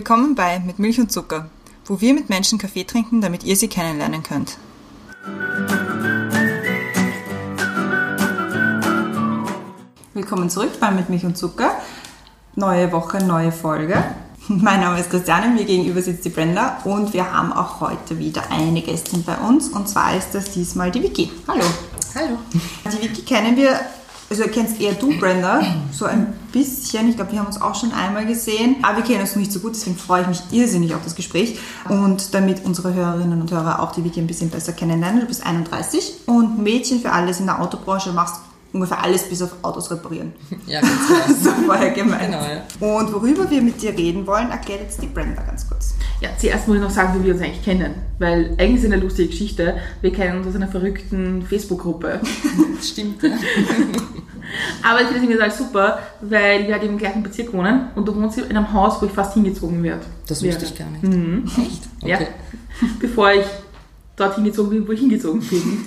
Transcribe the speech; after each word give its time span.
Willkommen 0.00 0.34
bei 0.34 0.60
Mit 0.60 0.78
Milch 0.78 0.98
und 0.98 1.12
Zucker, 1.12 1.50
wo 1.84 2.00
wir 2.00 2.14
mit 2.14 2.30
Menschen 2.30 2.58
Kaffee 2.58 2.84
trinken, 2.84 3.20
damit 3.20 3.44
ihr 3.44 3.54
sie 3.54 3.68
kennenlernen 3.68 4.22
könnt. 4.22 4.56
Willkommen 10.14 10.48
zurück 10.48 10.80
bei 10.80 10.90
Mit 10.90 11.10
Milch 11.10 11.26
und 11.26 11.36
Zucker. 11.36 11.72
Neue 12.56 12.90
Woche, 12.92 13.22
neue 13.22 13.52
Folge. 13.52 14.02
Mein 14.48 14.80
Name 14.80 14.98
ist 15.00 15.10
Christiane, 15.10 15.48
mir 15.50 15.66
gegenüber 15.66 16.00
sitzt 16.00 16.24
die 16.24 16.30
Brenda 16.30 16.78
und 16.84 17.12
wir 17.12 17.30
haben 17.30 17.52
auch 17.52 17.82
heute 17.82 18.18
wieder 18.18 18.50
eine 18.50 18.80
Gästin 18.80 19.22
bei 19.22 19.36
uns 19.36 19.68
und 19.68 19.86
zwar 19.86 20.16
ist 20.16 20.30
das 20.32 20.50
diesmal 20.52 20.90
die 20.90 21.02
Vicky. 21.02 21.30
Hallo. 21.46 21.64
Hallo. 22.14 22.38
Die 22.90 23.02
Vicky 23.02 23.20
kennen 23.20 23.54
wir, 23.54 23.78
also 24.30 24.44
kennst 24.44 24.80
eher 24.80 24.94
du, 24.94 25.18
Brenda, 25.18 25.60
so 25.90 26.04
ein 26.04 26.32
bisschen. 26.52 27.08
Ich 27.08 27.16
glaube, 27.16 27.32
wir 27.32 27.40
haben 27.40 27.46
uns 27.46 27.60
auch 27.60 27.74
schon 27.74 27.92
einmal 27.92 28.26
gesehen, 28.26 28.76
aber 28.82 28.98
wir 28.98 29.04
kennen 29.04 29.22
uns 29.22 29.34
nicht 29.34 29.50
so 29.50 29.58
gut, 29.58 29.74
deswegen 29.74 29.96
freue 29.96 30.22
ich 30.22 30.28
mich 30.28 30.42
irrsinnig 30.52 30.94
auf 30.94 31.02
das 31.02 31.16
Gespräch. 31.16 31.58
Und 31.88 32.32
damit 32.32 32.64
unsere 32.64 32.94
Hörerinnen 32.94 33.40
und 33.40 33.50
Hörer 33.50 33.80
auch 33.80 33.90
die 33.90 34.04
Vicky 34.04 34.20
ein 34.20 34.28
bisschen 34.28 34.48
besser 34.48 34.72
kennenlernen, 34.72 35.20
du 35.20 35.26
bist 35.26 35.44
31 35.44 36.12
und 36.26 36.62
Mädchen 36.62 37.00
für 37.00 37.10
alles 37.10 37.40
in 37.40 37.46
der 37.46 37.60
Autobranche 37.60 38.12
machst 38.12 38.36
ungefähr 38.72 39.02
alles 39.02 39.28
bis 39.28 39.42
auf 39.42 39.54
Autos 39.62 39.90
reparieren. 39.90 40.32
Ja, 40.66 40.80
ganz 40.80 40.92
genau. 41.08 41.38
so 41.42 41.50
vorher 41.66 41.90
gemeint. 41.90 42.26
Genau, 42.26 42.42
ja. 42.42 42.96
Und 42.98 43.12
worüber 43.12 43.50
wir 43.50 43.62
mit 43.62 43.82
dir 43.82 43.90
reden 43.90 44.26
wollen, 44.26 44.50
erklärt 44.50 44.82
jetzt 44.82 45.02
die 45.02 45.06
Brenda 45.06 45.42
ganz 45.42 45.68
kurz. 45.68 45.94
Ja, 46.20 46.28
zuerst 46.38 46.68
muss 46.68 46.76
ich 46.76 46.82
noch 46.82 46.90
sagen, 46.90 47.18
wie 47.18 47.26
wir 47.26 47.34
uns 47.34 47.42
eigentlich 47.42 47.64
kennen. 47.64 47.94
Weil 48.18 48.50
eigentlich 48.58 48.74
ist 48.74 48.84
es 48.84 48.92
eine 48.92 49.02
lustige 49.02 49.28
Geschichte. 49.28 49.78
Wir 50.00 50.12
kennen 50.12 50.38
uns 50.38 50.46
aus 50.46 50.54
einer 50.54 50.68
verrückten 50.68 51.42
Facebook-Gruppe. 51.42 52.20
Stimmt, 52.82 53.22
ja. 53.22 53.30
Aber 54.82 55.00
ich 55.00 55.08
finde 55.08 55.34
es 55.34 55.40
irgendwie 55.40 55.56
super, 55.56 55.98
weil 56.20 56.66
wir 56.66 56.74
halt 56.74 56.84
im 56.84 56.98
gleichen 56.98 57.22
Bezirk 57.22 57.52
wohnen 57.52 57.88
und 57.94 58.06
du 58.06 58.14
wohnst 58.14 58.38
in 58.38 58.44
einem 58.56 58.72
Haus, 58.72 59.00
wo 59.00 59.06
ich 59.06 59.12
fast 59.12 59.34
hingezogen 59.34 59.82
werde. 59.82 60.02
Das 60.26 60.44
wusste 60.44 60.64
ich 60.64 60.76
gar 60.76 60.90
nicht. 60.90 61.02
Mhm. 61.02 61.44
Echt? 61.56 61.82
Ja. 62.02 62.16
Okay. 62.16 62.28
Bevor 63.00 63.32
ich 63.32 63.46
dort 64.20 64.34
hingezogen 64.34 64.70
bin, 64.70 64.88
wo 64.88 64.92
ich 64.92 65.00
hingezogen 65.00 65.40
bin. 65.40 65.86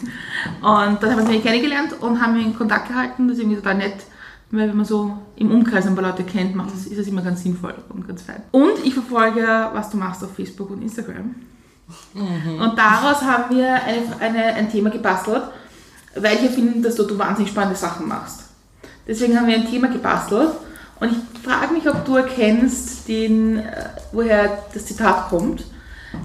Und 0.61 1.03
dann 1.03 1.11
haben 1.11 1.27
wir 1.27 1.35
uns 1.35 1.43
kennengelernt 1.43 1.93
und 2.01 2.21
haben 2.21 2.39
in 2.39 2.55
Kontakt 2.55 2.89
gehalten. 2.89 3.27
Das 3.27 3.37
ist 3.37 3.43
irgendwie 3.43 3.57
total 3.57 3.75
nett, 3.75 3.97
weil 4.51 4.69
wenn 4.69 4.77
man 4.77 4.85
so 4.85 5.17
im 5.35 5.51
Umkreis 5.51 5.87
ein 5.87 5.95
paar 5.95 6.03
Leute 6.03 6.23
kennt, 6.23 6.55
macht 6.55 6.73
das, 6.73 6.85
ist 6.85 6.99
das 6.99 7.07
immer 7.07 7.21
ganz 7.21 7.43
sinnvoll 7.43 7.75
und 7.89 8.07
ganz 8.07 8.23
fein. 8.23 8.41
Und 8.51 8.83
ich 8.83 8.93
verfolge, 8.93 9.69
was 9.73 9.89
du 9.89 9.97
machst 9.97 10.23
auf 10.23 10.35
Facebook 10.35 10.71
und 10.71 10.81
Instagram. 10.81 11.35
Und 12.13 12.77
daraus 12.77 13.21
haben 13.21 13.55
wir 13.55 13.73
eine, 13.83 14.19
eine, 14.19 14.43
ein 14.55 14.71
Thema 14.71 14.89
gebastelt, 14.89 15.43
weil 16.15 16.35
ich 16.35 16.43
ja 16.43 16.49
finde, 16.49 16.81
dass 16.81 16.95
du, 16.95 17.03
du 17.03 17.17
wahnsinnig 17.17 17.51
spannende 17.51 17.77
Sachen 17.77 18.07
machst. 18.07 18.43
Deswegen 19.07 19.37
haben 19.37 19.47
wir 19.47 19.55
ein 19.55 19.69
Thema 19.69 19.89
gebastelt 19.89 20.51
und 20.99 21.11
ich 21.11 21.43
frage 21.43 21.73
mich, 21.73 21.87
ob 21.89 22.05
du 22.05 22.15
erkennst, 22.15 23.07
den, 23.07 23.59
äh, 23.59 23.89
woher 24.11 24.63
das 24.73 24.85
Zitat 24.85 25.29
kommt. 25.29 25.65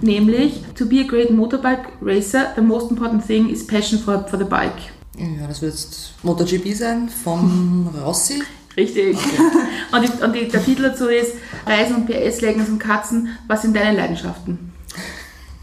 Nämlich, 0.01 0.63
to 0.77 0.87
be 0.87 1.01
a 1.01 1.05
great 1.05 1.31
motorbike 1.31 1.89
racer, 2.01 2.53
the 2.57 2.63
most 2.63 2.91
important 2.91 3.27
thing 3.27 3.49
is 3.49 3.67
passion 3.67 3.99
for, 3.99 4.27
for 4.29 4.39
the 4.39 4.45
bike. 4.45 4.93
Ja, 5.17 5.47
das 5.49 5.63
wird 5.63 5.73
jetzt 5.75 6.13
MotoGP 6.23 6.75
sein 6.75 7.09
vom 7.09 7.89
Rossi. 8.05 8.43
Richtig. 8.77 9.19
Und, 9.93 10.03
die, 10.05 10.23
und 10.23 10.33
die, 10.35 10.49
der 10.49 10.63
Titel 10.65 10.83
dazu 10.83 11.09
ist 11.09 11.33
Reisen 11.67 11.97
und 11.97 12.07
PS, 12.07 12.43
Leggings 12.43 12.69
und 12.69 12.79
Katzen, 12.79 13.31
was 13.47 13.63
sind 13.63 13.75
deine 13.75 13.97
Leidenschaften? 13.97 14.73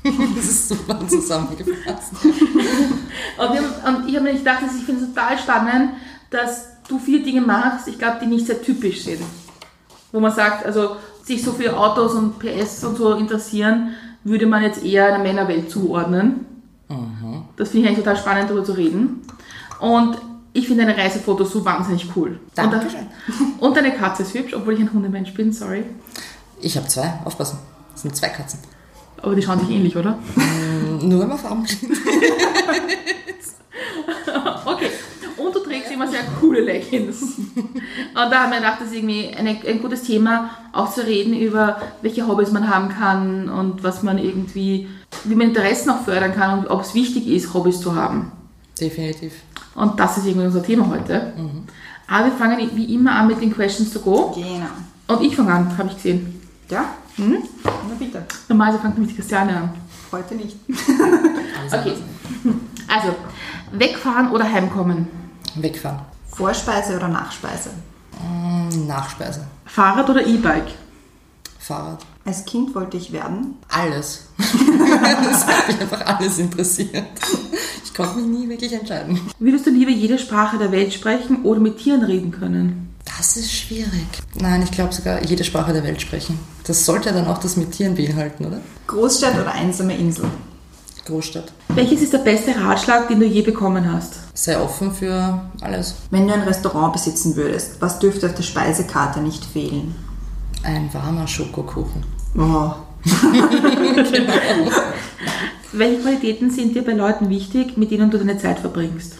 Das 0.35 0.45
ist 0.45 0.69
super 0.69 0.99
zusammengefasst. 1.07 2.11
Und, 3.37 3.49
haben- 3.49 3.97
und 3.97 4.07
ich 4.07 4.15
habe 4.15 4.25
mir 4.25 4.33
gedacht, 4.33 4.61
dass 4.63 4.75
ich 4.75 4.83
finde 4.83 5.03
es 5.03 5.07
total 5.09 5.37
spannend, 5.37 5.91
dass 6.29 6.67
du 6.87 6.99
viele 6.99 7.23
Dinge 7.23 7.41
machst, 7.41 7.87
ich 7.87 7.97
glaube, 7.97 8.17
die 8.21 8.27
nicht 8.27 8.45
sehr 8.45 8.61
typisch 8.61 9.03
sind. 9.03 9.21
Wo 10.11 10.19
man 10.19 10.31
sagt, 10.31 10.63
also 10.65 10.97
sich 11.23 11.43
so 11.43 11.53
für 11.53 11.75
Autos 11.75 12.13
und 12.13 12.37
PS 12.37 12.83
und 12.83 12.97
so 12.97 13.13
interessieren, 13.13 13.95
würde 14.25 14.47
man 14.47 14.63
jetzt 14.63 14.83
eher 14.83 15.07
einer 15.07 15.23
Männerwelt 15.23 15.71
zuordnen. 15.71 16.45
Das 17.55 17.69
finde 17.69 17.83
ich 17.83 17.87
eigentlich 17.87 18.03
total 18.03 18.17
spannend, 18.17 18.49
darüber 18.49 18.65
zu 18.65 18.73
reden. 18.73 19.21
Und 19.79 20.17
ich 20.51 20.67
finde 20.67 20.85
deine 20.85 20.97
Reisefotos 20.97 21.51
so 21.51 21.63
wahnsinnig 21.63 22.07
cool. 22.15 22.39
Dankeschön. 22.55 23.07
Und, 23.59 23.61
und 23.61 23.77
deine 23.77 23.91
Katze 23.93 24.23
ist 24.23 24.33
hübsch, 24.33 24.53
obwohl 24.53 24.73
ich 24.73 24.79
ein 24.79 24.91
Hundemensch 24.91 25.33
bin, 25.33 25.53
sorry. 25.53 25.83
Ich 26.61 26.75
habe 26.75 26.87
zwei, 26.87 27.19
aufpassen. 27.23 27.59
Das 27.93 28.01
sind 28.01 28.15
zwei 28.15 28.29
Katzen. 28.29 28.59
Aber 29.21 29.35
die 29.35 29.41
schauen 29.41 29.59
sich 29.59 29.69
ähnlich, 29.69 29.95
oder? 29.95 30.17
Nur 31.01 31.21
wenn 31.21 31.29
man 31.29 31.37
Farben 31.37 31.65
sind. 31.65 31.91
Okay. 34.65 34.89
Immer 35.95 36.07
sehr 36.09 36.23
coole 36.41 36.59
Leggings. 36.59 37.21
Und 37.55 37.71
da 38.13 38.43
haben 38.43 38.51
wir 38.51 38.57
gedacht, 38.57 38.81
das 38.81 38.89
ist 38.89 38.95
irgendwie 38.95 39.33
eine, 39.33 39.57
ein 39.65 39.81
gutes 39.81 40.03
Thema, 40.03 40.49
auch 40.73 40.91
zu 40.91 41.05
reden 41.05 41.33
über, 41.33 41.81
welche 42.01 42.27
Hobbys 42.27 42.51
man 42.51 42.69
haben 42.69 42.89
kann 42.89 43.47
und 43.47 43.81
was 43.81 44.03
man 44.03 44.17
irgendwie, 44.17 44.89
wie 45.23 45.35
man 45.35 45.47
Interessen 45.47 45.89
auch 45.91 46.03
fördern 46.03 46.35
kann 46.35 46.59
und 46.59 46.67
ob 46.67 46.81
es 46.81 46.93
wichtig 46.93 47.27
ist, 47.27 47.53
Hobbys 47.53 47.79
zu 47.79 47.95
haben. 47.95 48.33
Definitiv. 48.77 49.35
Und 49.73 49.97
das 49.97 50.17
ist 50.17 50.25
irgendwie 50.25 50.47
unser 50.47 50.63
Thema 50.63 50.89
heute. 50.89 51.31
Aber 52.07 52.25
wir 52.25 52.33
fangen 52.33 52.69
wie 52.73 52.93
immer 52.93 53.13
an 53.13 53.27
mit 53.27 53.39
den 53.39 53.53
Questions 53.53 53.93
to 53.93 53.99
go. 53.99 54.33
Genau. 54.35 54.65
Und 55.07 55.25
ich 55.25 55.33
fange 55.33 55.53
an, 55.53 55.77
habe 55.77 55.87
ich 55.87 55.95
gesehen. 55.95 56.41
Ja? 56.69 56.85
Mhm. 57.15 57.37
Na 57.63 57.95
bitte. 57.97 58.25
Normalerweise 58.49 58.81
fängt 58.81 58.95
nämlich 58.95 59.15
die 59.15 59.21
Christiane 59.21 59.55
an. 59.55 59.69
Heute 60.11 60.35
nicht. 60.35 60.57
Okay. 61.67 61.93
Also, 62.87 63.15
wegfahren 63.71 64.29
oder 64.29 64.43
heimkommen? 64.43 65.07
Wegfahren. 65.55 66.01
Vorspeise 66.27 66.95
oder 66.95 67.07
Nachspeise? 67.07 67.69
Mm, 68.21 68.87
Nachspeise. 68.87 69.45
Fahrrad 69.65 70.09
oder 70.09 70.25
E-Bike? 70.25 70.71
Fahrrad. 71.59 72.05
Als 72.25 72.45
Kind 72.45 72.75
wollte 72.75 72.97
ich 72.97 73.11
werden. 73.11 73.55
Alles. 73.69 74.27
das 74.37 75.47
hat 75.47 75.67
mich 75.67 75.79
einfach 75.79 76.05
alles 76.05 76.37
interessiert. 76.37 77.05
Ich 77.83 77.93
konnte 77.93 78.17
mich 78.19 78.25
nie 78.25 78.49
wirklich 78.49 78.73
entscheiden. 78.73 79.19
Würdest 79.39 79.65
du 79.65 79.69
lieber 79.71 79.91
jede 79.91 80.19
Sprache 80.19 80.57
der 80.57 80.71
Welt 80.71 80.93
sprechen 80.93 81.43
oder 81.43 81.59
mit 81.59 81.77
Tieren 81.77 82.03
reden 82.03 82.31
können? 82.31 82.93
Das 83.17 83.37
ist 83.37 83.51
schwierig. 83.53 84.07
Nein, 84.33 84.61
ich 84.63 84.71
glaube 84.71 84.93
sogar 84.93 85.23
jede 85.23 85.43
Sprache 85.43 85.73
der 85.73 85.83
Welt 85.83 86.01
sprechen. 86.01 86.37
Das 86.65 86.85
sollte 86.85 87.13
dann 87.13 87.27
auch 87.27 87.37
das 87.37 87.55
mit 87.55 87.71
Tieren 87.71 87.95
beinhalten, 87.95 88.45
oder? 88.45 88.59
Großstadt 88.87 89.35
oder 89.35 89.53
einsame 89.53 89.95
Insel? 89.95 90.29
Großstadt. 91.05 91.51
Welches 91.69 92.01
ist 92.01 92.13
der 92.13 92.17
beste 92.19 92.55
Ratschlag, 92.59 93.07
den 93.07 93.19
du 93.19 93.25
je 93.25 93.41
bekommen 93.43 93.91
hast? 93.91 94.15
Sei 94.33 94.59
offen 94.59 94.91
für 94.91 95.39
alles. 95.61 95.95
Wenn 96.09 96.27
du 96.27 96.33
ein 96.33 96.41
Restaurant 96.41 96.93
besitzen 96.93 97.35
würdest, 97.35 97.79
was 97.79 97.99
dürfte 97.99 98.25
auf 98.27 98.33
der 98.33 98.43
Speisekarte 98.43 99.19
nicht 99.21 99.45
fehlen? 99.45 99.93
Ein 100.63 100.91
warmer 100.93 101.27
Schokokuchen. 101.27 102.03
Oh. 102.37 102.71
Welche 105.71 106.01
Qualitäten 106.01 106.49
sind 106.49 106.75
dir 106.75 106.83
bei 106.83 106.93
Leuten 106.93 107.29
wichtig, 107.29 107.77
mit 107.77 107.91
denen 107.91 108.09
du 108.09 108.17
deine 108.17 108.37
Zeit 108.37 108.59
verbringst? 108.59 109.17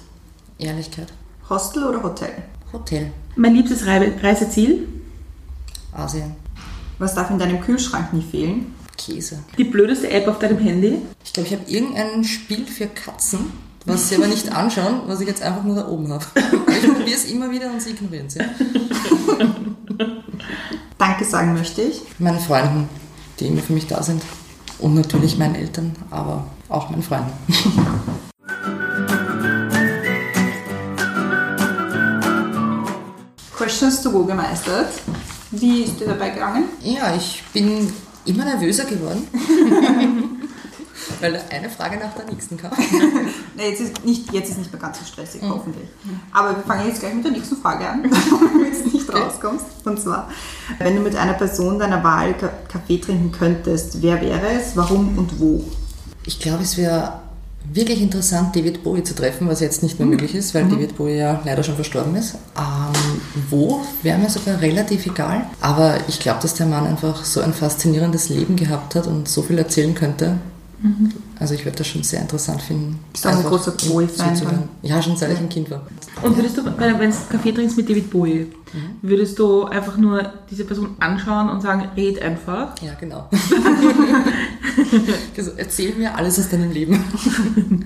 Ehrlichkeit. 0.57 1.12
Hostel 1.50 1.84
oder 1.84 2.01
Hotel? 2.01 2.31
Hotel. 2.74 3.12
Mein 3.35 3.53
liebstes 3.53 3.85
Rei- 3.85 4.13
Reiseziel? 4.22 4.88
Asien. 5.91 6.35
Was 6.97 7.13
darf 7.13 7.29
in 7.29 7.38
deinem 7.40 7.62
Kühlschrank 7.62 8.13
nie 8.13 8.22
fehlen? 8.24 8.74
Käse. 8.97 9.39
Die 9.57 9.63
blödeste 9.63 10.09
App 10.09 10.28
auf 10.28 10.39
deinem 10.39 10.57
Handy? 10.57 11.01
Ich 11.23 11.33
glaube, 11.33 11.47
ich 11.47 11.56
habe 11.56 11.69
irgendein 11.69 12.23
Spiel 12.23 12.66
für 12.66 12.88
Katzen, 12.88 13.51
was 13.85 14.09
sie 14.09 14.16
aber 14.16 14.28
nicht 14.28 14.51
anschauen, 14.51 15.01
was 15.07 15.22
ich 15.22 15.28
jetzt 15.28 15.41
einfach 15.41 15.63
nur 15.63 15.75
da 15.75 15.88
oben 15.88 16.11
habe. 16.11 16.25
Ich 16.35 16.94
probiere 16.94 17.16
es 17.17 17.25
immer 17.25 17.51
wieder 17.51 17.72
und 17.72 17.81
sie 17.81 17.91
ignorieren 17.91 18.28
es. 18.28 18.35
Ja? 18.35 18.45
Danke 20.97 21.25
sagen 21.25 21.53
möchte 21.53 21.81
ich. 21.81 22.01
Meinen 22.19 22.39
Freunden, 22.39 22.89
die 23.39 23.47
immer 23.47 23.62
für 23.62 23.74
mich 23.74 23.88
da 23.88 24.01
sind. 24.01 24.21
Und 24.80 24.95
natürlich 24.95 25.38
meinen 25.38 25.56
Eltern, 25.56 25.95
aber 26.09 26.47
auch 26.69 26.89
meinen 26.89 27.03
Freunden. 27.03 27.31
Questions 33.56 34.01
to 34.01 34.12
go 34.12 34.24
gemeistert. 34.25 34.88
Wie 35.51 35.83
ist 35.83 36.00
dir 36.00 36.07
dabei 36.07 36.30
gegangen? 36.30 36.65
Ja, 36.81 37.15
ich 37.15 37.44
bin 37.53 37.92
immer 38.25 38.45
nervöser 38.45 38.86
geworden. 38.86 39.27
Weil 41.22 41.39
eine 41.50 41.69
Frage 41.69 41.98
nach 41.98 42.13
der 42.16 42.25
nächsten 42.25 42.57
kam. 42.57 42.72
Nee, 43.56 43.69
jetzt, 43.69 43.81
ist 43.81 44.04
nicht, 44.06 44.33
jetzt 44.33 44.50
ist 44.50 44.57
nicht 44.57 44.72
mehr 44.72 44.81
ganz 44.81 45.00
so 45.00 45.06
stressig, 45.06 45.42
hoffentlich. 45.44 45.88
Aber 46.31 46.56
wir 46.56 46.63
fangen 46.63 46.88
jetzt 46.88 47.00
gleich 47.00 47.13
mit 47.13 47.24
der 47.24 47.31
nächsten 47.31 47.57
Frage 47.57 47.88
an, 47.88 48.04
damit 48.04 48.86
du 48.86 48.89
nicht 48.92 49.13
rauskommst. 49.13 49.66
Und 49.86 50.00
zwar, 50.01 50.30
wenn 50.80 50.95
du 50.95 51.01
mit 51.01 51.16
einer 51.16 51.33
Person 51.33 51.77
deiner 51.80 52.04
Wahl 52.04 52.33
Ka- 52.33 52.51
Kaffee 52.68 52.98
trinken 52.98 53.31
könntest, 53.31 54.01
wer 54.01 54.19
wäre 54.22 54.48
es, 54.60 54.75
warum 54.75 55.18
und 55.18 55.39
wo? 55.39 55.63
Ich 56.25 56.39
glaube, 56.39 56.63
es 56.63 56.75
wäre 56.75 57.19
wirklich 57.71 58.01
interessant, 58.01 58.56
David 58.56 58.83
Bowie 58.83 59.04
zu 59.04 59.16
treffen, 59.16 59.48
was 59.48 59.60
jetzt 59.60 59.83
nicht 59.83 60.00
mehr 60.00 60.07
möglich 60.07 60.33
ist, 60.36 60.54
weil 60.56 60.66
David 60.66 60.98
Bowie 60.98 61.18
ja 61.18 61.42
leider 61.45 61.63
schon 61.63 61.75
verstorben 61.75 62.16
ist. 62.16 62.36
Ähm, 62.57 62.84
wo 63.49 63.81
wäre 64.01 64.17
mir 64.17 64.29
sogar 64.29 64.61
relativ 64.61 65.05
egal. 65.05 65.45
Aber 65.61 65.97
ich 66.07 66.19
glaube, 66.19 66.41
dass 66.41 66.53
der 66.53 66.65
Mann 66.65 66.87
einfach 66.87 67.25
so 67.25 67.41
ein 67.41 67.53
faszinierendes 67.53 68.29
Leben 68.29 68.55
gehabt 68.55 68.95
hat 68.95 69.07
und 69.07 69.27
so 69.27 69.41
viel 69.41 69.57
erzählen 69.57 69.93
könnte, 69.93 70.37
Also 71.39 71.53
ich 71.53 71.65
würde 71.65 71.77
das 71.77 71.87
schon 71.87 72.03
sehr 72.03 72.21
interessant 72.21 72.61
finden. 72.61 72.99
Bist 73.11 73.25
du 73.25 73.29
ein 73.29 73.43
großer 73.43 73.71
Bowie-Fan? 73.71 74.69
Ja, 74.83 75.01
schon 75.01 75.17
seit 75.17 75.31
ich 75.31 75.39
ein 75.39 75.49
Kind 75.49 75.69
war. 75.71 75.81
Und 76.21 76.37
würdest 76.37 76.57
du, 76.57 76.65
wenn 76.65 76.99
du 76.99 77.15
Kaffee 77.29 77.51
trinkst 77.51 77.77
mit 77.77 77.89
David 77.89 78.09
Bowie, 78.09 78.47
würdest 79.01 79.39
du 79.39 79.65
einfach 79.65 79.97
nur 79.97 80.33
diese 80.49 80.65
Person 80.65 80.95
anschauen 80.99 81.49
und 81.49 81.61
sagen, 81.61 81.89
red 81.95 82.21
einfach? 82.21 82.75
Ja, 82.81 82.93
genau. 82.99 83.29
also, 85.37 85.51
erzähl 85.57 85.95
mir 85.95 86.15
alles 86.15 86.39
aus 86.39 86.49
deinem 86.49 86.71
Leben. 86.71 87.03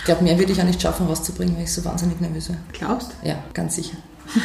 Ich 0.00 0.06
glaube, 0.06 0.24
mehr 0.24 0.38
würde 0.38 0.50
ich 0.50 0.58
auch 0.58 0.64
nicht 0.64 0.80
schaffen, 0.80 1.06
rauszubringen, 1.06 1.54
weil 1.56 1.64
ich 1.64 1.72
so 1.74 1.84
wahnsinnig 1.84 2.18
nervös 2.22 2.48
wäre. 2.48 2.58
Glaubst? 2.72 3.10
Ja, 3.22 3.34
ganz 3.52 3.76
sicher. 3.76 3.98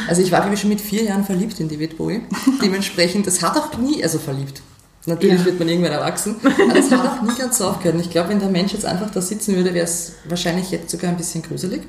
Also 0.08 0.22
ich 0.22 0.32
war, 0.32 0.40
glaube 0.40 0.54
ich, 0.54 0.60
schon 0.60 0.70
mit 0.70 0.80
vier 0.80 1.02
Jahren 1.04 1.24
verliebt 1.24 1.58
in 1.60 1.68
David 1.68 1.96
Bowie. 1.98 2.22
Dementsprechend, 2.62 3.26
das 3.26 3.42
hat 3.42 3.56
auch 3.56 3.76
nie, 3.78 4.02
also 4.02 4.18
verliebt. 4.18 4.62
Natürlich 5.08 5.38
Ja. 5.40 5.44
wird 5.46 5.58
man 5.60 5.68
irgendwann 5.68 5.92
erwachsen, 5.92 6.34
aber 6.42 6.74
das 6.74 6.90
hat 6.90 7.06
auch 7.06 7.22
nie 7.22 7.34
ganz 7.38 7.58
so 7.58 7.66
aufgehört. 7.66 7.94
Und 7.94 8.00
ich 8.00 8.10
glaube, 8.10 8.30
wenn 8.30 8.40
der 8.40 8.48
Mensch 8.48 8.72
jetzt 8.72 8.84
einfach 8.84 9.08
da 9.10 9.20
sitzen 9.20 9.54
würde, 9.54 9.72
wäre 9.72 9.84
es 9.84 10.14
wahrscheinlich 10.28 10.70
jetzt 10.72 10.90
sogar 10.90 11.10
ein 11.10 11.16
bisschen 11.16 11.42
gruselig. 11.42 11.82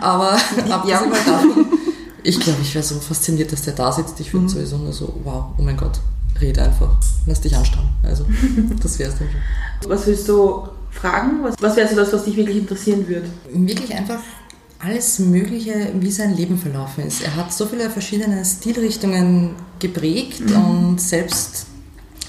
Aber 0.00 0.32
abgesehen 0.70 1.08
mal 1.10 1.18
davon, 1.24 1.66
ich 2.22 2.38
glaube, 2.40 2.58
ich 2.62 2.74
wäre 2.74 2.84
so 2.84 2.96
fasziniert, 3.00 3.50
dass 3.50 3.62
der 3.62 3.72
da 3.74 3.90
sitzt. 3.92 4.20
Ich 4.20 4.32
würde 4.34 4.48
sowieso 4.48 4.76
nur 4.76 4.92
so, 4.92 5.14
wow, 5.24 5.46
oh 5.58 5.62
mein 5.62 5.76
Gott, 5.78 6.00
red 6.40 6.58
einfach, 6.58 6.90
lass 7.26 7.40
dich 7.40 7.56
anstarren. 7.56 7.88
Also, 8.02 8.26
das 8.82 8.98
wäre 8.98 9.10
es 9.10 9.18
dann 9.18 9.28
schon. 9.30 9.90
Was 9.90 10.06
willst 10.06 10.28
du 10.28 10.68
fragen? 10.90 11.42
Was, 11.42 11.54
was 11.60 11.76
wäre 11.76 11.88
so 11.88 11.96
das, 11.96 12.12
was 12.12 12.24
dich 12.24 12.36
wirklich 12.36 12.58
interessieren 12.58 13.08
würde? 13.08 13.28
wirklich 13.52 13.94
einfach 13.94 14.18
alles 14.84 15.18
Mögliche, 15.18 15.92
wie 15.94 16.10
sein 16.10 16.36
Leben 16.36 16.58
verlaufen 16.58 17.06
ist. 17.06 17.22
Er 17.22 17.36
hat 17.36 17.52
so 17.52 17.66
viele 17.66 17.88
verschiedene 17.90 18.44
Stilrichtungen 18.44 19.50
geprägt 19.78 20.42
und 20.50 21.00
selbst 21.00 21.66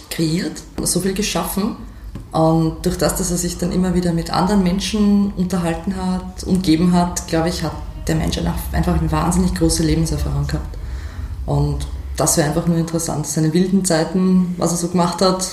kreiert, 0.09 0.63
so 0.81 1.01
viel 1.01 1.13
geschaffen. 1.13 1.75
Und 2.31 2.85
durch 2.85 2.97
das, 2.97 3.15
dass 3.17 3.31
er 3.31 3.37
sich 3.37 3.57
dann 3.57 3.71
immer 3.71 3.93
wieder 3.93 4.13
mit 4.13 4.31
anderen 4.31 4.63
Menschen 4.63 5.33
unterhalten 5.33 5.95
hat, 5.95 6.43
umgeben 6.45 6.93
hat, 6.93 7.27
glaube 7.27 7.49
ich, 7.49 7.63
hat 7.63 7.73
der 8.07 8.15
Mensch 8.15 8.37
einfach 8.37 8.55
einfach 8.71 8.99
eine 8.99 9.11
wahnsinnig 9.11 9.55
große 9.55 9.83
Lebenserfahrung 9.83 10.47
gehabt. 10.47 10.77
Und 11.45 11.87
das 12.17 12.37
wäre 12.37 12.47
einfach 12.47 12.67
nur 12.67 12.77
interessant. 12.77 13.27
Seine 13.27 13.53
wilden 13.53 13.83
Zeiten, 13.83 14.55
was 14.57 14.71
er 14.71 14.77
so 14.77 14.87
gemacht 14.89 15.21
hat, 15.21 15.49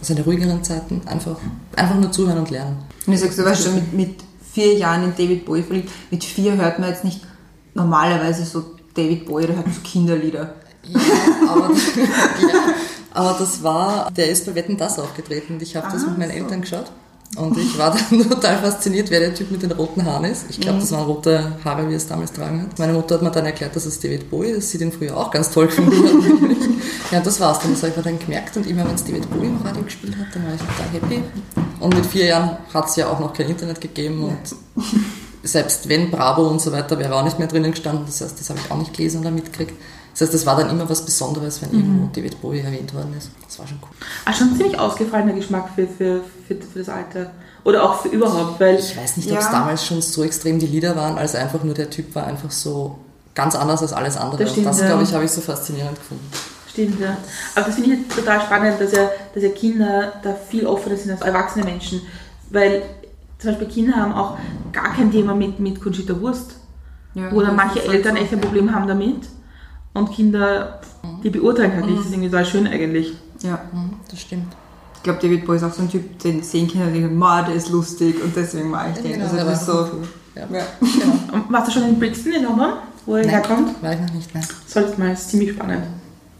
seine 0.00 0.22
ruhigeren 0.22 0.62
Zeiten, 0.62 1.00
einfach, 1.06 1.36
einfach 1.74 1.96
nur 1.96 2.12
zuhören 2.12 2.38
und 2.38 2.50
lernen. 2.50 2.76
Und 3.06 3.12
ich 3.12 3.20
sagst, 3.20 3.38
du 3.38 3.44
warst 3.44 3.64
schon 3.64 3.74
mit, 3.74 3.92
mit 3.92 4.27
vier 4.58 4.74
Jahren 4.74 5.04
in 5.04 5.14
David 5.16 5.44
Bowie 5.44 5.62
verliebt. 5.62 5.90
Mit 6.10 6.24
vier 6.24 6.56
hört 6.56 6.80
man 6.80 6.88
jetzt 6.90 7.04
nicht 7.04 7.20
normalerweise 7.74 8.44
so 8.44 8.64
David 8.94 9.26
Bowie, 9.26 9.46
da 9.46 9.52
hört 9.54 9.66
man 9.66 9.74
so 9.74 9.80
Kinderlieder. 9.82 10.54
Ja, 10.82 11.00
aber, 11.48 11.70
ja, 12.40 12.74
aber 13.12 13.36
das 13.38 13.62
war, 13.62 14.10
der 14.10 14.30
ist 14.30 14.46
bei 14.46 14.54
Wetten 14.56 14.76
das 14.76 14.98
aufgetreten 14.98 15.54
und 15.54 15.62
ich 15.62 15.76
habe 15.76 15.86
das 15.92 16.02
Ah, 16.02 16.08
mit 16.08 16.18
meinen 16.18 16.32
so. 16.32 16.36
Eltern 16.38 16.60
geschaut. 16.62 16.90
Und 17.36 17.56
ich 17.56 17.78
war 17.78 17.94
dann 18.10 18.28
total 18.28 18.58
fasziniert, 18.58 19.10
wer 19.10 19.20
der 19.20 19.34
Typ 19.34 19.50
mit 19.52 19.62
den 19.62 19.70
roten 19.70 20.04
Haaren 20.04 20.24
ist. 20.24 20.46
Ich 20.48 20.58
glaube, 20.58 20.80
das 20.80 20.90
waren 20.90 21.04
rote 21.04 21.52
Haare, 21.64 21.86
wie 21.86 21.92
er 21.92 21.98
es 21.98 22.08
damals 22.08 22.32
tragen 22.32 22.62
hat. 22.62 22.78
Meine 22.78 22.94
Mutter 22.94 23.16
hat 23.16 23.22
mir 23.22 23.30
dann 23.30 23.46
erklärt, 23.46 23.76
dass 23.76 23.84
es 23.84 24.00
David 24.00 24.28
Bowie 24.28 24.48
ist, 24.48 24.56
dass 24.58 24.70
sie 24.70 24.78
den 24.78 24.90
früher 24.90 25.16
auch 25.16 25.30
ganz 25.30 25.50
toll 25.50 25.66
gefunden 25.66 25.92
hat. 25.92 26.68
ja, 27.12 27.20
das 27.20 27.38
war's 27.38 27.60
dann. 27.60 27.72
Das 27.72 27.82
habe 27.82 27.90
ich 27.90 27.96
mir 27.96 28.02
dann 28.02 28.18
gemerkt. 28.18 28.56
Und 28.56 28.66
immer 28.66 28.84
wenn 28.88 28.94
es 28.94 29.04
David 29.04 29.30
Bowie 29.30 29.46
im 29.46 29.60
Radio 29.62 29.82
gespielt 29.82 30.16
hat, 30.16 30.34
dann 30.34 30.46
war 30.46 30.54
ich 30.54 30.60
total 30.60 30.88
happy. 30.90 31.22
Und 31.80 31.94
mit 31.94 32.06
vier 32.06 32.26
Jahren 32.26 32.56
hat 32.72 32.88
es 32.88 32.96
ja 32.96 33.08
auch 33.08 33.20
noch 33.20 33.32
kein 33.32 33.48
Internet 33.48 33.80
gegeben. 33.80 34.24
Und 34.24 34.84
selbst 35.42 35.88
wenn 35.88 36.10
Bravo 36.10 36.46
und 36.48 36.60
so 36.60 36.72
weiter 36.72 36.98
wäre 36.98 37.14
auch 37.14 37.24
nicht 37.24 37.38
mehr 37.38 37.48
drinnen 37.48 37.70
gestanden. 37.70 38.04
Das 38.06 38.20
heißt, 38.20 38.38
das 38.38 38.50
habe 38.50 38.58
ich 38.64 38.70
auch 38.70 38.78
nicht 38.78 38.92
gelesen 38.94 39.20
oder 39.20 39.30
mitgekriegt. 39.30 39.74
Das 40.12 40.22
heißt, 40.22 40.34
das 40.34 40.46
war 40.46 40.56
dann 40.56 40.68
immer 40.70 40.88
was 40.90 41.04
Besonderes, 41.04 41.62
wenn 41.62 41.72
irgendwo 41.72 42.08
David 42.12 42.40
Bowie 42.42 42.58
erwähnt 42.60 42.92
worden 42.92 43.14
ist. 43.16 43.30
Das 43.46 43.58
war 43.60 43.68
schon 43.68 43.78
cool. 43.82 43.88
Ah, 44.24 44.32
schon 44.32 44.56
ziemlich 44.56 44.76
ausgefallener 44.78 45.32
Geschmack 45.32 45.68
für, 45.76 45.86
für, 45.86 46.22
für, 46.46 46.56
für 46.56 46.78
das 46.80 46.88
Alter. 46.88 47.30
Oder 47.62 47.84
auch 47.84 48.00
für 48.02 48.08
überhaupt, 48.08 48.58
weil 48.58 48.76
Ich 48.76 48.96
weiß 48.96 49.16
nicht, 49.18 49.30
ob 49.30 49.38
es 49.38 49.44
Ja. 49.44 49.52
damals 49.52 49.86
schon 49.86 50.02
so 50.02 50.24
extrem 50.24 50.58
die 50.58 50.66
Lieder 50.66 50.96
waren, 50.96 51.18
als 51.18 51.34
einfach 51.36 51.62
nur 51.62 51.74
der 51.74 51.90
Typ 51.90 52.14
war 52.16 52.26
einfach 52.26 52.50
so 52.50 52.98
ganz 53.34 53.54
anders 53.54 53.82
als 53.82 53.92
alles 53.92 54.16
andere. 54.16 54.44
Das 54.44 54.56
und 54.56 54.64
das, 54.64 54.80
ja. 54.80 54.86
glaube 54.88 55.04
ich, 55.04 55.14
habe 55.14 55.24
ich 55.24 55.30
so 55.30 55.40
faszinierend 55.40 55.96
gefunden. 55.96 56.26
Stimmt, 56.78 57.00
ja. 57.00 57.16
Aber 57.56 57.66
das 57.66 57.74
finde 57.74 57.90
ich 57.90 57.98
jetzt 57.98 58.16
total 58.16 58.40
spannend, 58.40 58.80
dass 58.80 58.92
ja, 58.92 59.10
dass 59.34 59.42
ja 59.42 59.48
Kinder 59.48 60.12
da 60.22 60.32
viel 60.32 60.64
offener 60.64 60.96
sind 60.96 61.10
als 61.10 61.22
erwachsene 61.22 61.64
Menschen. 61.64 62.02
Weil 62.50 62.82
zum 63.38 63.50
Beispiel 63.50 63.66
Kinder 63.66 63.96
haben 63.96 64.12
auch 64.12 64.38
gar 64.72 64.94
kein 64.94 65.10
Thema 65.10 65.34
mit, 65.34 65.58
mit 65.58 65.80
Conchita 65.80 66.20
Wurst. 66.20 66.54
Ja, 67.14 67.32
Oder 67.32 67.50
manche 67.52 67.80
halt 67.80 67.88
Eltern 67.88 68.14
so. 68.14 68.22
echt 68.22 68.32
ein 68.32 68.40
Problem 68.40 68.72
haben 68.72 68.86
damit. 68.86 69.26
Und 69.92 70.12
Kinder, 70.12 70.80
die 71.24 71.30
beurteilen 71.30 71.74
halt 71.74 71.86
nicht. 71.86 71.98
Das 71.98 72.06
ist 72.06 72.12
irgendwie 72.12 72.30
total 72.30 72.46
schön 72.46 72.66
eigentlich. 72.68 73.14
Ja. 73.42 73.58
Mhm, 73.72 73.94
das 74.08 74.20
stimmt. 74.20 74.54
Ich 74.94 75.02
glaube, 75.02 75.18
David 75.20 75.44
Bowie 75.44 75.56
ist 75.56 75.64
auch 75.64 75.72
so 75.72 75.82
ein 75.82 75.90
Typ, 75.90 76.16
den 76.20 76.44
sehen 76.44 76.68
Kinder 76.68 76.86
denken, 76.86 77.16
ma, 77.16 77.42
der 77.42 77.56
ist 77.56 77.70
lustig 77.70 78.22
und 78.22 78.36
deswegen 78.36 78.70
mag 78.70 78.90
ich 78.94 79.02
den. 79.02 79.12
genau, 79.14 79.24
also 79.24 79.36
das 79.36 79.60
ist 79.60 79.66
so. 79.66 79.72
cool. 79.72 80.08
Ja. 80.36 80.46
Ja. 80.56 80.62
Und 81.32 81.50
warst 81.52 81.68
du 81.68 81.72
schon 81.72 81.88
in 81.88 81.98
Brixton 81.98 82.34
in 82.34 82.44
London, 82.44 82.74
wo 83.04 83.16
er 83.16 83.28
herkommt? 83.28 83.82
War 83.82 83.92
ich 83.94 84.00
noch 84.00 84.12
nicht, 84.12 84.32
nein. 84.32 84.46
Solltest 84.66 84.96
mal, 84.96 85.12
ist 85.12 85.30
ziemlich 85.30 85.50
spannend. 85.50 85.82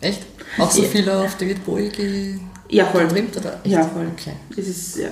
Echt? 0.01 0.23
Auch 0.59 0.71
so 0.71 0.83
Ja. 0.83 0.89
viel 0.89 1.09
auf 1.11 1.37
David 1.37 1.65
Bowie 1.65 2.41
Ja, 2.69 2.87
voll. 2.87 3.05
getrimmt, 3.07 3.37
oder? 3.37 3.55
Echt? 3.65 3.67
Ja, 3.75 3.83
voll. 3.85 4.07
Okay. 4.17 4.33
Das 4.57 4.67
ist, 4.67 4.97
ja. 4.97 5.09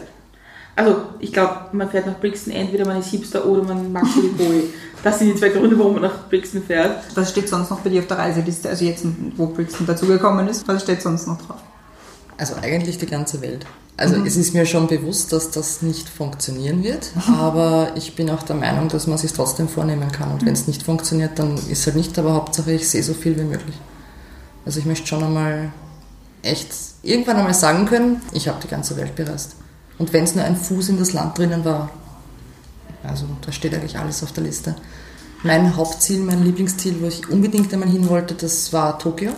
Also, 0.78 0.96
ich 1.20 1.32
glaube, 1.32 1.56
man 1.72 1.88
fährt 1.90 2.06
nach 2.06 2.18
Brixton, 2.20 2.52
entweder 2.52 2.84
man 2.84 2.98
ist 3.00 3.08
Hipster 3.08 3.46
oder 3.46 3.62
man 3.62 3.90
mag 3.92 4.04
David 4.14 4.36
Bowie. 4.36 4.64
Das 5.02 5.18
sind 5.18 5.28
die 5.32 5.34
zwei 5.38 5.48
Gründe, 5.48 5.78
warum 5.78 5.94
man 5.94 6.02
nach 6.02 6.28
Brixton 6.28 6.62
fährt. 6.62 7.02
Was 7.14 7.30
steht 7.30 7.48
sonst 7.48 7.70
noch 7.70 7.80
bei 7.80 7.88
dir 7.90 8.00
auf 8.00 8.06
der 8.06 8.18
Reiseliste? 8.18 8.68
Also 8.68 8.84
jetzt, 8.84 9.04
wo 9.36 9.46
Brixton 9.46 9.86
dazugekommen 9.86 10.46
ist, 10.48 10.68
was 10.68 10.82
steht 10.82 11.00
sonst 11.00 11.26
noch 11.26 11.38
drauf? 11.40 11.56
Also 12.38 12.54
eigentlich 12.60 12.98
die 12.98 13.06
ganze 13.06 13.40
Welt. 13.40 13.64
Also 13.96 14.16
Mhm. 14.16 14.26
es 14.26 14.36
ist 14.36 14.52
mir 14.52 14.66
schon 14.66 14.86
bewusst, 14.88 15.32
dass 15.32 15.50
das 15.50 15.80
nicht 15.80 16.06
funktionieren 16.10 16.84
wird, 16.84 17.10
aber 17.38 17.92
ich 17.94 18.14
bin 18.14 18.28
auch 18.28 18.42
der 18.42 18.56
Meinung, 18.56 18.88
dass 18.90 19.06
man 19.06 19.16
sich 19.16 19.32
trotzdem 19.32 19.68
vornehmen 19.70 20.12
kann. 20.12 20.32
Und 20.32 20.44
wenn 20.44 20.52
es 20.52 20.66
nicht 20.66 20.82
funktioniert, 20.82 21.38
dann 21.38 21.54
ist 21.70 21.86
halt 21.86 21.96
nicht, 21.96 22.18
aber 22.18 22.34
Hauptsache 22.34 22.72
ich 22.72 22.86
sehe 22.86 23.02
so 23.02 23.14
viel 23.14 23.38
wie 23.38 23.44
möglich. 23.44 23.74
Also 24.66 24.80
ich 24.80 24.84
möchte 24.84 25.06
schon 25.06 25.22
einmal 25.22 25.72
echt 26.42 26.68
irgendwann 27.02 27.36
einmal 27.36 27.54
sagen 27.54 27.86
können, 27.86 28.20
ich 28.32 28.48
habe 28.48 28.58
die 28.62 28.68
ganze 28.68 28.96
Welt 28.96 29.14
bereist. 29.14 29.56
Und 29.98 30.12
wenn 30.12 30.24
es 30.24 30.34
nur 30.34 30.44
ein 30.44 30.56
Fuß 30.56 30.90
in 30.90 30.98
das 30.98 31.14
Land 31.14 31.38
drinnen 31.38 31.64
war, 31.64 31.88
also 33.02 33.26
da 33.44 33.52
steht 33.52 33.74
eigentlich 33.74 33.98
alles 33.98 34.22
auf 34.22 34.32
der 34.32 34.44
Liste. 34.44 34.74
Mein 35.42 35.76
Hauptziel, 35.76 36.20
mein 36.20 36.42
Lieblingsziel, 36.42 37.00
wo 37.00 37.06
ich 37.06 37.28
unbedingt 37.28 37.72
einmal 37.72 37.88
hin 37.88 38.08
wollte, 38.08 38.34
das 38.34 38.72
war 38.72 38.98
Tokio. 38.98 39.30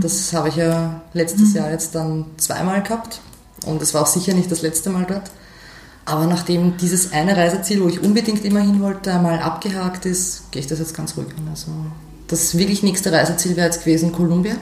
Das 0.00 0.32
habe 0.32 0.48
ich 0.48 0.56
ja 0.56 1.02
letztes 1.12 1.54
Jahr 1.54 1.70
jetzt 1.70 1.94
dann 1.94 2.26
zweimal 2.36 2.82
gehabt. 2.82 3.20
Und 3.66 3.82
es 3.82 3.92
war 3.94 4.02
auch 4.02 4.06
sicher 4.06 4.34
nicht 4.34 4.50
das 4.50 4.62
letzte 4.62 4.90
Mal 4.90 5.04
dort. 5.04 5.30
Aber 6.04 6.26
nachdem 6.26 6.76
dieses 6.76 7.12
eine 7.12 7.36
Reiseziel, 7.36 7.82
wo 7.82 7.88
ich 7.88 8.00
unbedingt 8.00 8.44
immer 8.44 8.60
hin 8.60 8.80
wollte, 8.80 9.12
einmal 9.12 9.40
abgehakt 9.40 10.06
ist, 10.06 10.50
gehe 10.52 10.60
ich 10.60 10.66
das 10.66 10.78
jetzt 10.78 10.96
ganz 10.96 11.16
ruhig 11.16 11.28
an. 11.36 11.48
Also 11.48 11.72
das 12.32 12.56
wirklich 12.56 12.82
nächste 12.82 13.12
Reiseziel 13.12 13.56
wäre 13.56 13.66
jetzt 13.66 13.84
gewesen 13.84 14.10
Kolumbien. 14.12 14.56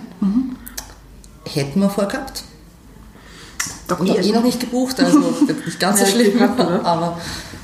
Hätten 1.46 1.80
wir 1.80 1.88
vorgehabt. 1.88 2.42
Doch 3.88 3.98
Und 4.00 4.10
auch 4.10 4.18
eh 4.18 4.32
noch 4.32 4.42
nicht 4.42 4.60
gebucht, 4.60 5.00
also 5.00 5.18
nicht 5.66 5.80
ganz 5.80 5.98
so 6.00 6.04
Ja, 6.04 6.10
schlimm. 6.10 6.38
gehabt? 6.38 6.60
Aber 6.84 7.18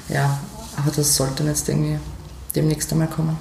ja, 0.08 0.38
aber 0.76 0.90
das 0.94 1.14
sollte 1.14 1.44
jetzt 1.44 1.68
irgendwie 1.68 1.98
demnächst 2.54 2.90
einmal 2.92 3.08
kommen. 3.08 3.36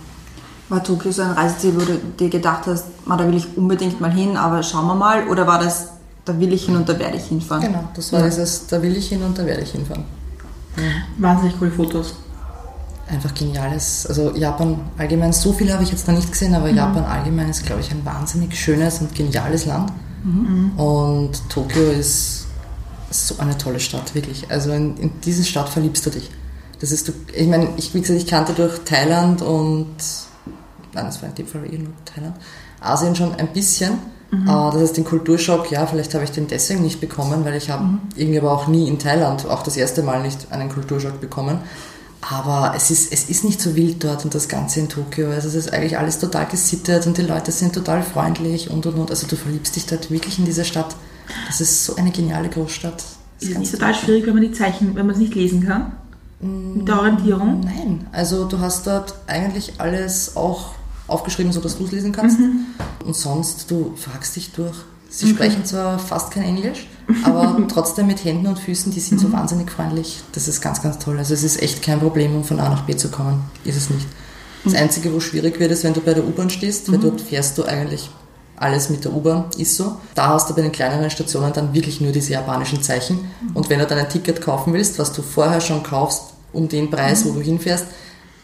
War 0.69 0.83
Tokio 0.83 1.11
so 1.11 1.21
ein 1.21 1.31
Reiseziel, 1.31 1.75
wo 1.75 1.85
du 1.85 1.97
dir 2.19 2.29
gedacht 2.29 2.65
hast, 2.65 2.85
ma, 3.05 3.15
da 3.17 3.27
will 3.27 3.35
ich 3.35 3.55
unbedingt 3.55 4.01
mal 4.01 4.11
hin, 4.11 4.35
aber 4.37 4.61
schauen 4.63 4.87
wir 4.87 4.95
mal? 4.95 5.27
Oder 5.27 5.45
war 5.47 5.59
das, 5.59 5.89
da 6.25 6.39
will 6.39 6.51
ich 6.53 6.65
hin 6.65 6.75
und 6.75 6.89
da 6.89 6.97
werde 6.97 7.17
ich 7.17 7.25
hinfahren? 7.25 7.63
Genau, 7.63 7.89
das 7.95 8.11
war 8.11 8.23
dieses, 8.23 8.67
da 8.67 8.81
will 8.81 8.95
ich 8.97 9.09
hin 9.09 9.21
und 9.23 9.37
da 9.37 9.45
werde 9.45 9.61
ich 9.61 9.71
hinfahren. 9.71 10.05
Wahnsinnig 11.17 11.57
coole 11.59 11.71
Fotos. 11.71 12.15
Einfach 13.07 13.33
geniales, 13.35 14.07
also 14.07 14.35
Japan 14.35 14.79
allgemein, 14.97 15.31
so 15.31 15.53
viel 15.53 15.71
habe 15.71 15.83
ich 15.83 15.91
jetzt 15.91 16.07
noch 16.07 16.15
nicht 16.15 16.31
gesehen, 16.31 16.55
aber 16.55 16.69
Japan 16.69 17.03
allgemein 17.03 17.49
ist, 17.49 17.63
glaube 17.65 17.81
ich, 17.81 17.91
ein 17.91 18.03
wahnsinnig 18.03 18.55
schönes 18.59 18.99
und 18.99 19.13
geniales 19.13 19.65
Land. 19.65 19.91
Und 20.77 21.49
Tokio 21.49 21.83
ist 21.91 22.47
so 23.11 23.37
eine 23.37 23.55
tolle 23.57 23.79
Stadt, 23.79 24.15
wirklich. 24.15 24.49
Also 24.49 24.71
in, 24.71 24.97
in 24.97 25.11
diese 25.23 25.43
Stadt 25.43 25.69
verliebst 25.69 26.03
du 26.05 26.09
dich. 26.09 26.31
Das 26.81 26.91
ist, 26.91 27.07
du, 27.07 27.13
ich 27.31 27.47
meine, 27.47 27.69
ich, 27.77 27.93
wie 27.93 28.01
gesagt, 28.01 28.19
ich 28.19 28.25
kannte 28.27 28.53
durch 28.53 28.79
Thailand 28.85 29.43
und, 29.43 29.87
nein, 30.93 31.05
das 31.05 31.21
war 31.21 31.29
in 31.29 31.35
dem 31.35 31.45
Fall 31.47 31.61
eh 31.71 31.77
nur 31.77 31.93
Thailand, 32.05 32.35
Asien 32.81 33.15
schon 33.15 33.35
ein 33.35 33.53
bisschen. 33.53 33.93
Äh, 34.33 34.45
Das 34.45 34.81
heißt, 34.81 34.97
den 34.97 35.05
Kulturschock, 35.05 35.69
ja, 35.71 35.85
vielleicht 35.85 36.13
habe 36.15 36.23
ich 36.23 36.31
den 36.31 36.47
deswegen 36.47 36.81
nicht 36.81 36.99
bekommen, 36.99 37.45
weil 37.45 37.53
ich 37.53 37.69
habe 37.69 37.85
irgendwie 38.15 38.39
aber 38.39 38.51
auch 38.51 38.67
nie 38.67 38.87
in 38.87 38.97
Thailand, 38.97 39.45
auch 39.47 39.61
das 39.61 39.77
erste 39.77 40.01
Mal 40.01 40.23
nicht 40.23 40.51
einen 40.51 40.69
Kulturschock 40.69 41.21
bekommen. 41.21 41.59
Aber 42.29 42.73
es 42.75 42.89
ist, 42.89 43.13
es 43.13 43.29
ist 43.29 43.43
nicht 43.43 43.61
so 43.61 43.75
wild 43.75 44.03
dort 44.03 44.25
und 44.25 44.33
das 44.33 44.47
Ganze 44.47 44.79
in 44.79 44.89
Tokio. 44.89 45.29
Also 45.29 45.47
es 45.47 45.55
ist 45.55 45.73
eigentlich 45.73 45.97
alles 45.97 46.19
total 46.19 46.47
gesittet 46.47 47.05
und 47.05 47.17
die 47.17 47.21
Leute 47.21 47.51
sind 47.51 47.73
total 47.73 48.01
freundlich 48.01 48.69
und 48.69 48.85
und 48.85 48.95
und. 48.95 49.11
Also 49.11 49.27
du 49.27 49.35
verliebst 49.35 49.75
dich 49.75 49.85
dort 49.85 50.09
wirklich 50.09 50.39
in 50.39 50.45
diese 50.45 50.65
Stadt. 50.65 50.95
Das 51.47 51.61
ist 51.61 51.85
so 51.85 51.95
eine 51.95 52.11
geniale 52.11 52.49
Großstadt. 52.49 53.03
Das 53.39 53.49
Ist 53.49 53.59
nicht 53.59 53.71
total 53.71 53.93
schwierig, 53.93 54.25
wenn 54.25 54.33
man 54.33 54.43
die 54.43 54.53
Zeichen, 54.53 54.95
wenn 54.95 55.05
man 55.05 55.15
es 55.15 55.21
nicht 55.21 55.35
lesen 55.35 55.65
kann? 55.65 55.91
Mit 56.39 56.87
der 56.87 56.99
Orientierung? 56.99 57.61
Nein, 57.61 58.07
also 58.11 58.45
du 58.45 58.59
hast 58.59 58.87
dort 58.87 59.15
eigentlich 59.27 59.73
alles 59.77 60.35
auch 60.35 60.73
aufgeschrieben, 61.07 61.51
so 61.51 61.59
dass 61.59 61.77
du 61.77 61.85
es 61.85 61.91
lesen 61.91 62.11
kannst. 62.11 62.39
Und 63.05 63.15
sonst, 63.15 63.69
du 63.69 63.93
fragst 63.95 64.35
dich 64.35 64.51
durch. 64.51 64.75
Sie 65.15 65.29
sprechen 65.29 65.63
zwar 65.63 65.97
fast 65.97 66.31
kein 66.31 66.43
Englisch, 66.43 66.87
aber 67.23 67.57
trotzdem 67.69 68.07
mit 68.07 68.25
Händen 68.25 68.47
und 68.47 68.59
Füßen, 68.59 68.91
die 68.91 68.99
sind 68.99 69.19
so 69.19 69.31
wahnsinnig 69.31 69.71
freundlich. 69.71 70.21
Das 70.33 70.49
ist 70.49 70.59
ganz, 70.59 70.81
ganz 70.81 70.99
toll. 70.99 71.17
Also 71.17 71.33
es 71.33 71.43
ist 71.43 71.61
echt 71.61 71.81
kein 71.81 72.01
Problem, 72.01 72.35
um 72.35 72.43
von 72.43 72.59
A 72.59 72.67
nach 72.67 72.81
B 72.81 72.97
zu 72.97 73.09
kommen. 73.09 73.45
Ist 73.63 73.77
es 73.77 73.89
nicht. 73.89 74.05
Das 74.65 74.73
Einzige, 74.73 75.13
wo 75.13 75.21
schwierig 75.21 75.57
wird, 75.57 75.71
ist, 75.71 75.85
wenn 75.85 75.93
du 75.93 76.01
bei 76.01 76.13
der 76.13 76.25
U-Bahn 76.25 76.49
stehst, 76.49 76.91
weil 76.91 76.99
dort 76.99 77.21
fährst 77.21 77.57
du 77.57 77.63
eigentlich 77.63 78.09
alles 78.57 78.89
mit 78.89 79.05
der 79.05 79.13
U-Bahn, 79.13 79.45
ist 79.57 79.77
so. 79.77 79.97
Da 80.15 80.27
hast 80.27 80.49
du 80.49 80.53
bei 80.53 80.61
den 80.61 80.73
kleineren 80.73 81.09
Stationen 81.09 81.53
dann 81.53 81.73
wirklich 81.73 82.01
nur 82.01 82.11
diese 82.11 82.33
japanischen 82.33 82.83
Zeichen. 82.83 83.19
Und 83.53 83.69
wenn 83.69 83.79
du 83.79 83.85
dann 83.85 83.99
ein 83.99 84.09
Ticket 84.09 84.41
kaufen 84.41 84.73
willst, 84.73 84.99
was 84.99 85.13
du 85.13 85.21
vorher 85.21 85.61
schon 85.61 85.81
kaufst, 85.81 86.33
um 86.51 86.67
den 86.67 86.89
Preis, 86.89 87.23
wo 87.23 87.31
du 87.31 87.39
hinfährst, 87.39 87.85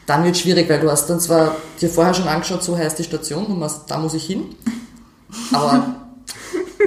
dann 0.06 0.24
wird 0.24 0.36
es 0.36 0.42
schwierig, 0.42 0.70
weil 0.70 0.80
du 0.80 0.90
hast 0.90 1.08
dann 1.08 1.20
zwar 1.20 1.56
dir 1.82 1.90
vorher 1.90 2.14
schon 2.14 2.30
angeschaut, 2.30 2.64
so 2.64 2.78
heißt 2.78 2.98
die 2.98 3.04
Station, 3.04 3.46
du 3.48 3.56
machst, 3.56 3.82
da 3.88 3.98
muss 3.98 4.14
ich 4.14 4.26
hin, 4.26 4.44
aber 5.52 5.96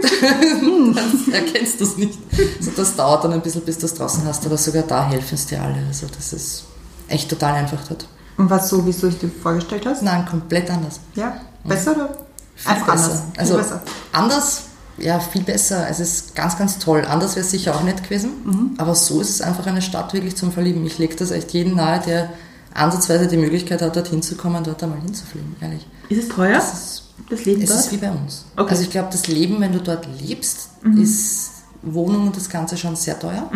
dann 0.94 1.32
erkennst 1.32 1.80
du 1.80 1.84
es 1.84 1.96
nicht. 1.96 2.18
Also 2.58 2.70
das 2.76 2.96
dauert 2.96 3.24
dann 3.24 3.32
ein 3.32 3.40
bisschen, 3.42 3.62
bis 3.62 3.78
du 3.78 3.86
es 3.86 3.94
draußen 3.94 4.24
hast, 4.26 4.44
aber 4.46 4.56
sogar 4.56 4.82
da 4.82 5.08
helfen 5.08 5.34
es 5.34 5.46
dir 5.46 5.62
alle. 5.62 5.84
Also 5.88 6.06
das 6.14 6.32
ist 6.32 6.64
echt 7.08 7.28
total 7.28 7.54
einfach 7.54 7.86
dort. 7.88 8.06
Und 8.36 8.50
was 8.50 8.68
so, 8.68 8.84
wie 8.86 8.92
du 8.92 9.06
es 9.06 9.18
dir 9.18 9.30
vorgestellt 9.42 9.86
hast? 9.86 10.02
Nein, 10.02 10.26
komplett 10.26 10.70
anders. 10.70 11.00
Ja? 11.14 11.40
Besser 11.64 11.92
oder? 11.92 12.08
Viel 12.56 12.72
Einfach 12.72 12.92
besser. 12.92 13.04
anders. 13.04 13.22
Also 13.36 13.56
besser. 13.56 13.82
anders, 14.12 14.62
ja, 14.98 15.18
viel 15.20 15.42
besser. 15.42 15.88
Es 15.88 16.00
ist 16.00 16.34
ganz, 16.34 16.56
ganz 16.56 16.78
toll. 16.78 17.04
Anders 17.08 17.36
wäre 17.36 17.44
es 17.44 17.50
sicher 17.50 17.74
auch 17.74 17.82
nicht 17.82 18.02
gewesen. 18.04 18.30
Mhm. 18.44 18.70
Aber 18.78 18.94
so 18.94 19.20
ist 19.20 19.30
es 19.30 19.40
einfach 19.40 19.66
eine 19.66 19.82
Stadt 19.82 20.12
wirklich 20.12 20.36
zum 20.36 20.52
Verlieben. 20.52 20.84
Ich 20.86 20.98
lege 20.98 21.16
das 21.16 21.30
echt 21.30 21.52
jedem 21.52 21.74
nahe, 21.76 22.00
der 22.00 22.30
ansatzweise 22.74 23.26
die 23.28 23.36
Möglichkeit 23.36 23.82
hat, 23.82 23.96
dorthin 23.96 24.22
zu 24.22 24.36
kommen, 24.36 24.62
dort 24.64 24.82
einmal 24.82 25.00
hinzufliegen. 25.00 25.54
Ehrlich. 25.60 25.86
Ist 26.08 26.24
es 26.24 26.28
teuer? 26.28 26.60
Das 27.30 27.44
Leben 27.44 27.62
es 27.62 27.70
dort? 27.70 27.80
ist 27.80 27.92
wie 27.92 27.96
bei 27.96 28.10
uns. 28.10 28.44
Okay. 28.56 28.70
Also 28.70 28.82
ich 28.82 28.90
glaube, 28.90 29.08
das 29.12 29.26
Leben, 29.28 29.60
wenn 29.60 29.72
du 29.72 29.80
dort 29.80 30.06
lebst, 30.20 30.68
Mhm. 30.82 31.00
ist 31.02 31.50
Wohnung 31.82 32.26
und 32.28 32.36
das 32.36 32.48
Ganze 32.48 32.76
schon 32.76 32.96
sehr 32.96 33.18
teuer. 33.18 33.50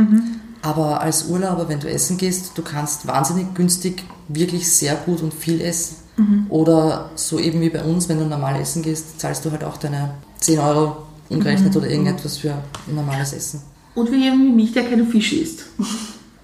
Aber 0.62 1.00
als 1.00 1.25
Urlauber, 1.27 1.69
wenn 1.69 1.81
du 1.81 1.88
essen 1.91 2.17
gehst, 2.19 2.53
du 2.57 2.62
kannst 2.62 3.07
wahnsinnig 3.07 3.55
günstig 3.55 4.03
wirklich 4.29 4.71
sehr 4.71 4.95
gut 4.97 5.23
und 5.23 5.33
viel 5.33 5.61
essen. 5.61 5.97
Mhm. 6.17 6.47
Oder 6.49 7.11
so 7.15 7.38
eben 7.38 7.61
wie 7.61 7.71
bei 7.71 7.83
uns, 7.85 8.09
wenn 8.09 8.19
du 8.19 8.25
normal 8.27 8.61
essen 8.61 8.83
gehst, 8.83 9.21
zahlst 9.21 9.45
du 9.45 9.50
halt 9.50 9.62
auch 9.65 9.77
deine 9.77 10.11
10 10.41 10.59
Euro 10.59 10.97
umgerechnet 11.29 11.71
Mhm. 11.73 11.77
oder 11.81 11.88
irgendetwas 11.91 12.38
für 12.38 12.53
ein 12.53 12.95
normales 12.95 13.33
Essen. 13.33 13.62
Und 13.95 14.09
für 14.09 14.15
wie 14.15 14.31
mich, 14.31 14.73
der 14.73 14.85
keine 14.88 15.05
Fische 15.05 15.37
isst. 15.37 15.65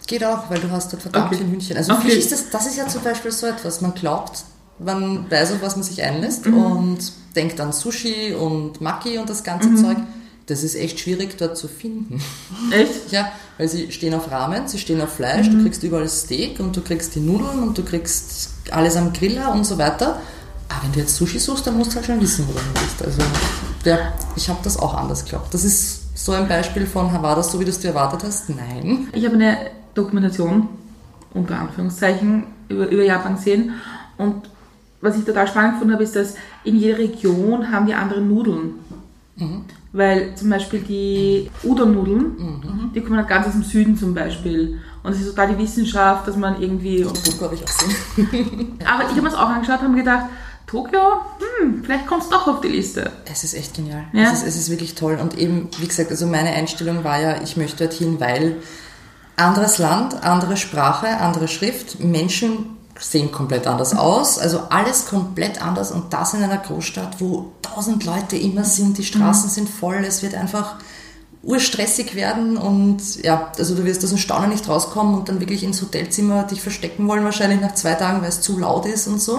Geht 0.07 0.23
auch, 0.25 0.49
weil 0.51 0.61
du 0.61 0.71
hast 0.71 0.93
dort 0.93 1.03
verdammt 1.03 1.27
Okay. 1.27 1.37
viel 1.39 1.47
Hühnchen. 1.51 1.77
Also 1.77 1.93
Okay. 1.95 2.11
Fisch 2.11 2.19
ist 2.19 2.33
das, 2.33 2.51
das 2.51 2.67
ist 2.67 2.77
ja 2.77 2.87
zum 2.87 3.03
Beispiel 3.03 3.33
so 3.33 3.47
etwas, 3.47 3.81
man 3.81 3.95
glaubt, 3.95 4.45
man 4.79 5.31
weiß 5.31 5.53
auf 5.53 5.63
was 5.63 5.77
man 5.77 5.83
sich 5.85 6.03
einlässt 6.03 6.47
Mhm. 6.47 6.57
und 6.57 6.99
denkt 7.37 7.61
an 7.61 7.73
Sushi 7.73 8.35
und 8.35 8.81
Maki 8.81 9.19
und 9.19 9.29
das 9.31 9.43
ganze 9.45 9.69
Mhm. 9.69 9.77
Zeug. 9.77 9.97
Das 10.47 10.63
ist 10.63 10.75
echt 10.75 11.01
schwierig 11.01 11.39
dort 11.39 11.57
zu 11.57 11.69
finden. 11.69 12.21
Echt? 12.71 12.91
Ja, 13.11 13.33
weil 13.57 13.69
sie 13.69 13.91
stehen 13.93 14.13
auf 14.15 14.31
Ramen, 14.31 14.69
sie 14.69 14.79
stehen 14.79 15.01
auf 15.01 15.15
Fleisch, 15.15 15.49
Mhm. 15.49 15.59
du 15.59 15.63
kriegst 15.63 15.83
überall 15.83 16.09
Steak 16.09 16.61
und 16.61 16.77
du 16.77 16.81
kriegst 16.83 17.15
die 17.15 17.21
Nudeln 17.21 17.61
und 17.63 17.79
du 17.79 17.83
kriegst 17.83 18.51
alles 18.71 18.97
am 18.97 19.13
Griller 19.13 19.53
und 19.53 19.65
so 19.65 19.79
weiter. 19.79 20.21
Aber 20.69 20.83
wenn 20.83 20.93
du 20.93 20.99
jetzt 21.01 21.17
Sushi 21.17 21.39
suchst, 21.39 21.67
dann 21.67 21.77
musst 21.79 21.93
du 21.93 21.97
halt 21.97 22.07
schon 22.07 22.21
wissen, 22.21 22.47
wo 22.49 22.53
du 22.53 22.81
bist. 22.81 23.03
Also, 23.05 23.23
ja, 23.85 24.13
ich 24.37 24.49
habe 24.49 24.59
das 24.63 24.79
auch 24.79 24.95
anders 24.95 25.25
geglaubt. 25.25 25.53
Das 25.55 25.63
ist 25.65 26.01
so 26.15 26.33
ein 26.33 26.47
Beispiel 26.49 26.87
von, 26.87 27.11
war 27.23 27.37
das 27.37 27.51
so, 27.53 27.61
wie 27.61 27.65
du 27.65 27.71
es 27.71 27.79
dir 27.81 27.89
erwartet 27.89 28.23
hast? 28.25 28.49
Nein. 28.51 29.09
Ich 29.13 29.25
habe 29.25 29.35
eine 29.37 29.57
Dokumentation, 29.95 30.69
unter 31.33 31.59
Anführungszeichen, 31.59 32.45
über, 32.69 32.89
über 32.89 33.03
Japan 33.05 33.37
gesehen. 33.37 33.73
Und 34.17 34.43
was 35.05 35.17
ich 35.17 35.25
total 35.25 35.47
spannend 35.47 35.75
gefunden 35.75 35.93
habe, 35.93 36.03
ist, 36.03 36.17
dass 36.17 36.35
in 36.65 36.77
jeder 36.77 36.99
Region 36.99 37.71
haben 37.71 37.87
die 37.87 37.95
andere 37.95 38.21
Nudeln. 38.21 38.75
Weil 39.93 40.35
zum 40.35 40.51
Beispiel 40.51 40.81
die 40.81 41.51
Udon-Nudeln, 41.63 42.91
die 42.95 43.01
kommen 43.01 43.17
halt 43.17 43.29
ganz 43.29 43.47
aus 43.47 43.53
dem 43.53 43.63
Süden 43.63 43.97
zum 43.97 44.15
Beispiel. 44.15 44.81
Und 45.03 45.13
es 45.13 45.21
ist 45.21 45.29
total 45.29 45.55
die 45.55 45.59
Wissenschaft, 45.59 46.27
dass 46.27 46.37
man 46.37 46.61
irgendwie... 46.61 47.03
Doku 47.03 47.45
habe 47.45 47.55
ich 47.55 47.63
auch 47.63 47.67
gesehen. 47.67 48.79
Aber 48.87 49.03
ich 49.03 49.11
habe 49.11 49.23
mir 49.23 49.31
das 49.31 49.35
auch 49.35 49.49
angeschaut 49.49 49.81
und 49.81 49.89
habe 49.89 49.97
gedacht, 49.97 50.27
Tokio, 50.67 51.01
hm, 51.61 51.85
vielleicht 51.85 52.07
kommt 52.07 52.23
es 52.23 52.31
doch 52.31 52.49
auf 52.49 52.61
die 52.61 52.69
Liste. 52.69 53.13
Es 53.31 53.45
ist 53.45 53.55
echt 53.55 53.75
genial. 53.75 54.05
Ja. 54.13 54.23
Es, 54.23 54.39
ist, 54.39 54.47
es 54.47 54.57
ist 54.57 54.71
wirklich 54.71 54.95
toll. 54.95 55.19
Und 55.21 55.37
eben, 55.37 55.69
wie 55.79 55.87
gesagt, 55.87 56.11
also 56.11 56.27
meine 56.27 56.51
Einstellung 56.51 57.05
war 57.05 57.21
ja, 57.21 57.43
ich 57.43 57.57
möchte 57.57 57.87
dorthin, 57.87 58.19
weil 58.19 58.57
anderes 59.37 59.79
Land, 59.79 60.25
andere 60.25 60.57
Sprache, 60.57 61.19
andere 61.19 61.49
Schrift, 61.49 62.01
Menschen 62.01 62.74
sehen 62.99 63.33
komplett 63.33 63.67
anders 63.67 63.97
aus. 63.97 64.39
Also 64.39 64.63
alles 64.71 65.07
komplett 65.07 65.61
anders 65.63 65.91
und 65.91 66.13
das 66.13 66.35
in 66.35 66.43
einer 66.43 66.59
Großstadt, 66.59 67.21
wo 67.21 67.53
tausend 67.63 68.05
Leute 68.05 68.37
immer 68.37 68.65
sind, 68.65 68.99
die 68.99 69.05
Straßen 69.05 69.51
sind 69.51 69.69
voll, 69.69 70.05
es 70.07 70.23
wird 70.23 70.35
einfach 70.35 70.77
urstressig 71.43 72.15
werden 72.15 72.57
und 72.57 73.23
ja, 73.23 73.53
also 73.59 73.75
du 73.75 73.85
wirst 73.85 74.03
aus 74.03 74.11
dem 74.11 74.19
Staunen 74.19 74.51
nicht 74.51 74.69
rauskommen 74.69 75.15
und 75.15 75.29
dann 75.29 75.41
wirklich 75.41 75.63
ins 75.63 75.83
Hotelzimmer 75.83 76.45
dich 76.45 76.63
verstecken 76.63 77.07
wollen, 77.07 77.25
wahrscheinlich 77.25 77.61
nach 77.61 77.75
zwei 77.75 77.95
Tagen, 77.95 78.23
weil 78.23 78.31
es 78.31 78.41
zu 78.41 78.59
laut 78.59 78.87
ist 78.87 79.07
und 79.07 79.21
so. 79.21 79.37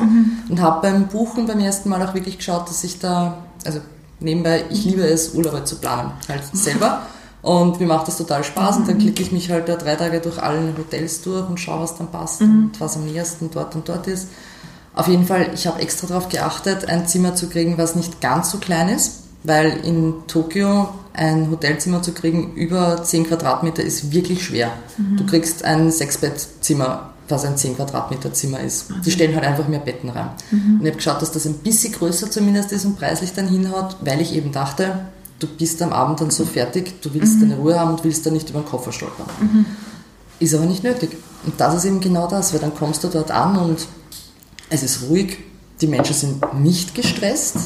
Und 0.50 0.62
habe 0.62 0.82
beim 0.82 1.08
Buchen 1.08 1.48
beim 1.48 1.60
ersten 1.60 1.90
Mal 1.90 2.06
auch 2.06 2.14
wirklich 2.14 2.38
geschaut, 2.38 2.70
dass 2.70 2.84
ich 2.84 3.00
da, 3.00 3.40
also 3.66 3.80
nebenbei, 4.20 4.66
ich 4.70 4.86
liebe 4.86 5.02
es, 5.02 5.34
Urlaube 5.34 5.64
zu 5.64 5.78
planen, 5.78 6.12
halt 6.28 6.44
selber. 6.54 7.02
Und 7.46 7.80
mir 7.80 7.86
macht 7.86 8.08
das 8.08 8.18
total 8.18 8.44
Spaß 8.44 8.78
und 8.78 8.88
dann 8.88 8.98
klicke 8.98 9.22
ich 9.22 9.32
mich 9.32 9.52
halt 9.52 9.70
da 9.70 9.76
drei 9.76 9.96
Tage 9.96 10.20
durch 10.20 10.42
alle 10.42 10.74
Hotels 10.76 11.22
durch 11.22 11.48
und 11.48 11.60
schaue, 11.60 11.84
was 11.84 11.96
dann 11.96 12.08
passt 12.08 12.42
und 12.42 12.72
was 12.80 12.96
am 12.96 13.06
nächsten 13.06 13.52
dort 13.52 13.76
und 13.76 13.88
dort 13.88 14.08
ist. 14.08 14.30
Auf 14.96 15.08
jeden 15.08 15.28
Fall, 15.28 15.52
ich 15.54 15.68
habe 15.68 15.80
extra 15.80 16.08
darauf 16.08 16.28
geachtet, 16.28 16.90
ein 16.90 17.08
Zimmer 17.08 17.36
zu 17.36 17.48
kriegen, 17.48 17.78
was 17.78 17.96
nicht 17.96 18.20
ganz 18.20 18.50
so 18.50 18.58
klein 18.58 18.90
ist, 18.90 19.26
weil 19.44 19.78
in 19.86 20.16
Tokio 20.26 20.90
ein 21.14 21.52
Hotelzimmer 21.52 22.02
zu 22.02 22.14
kriegen 22.14 22.54
über 22.56 23.04
10 23.04 23.28
Quadratmeter 23.28 23.84
ist 23.84 24.12
wirklich 24.12 24.44
schwer. 24.44 24.72
Du 25.16 25.24
kriegst 25.28 25.64
ein 25.64 25.92
Sechsbettzimmer, 25.92 27.12
was 27.30 27.46
ein 27.46 27.58
10 27.58 27.76
Quadratmeter 27.76 28.34
Zimmer 28.34 28.60
ist. 28.62 28.88
Die 29.06 29.12
stellen 29.12 29.36
halt 29.36 29.46
einfach 29.46 29.68
mehr 29.68 29.80
Betten 29.80 30.10
rein. 30.10 30.32
Und 30.52 30.82
ich 30.82 30.88
habe 30.88 30.98
geschaut, 30.98 31.22
dass 31.22 31.32
das 31.32 31.46
ein 31.46 31.60
bisschen 31.60 31.94
größer 31.94 32.32
zumindest 32.32 32.72
ist 32.72 32.86
und 32.86 32.98
preislich 32.98 33.34
dann 33.34 33.48
hinhaut, 33.48 33.98
weil 34.02 34.20
ich 34.20 34.34
eben 34.34 34.52
dachte, 34.52 35.10
du 35.40 35.48
bist 35.48 35.82
am 35.82 35.92
Abend 35.94 36.22
dann 36.22 36.32
so 36.32 36.46
fertig, 36.46 37.02
du 37.02 37.14
willst 37.14 37.42
deine 37.42 37.58
Ruhe 37.58 37.80
haben 37.80 37.92
und 37.92 38.04
willst 38.04 38.26
dann 38.26 38.34
nicht 38.34 38.50
über 38.50 38.60
den 38.60 38.66
Koffer 38.66 38.92
stolpern. 38.92 39.26
Ist 40.40 40.54
aber 40.54 40.66
nicht 40.66 40.84
nötig. 40.84 41.18
Und 41.46 41.60
das 41.60 41.76
ist 41.76 41.86
eben 41.86 42.00
genau 42.00 42.28
das, 42.28 42.54
weil 42.54 42.60
dann 42.60 42.76
kommst 42.76 43.04
du 43.04 43.08
dort 43.08 43.32
an 43.32 43.58
und 43.58 43.88
es 44.70 44.84
ist 44.84 45.04
ruhig, 45.10 45.38
die 45.82 45.88
Menschen 45.88 46.16
sind 46.16 46.54
nicht 46.62 46.96
gestresst, 46.96 47.58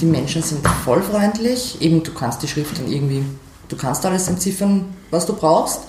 die 0.00 0.06
Menschen 0.06 0.42
sind 0.42 0.66
voll 0.84 1.02
freundlich, 1.02 1.80
eben 1.80 2.02
du 2.02 2.12
kannst 2.12 2.42
die 2.42 2.48
Schrift 2.48 2.78
dann 2.78 2.90
irgendwie, 2.90 3.24
du 3.68 3.76
kannst 3.76 4.04
alles 4.06 4.28
entziffern, 4.28 4.86
was 5.10 5.26
du 5.26 5.34
brauchst. 5.34 5.80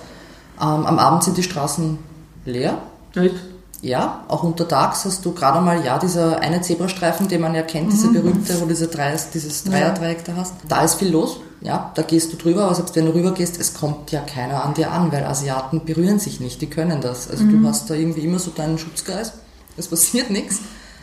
Ähm, 0.59 0.85
am 0.85 0.99
Abend 0.99 1.23
sind 1.23 1.37
die 1.37 1.43
Straßen 1.43 1.97
leer, 2.45 2.79
Nicht? 3.15 3.35
Ja, 3.81 4.23
auch 4.27 4.43
untertags 4.43 5.05
hast 5.05 5.23
du 5.25 5.33
gerade 5.33 5.61
mal, 5.61 5.83
ja, 5.85 5.97
dieser 5.99 6.39
eine 6.39 6.61
Zebrastreifen, 6.61 7.27
den 7.27 7.41
man 7.41 7.55
ja 7.55 7.61
kennt, 7.61 7.91
dieser 7.93 8.09
berühmte, 8.11 8.59
wo 8.59 8.65
diese 8.65 8.87
drei, 8.87 9.15
dieses 9.33 9.63
Dreierdreieck 9.63 10.25
da 10.25 10.35
hast. 10.35 10.53
Da 10.67 10.83
ist 10.83 10.95
viel 10.95 11.11
los, 11.11 11.39
ja, 11.61 11.91
da 11.95 12.01
gehst 12.01 12.33
du 12.33 12.37
drüber, 12.37 12.65
aber 12.65 12.75
selbst 12.75 12.95
wenn 12.95 13.05
du 13.05 13.13
rüber 13.13 13.33
gehst, 13.33 13.59
es 13.59 13.73
kommt 13.73 14.11
ja 14.11 14.21
keiner 14.21 14.63
an 14.65 14.73
dir 14.73 14.91
an, 14.91 15.11
weil 15.11 15.23
Asiaten 15.23 15.85
berühren 15.85 16.19
sich 16.19 16.39
nicht, 16.39 16.61
die 16.61 16.69
können 16.69 16.99
das. 17.01 17.29
Also 17.29 17.45
du 17.45 17.65
hast 17.67 17.89
da 17.89 17.93
irgendwie 17.93 18.21
immer 18.21 18.39
so 18.39 18.51
deinen 18.51 18.77
Schutzgeist, 18.77 19.33
es 19.77 19.87
passiert 19.87 20.29
nichts. 20.29 20.59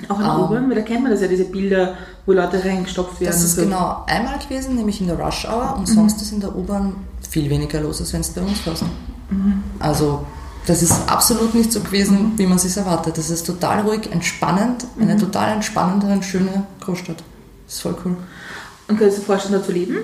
Auch 0.09 0.21
in 0.21 0.27
Ähm, 0.27 0.41
U-Bahn, 0.43 0.69
weil 0.69 0.77
da 0.77 0.83
kennt 0.83 1.03
man 1.03 1.11
das 1.11 1.23
ja, 1.23 1.27
diese 1.27 1.45
Bilder, 1.45 1.95
wo 2.27 2.33
Leute 2.33 2.63
reingestopft 2.63 3.19
werden. 3.21 3.33
Das 3.33 3.43
ist 3.43 3.57
so. 3.57 3.63
genau 3.63 4.05
einmal 4.07 4.39
gewesen, 4.39 4.75
nämlich 4.75 5.01
in 5.01 5.07
der 5.07 5.19
Rush 5.19 5.47
Hour 5.47 5.77
und 5.79 5.87
sonst 5.87 6.21
ist 6.21 6.33
in 6.33 6.41
der 6.41 6.55
U-Bahn 6.55 6.97
viel 7.29 7.49
weniger 7.49 7.81
los, 7.81 8.01
als 8.01 8.13
wenn 8.13 8.21
es 8.21 8.29
bei 8.29 8.43
uns 8.43 8.61
fährst. 8.61 8.85
Also 9.79 10.27
das 10.67 10.83
ist 10.83 10.93
absolut 11.07 11.55
nicht 11.55 11.73
so 11.73 11.81
gewesen, 11.81 12.33
wie 12.37 12.47
man 12.47 12.57
es 12.57 12.63
sich 12.63 12.77
erwartet. 12.77 13.17
Das 13.19 13.31
ist 13.31 13.47
total 13.47 13.81
ruhig, 13.81 14.11
entspannend, 14.11 14.85
eine 15.01 15.17
total 15.17 15.53
entspannende 15.53 16.07
und 16.09 16.25
schöne 16.25 16.65
Großstadt. 16.81 17.23
Das 17.67 17.77
ist 17.77 17.81
voll 17.83 17.97
cool. 18.05 18.17
Und 18.89 18.99
könntest 18.99 19.19
du 19.19 19.21
dir 19.23 19.27
vorstellen, 19.27 19.55
dort 19.55 19.67
zu 19.67 19.73
leben? 19.73 19.97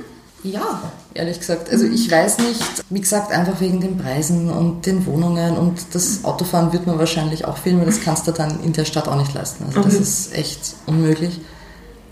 Ja, 0.45 0.83
ehrlich 1.15 1.39
gesagt. 1.39 1.71
Also 1.71 1.85
ich 1.85 2.11
weiß 2.11 2.39
nicht, 2.39 2.61
wie 2.91 3.01
gesagt, 3.01 3.31
einfach 3.31 3.61
wegen 3.61 3.81
den 3.81 3.97
Preisen 3.97 4.51
und 4.51 4.87
den 4.87 5.07
Wohnungen 5.07 5.57
und 5.57 5.81
das 5.93 6.25
Autofahren 6.25 6.73
wird 6.73 6.87
man 6.87 6.99
wahrscheinlich 6.99 7.45
auch 7.45 7.57
fehlen, 7.59 7.79
weil 7.79 7.87
das 7.87 8.01
kannst 8.01 8.27
du 8.27 8.33
dann 8.33 8.61
in 8.65 8.73
der 8.73 8.85
Stadt 8.85 9.07
auch 9.07 9.17
nicht 9.17 9.33
leisten. 9.35 9.65
Also 9.67 9.83
das 9.83 9.95
Okay. 9.95 10.03
ist 10.03 10.35
echt 10.35 10.75
unmöglich. 10.87 11.41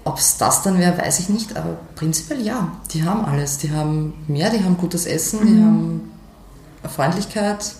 Ob 0.04 0.18
es 0.18 0.36
das 0.38 0.62
dann 0.62 0.78
wäre, 0.78 0.96
weiß 0.96 1.18
ich 1.18 1.28
nicht, 1.28 1.56
aber 1.56 1.76
prinzipiell 1.96 2.40
ja. 2.40 2.70
Die 2.92 3.02
haben 3.04 3.24
alles. 3.24 3.58
Die 3.58 3.72
haben 3.72 4.14
mehr, 4.28 4.50
die 4.50 4.62
haben 4.62 4.76
gutes 4.76 5.06
Essen, 5.06 5.40
die 5.46 5.60
haben 5.60 6.10
Freundlichkeit. 6.88 7.74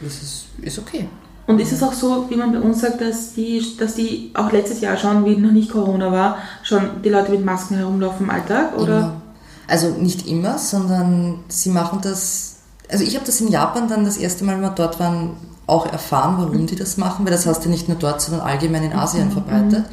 Das 0.00 0.14
ist, 0.14 0.46
ist 0.62 0.78
okay. 0.78 1.08
Und 1.46 1.60
ist 1.60 1.72
es 1.72 1.82
auch 1.82 1.94
so, 1.94 2.26
wie 2.28 2.36
man 2.36 2.52
bei 2.52 2.60
uns 2.60 2.82
sagt, 2.82 3.00
dass 3.00 3.32
die, 3.32 3.64
dass 3.78 3.94
die 3.94 4.32
auch 4.34 4.52
letztes 4.52 4.82
Jahr 4.82 4.98
schon, 4.98 5.24
wie 5.24 5.34
noch 5.34 5.50
nicht 5.50 5.70
Corona 5.70 6.12
war, 6.12 6.36
schon 6.62 7.02
die 7.02 7.08
Leute 7.08 7.32
mit 7.32 7.44
Masken 7.44 7.76
herumlaufen 7.76 8.26
im 8.26 8.30
Alltag? 8.30 8.76
Oder? 8.76 8.98
Immer. 8.98 9.22
Also 9.66 9.88
nicht 9.90 10.28
immer, 10.28 10.58
sondern 10.58 11.40
sie 11.48 11.70
machen 11.70 12.00
das. 12.02 12.56
Also 12.90 13.04
ich 13.04 13.14
habe 13.16 13.24
das 13.24 13.40
in 13.40 13.48
Japan 13.48 13.88
dann 13.88 14.04
das 14.04 14.18
erste 14.18 14.44
Mal, 14.44 14.56
wenn 14.56 14.62
wir 14.62 14.70
dort 14.70 15.00
waren, 15.00 15.36
auch 15.66 15.90
erfahren, 15.90 16.36
warum 16.38 16.66
die 16.66 16.76
das 16.76 16.96
machen, 16.96 17.24
weil 17.24 17.32
das 17.32 17.46
hast 17.46 17.64
du 17.64 17.68
nicht 17.68 17.88
nur 17.88 17.98
dort, 17.98 18.20
sondern 18.20 18.46
allgemein 18.46 18.84
in 18.84 18.92
Asien 18.92 19.30
verbreitet. 19.30 19.84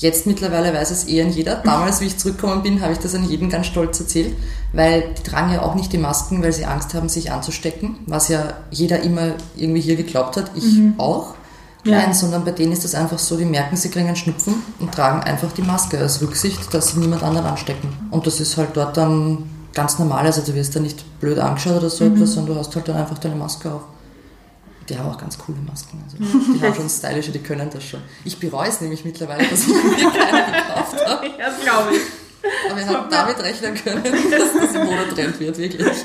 Jetzt 0.00 0.26
mittlerweile 0.26 0.72
weiß 0.72 0.90
es 0.92 1.04
eher 1.04 1.28
jeder. 1.28 1.56
Damals, 1.56 2.00
wie 2.00 2.06
ich 2.06 2.16
zurückgekommen 2.16 2.62
bin, 2.62 2.80
habe 2.80 2.94
ich 2.94 2.98
das 2.98 3.14
an 3.14 3.28
jeden 3.28 3.50
ganz 3.50 3.66
stolz 3.66 4.00
erzählt, 4.00 4.34
weil 4.72 5.12
die 5.18 5.22
tragen 5.22 5.52
ja 5.52 5.60
auch 5.60 5.74
nicht 5.74 5.92
die 5.92 5.98
Masken, 5.98 6.42
weil 6.42 6.54
sie 6.54 6.64
Angst 6.64 6.94
haben, 6.94 7.10
sich 7.10 7.30
anzustecken, 7.30 7.96
was 8.06 8.28
ja 8.28 8.54
jeder 8.70 9.02
immer 9.02 9.34
irgendwie 9.56 9.82
hier 9.82 9.96
geglaubt 9.96 10.38
hat, 10.38 10.52
ich 10.54 10.64
auch. 10.96 11.34
Ja. 11.84 11.98
Nein, 11.98 12.14
sondern 12.14 12.46
bei 12.46 12.50
denen 12.52 12.72
ist 12.72 12.84
das 12.84 12.94
einfach 12.94 13.18
so, 13.18 13.36
die 13.36 13.44
merken, 13.44 13.76
sie 13.76 13.90
kriegen 13.90 14.06
einen 14.06 14.16
Schnupfen 14.16 14.54
und 14.78 14.92
tragen 14.92 15.22
einfach 15.22 15.52
die 15.52 15.62
Maske 15.62 15.98
als 15.98 16.22
Rücksicht, 16.22 16.72
dass 16.72 16.88
sie 16.88 16.98
niemand 16.98 17.22
anderen 17.22 17.46
anstecken. 17.46 17.90
Und 18.10 18.26
das 18.26 18.40
ist 18.40 18.56
halt 18.56 18.70
dort 18.74 18.96
dann 18.96 19.50
ganz 19.74 19.98
normal, 19.98 20.24
also 20.24 20.40
du 20.40 20.54
wirst 20.54 20.74
da 20.74 20.80
nicht 20.80 21.04
blöd 21.20 21.38
angeschaut 21.38 21.76
oder 21.76 21.90
so 21.90 22.06
etwas, 22.06 22.32
sondern 22.32 22.54
du 22.54 22.60
hast 22.60 22.74
halt 22.74 22.88
dann 22.88 22.96
einfach 22.96 23.18
deine 23.18 23.36
Maske 23.36 23.70
auf. 23.70 23.82
Die 24.90 24.98
haben 24.98 25.08
auch 25.08 25.18
ganz 25.18 25.38
coole 25.38 25.58
Masken. 25.60 26.02
Also 26.04 26.16
die 26.18 26.60
haben 26.60 26.74
schon 26.74 26.88
stylische, 26.90 27.30
die 27.30 27.38
können 27.38 27.70
das 27.70 27.84
schon. 27.84 28.00
Ich 28.24 28.38
bereue 28.38 28.68
es 28.68 28.80
nämlich 28.80 29.04
mittlerweile, 29.04 29.46
dass 29.48 29.60
ich 29.62 29.68
mir 29.68 30.10
keine 30.10 30.46
gekauft 30.52 31.06
habe. 31.06 31.26
Ja, 31.38 31.48
das 31.50 31.60
glaube 31.62 31.94
ich. 31.94 32.00
Aber 32.70 32.76
wir 32.78 32.86
haben 32.88 33.10
damit 33.10 33.38
rechnen 33.40 33.74
können, 33.74 34.02
dass 34.30 34.52
das 34.60 34.74
im 34.74 34.84
Modetrend 34.86 35.38
wird, 35.38 35.58
wirklich. 35.58 35.96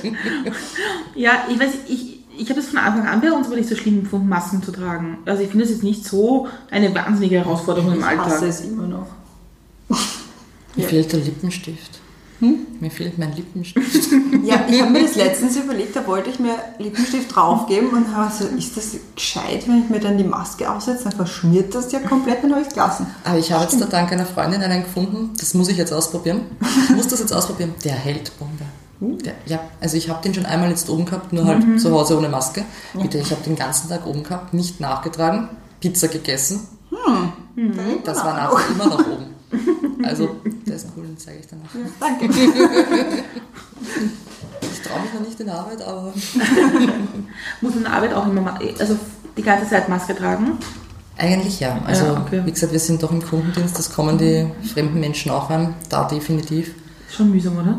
Ja, 1.16 1.46
ich 1.50 1.60
weiß, 1.60 1.72
ich, 1.88 2.20
ich 2.38 2.50
habe 2.50 2.60
es 2.60 2.68
von 2.68 2.78
Anfang 2.78 3.08
an 3.08 3.22
bei 3.22 3.32
uns 3.32 3.48
aber 3.48 3.56
nicht 3.56 3.70
so 3.70 3.76
schlimm 3.76 4.04
gefunden, 4.04 4.28
Masken 4.30 4.62
zu 4.62 4.72
tragen. 4.72 5.20
Also 5.26 5.42
ich 5.44 5.50
finde 5.50 5.64
es 5.66 5.72
jetzt 5.72 5.84
nicht 5.84 6.06
so 6.06 6.48
eine 6.70 6.94
wahnsinnige 6.94 7.38
Herausforderung 7.38 7.94
im 7.94 8.00
Ich 8.00 8.06
hasse 8.06 8.22
Alltag. 8.22 8.50
es 8.50 8.62
immer 8.62 8.86
noch. 8.86 9.08
Mir 10.76 10.88
fehlt 10.88 11.12
der 11.12 11.20
Lippenstift. 11.22 12.00
Mir 12.40 12.92
fehlt 12.92 13.18
mein 13.18 13.36
Lippenstift. 13.36 14.10
Ja, 14.44 14.64
ich 14.70 14.80
habe 14.80 14.92
mir 14.92 15.02
das 15.02 15.16
letztens 15.16 15.56
überlegt, 15.58 15.96
da 15.96 16.06
wollte 16.06 16.30
ich 16.30 16.40
mir 16.40 16.54
Lippenstift 16.78 17.36
draufgeben 17.36 17.90
und 17.90 18.16
habe 18.16 18.32
so, 18.32 18.46
ist 18.56 18.78
das 18.78 18.96
gescheit, 19.16 19.68
wenn 19.68 19.84
ich 19.84 19.90
mir 19.90 20.00
dann 20.00 20.20
die 20.20 20.24
Maske 20.24 20.70
aufsetze, 20.70 21.06
dann 21.06 21.14
verschmiert 21.14 21.74
das 21.74 21.92
ja 21.92 22.00
komplett, 22.00 22.44
dann 22.44 22.52
habe 22.52 22.62
ich 22.62 22.68
es 22.68 22.74
gelassen. 22.74 23.08
Aber 23.24 23.40
ich 23.40 23.52
habe 23.52 23.64
jetzt 23.64 23.82
da 23.82 23.86
dank 23.86 24.12
einer 24.12 24.26
Freundin 24.28 24.62
einen 24.62 24.84
gefunden, 24.84 25.32
das 25.40 25.56
muss 25.56 25.68
ich 25.70 25.78
jetzt 25.78 25.92
ausprobieren. 25.92 26.42
Ich 26.90 26.96
muss 26.96 27.08
das 27.08 27.22
jetzt 27.22 27.34
ausprobieren. 27.34 27.74
Der 27.84 27.94
hält 27.94 28.32
Bombe. 28.38 29.24
Der, 29.24 29.34
ja, 29.48 29.60
also 29.82 29.98
ich 29.98 30.10
habe 30.10 30.22
den 30.22 30.34
schon 30.36 30.46
einmal 30.46 30.70
jetzt 30.70 30.90
oben 30.90 31.06
gehabt, 31.06 31.34
nur 31.34 31.46
halt 31.46 31.82
zu 31.82 31.92
Hause 31.92 32.18
ohne 32.18 32.30
Maske. 32.30 32.64
Bitte, 32.94 33.18
ich 33.18 33.32
habe 33.32 33.42
den 33.44 33.56
ganzen 33.56 33.90
Tag 33.90 34.06
oben 34.06 34.22
gehabt, 34.24 34.54
nicht 34.54 34.80
nachgetragen, 34.80 35.50
Pizza 35.80 36.08
gegessen. 36.08 36.68
Das 38.04 38.24
war 38.24 38.36
nachher 38.36 38.70
immer 38.70 38.86
noch 38.86 39.00
oben. 39.08 39.26
Also, 40.04 40.36
der 40.76 40.84
ist 40.84 40.88
cool, 40.98 41.06
den 41.06 41.18
zeige 41.18 41.40
ich 41.40 41.48
dann 41.48 41.62
nachher. 41.62 41.80
Danke. 42.00 42.30
Ich 44.62 44.82
traue 44.82 45.02
mich 45.02 45.14
noch 45.14 45.22
nicht 45.22 45.40
in 45.40 45.50
Arbeit, 45.50 45.82
aber 45.82 46.14
Muss 47.62 47.72
man 47.72 47.78
in 47.78 47.84
der 47.84 47.94
Arbeit 47.94 48.14
auch 48.14 48.28
immer, 48.28 48.60
also 48.80 48.98
die 49.38 49.42
ganze 49.42 49.70
Zeit 49.70 49.90
Maske 49.90 50.16
tragen? 50.16 50.58
eigentlich 51.18 51.60
ja. 51.62 51.80
Also, 51.86 52.06
Ja, 52.06 52.22
okay. 52.26 52.42
wie 52.46 52.52
gesagt, 52.52 52.74
wir 52.74 52.80
sind 52.80 53.02
doch 53.02 53.12
im 53.12 53.24
Kundendienst, 53.24 53.78
das 53.80 53.94
kommen 53.94 54.18
die 54.18 54.48
fremden 54.74 55.00
Menschen 55.00 55.32
auch 55.32 55.50
an, 55.50 55.74
da 55.90 56.04
definitiv. 56.06 56.74
Schon 57.10 57.32
mühsam, 57.32 57.58
oder? 57.58 57.78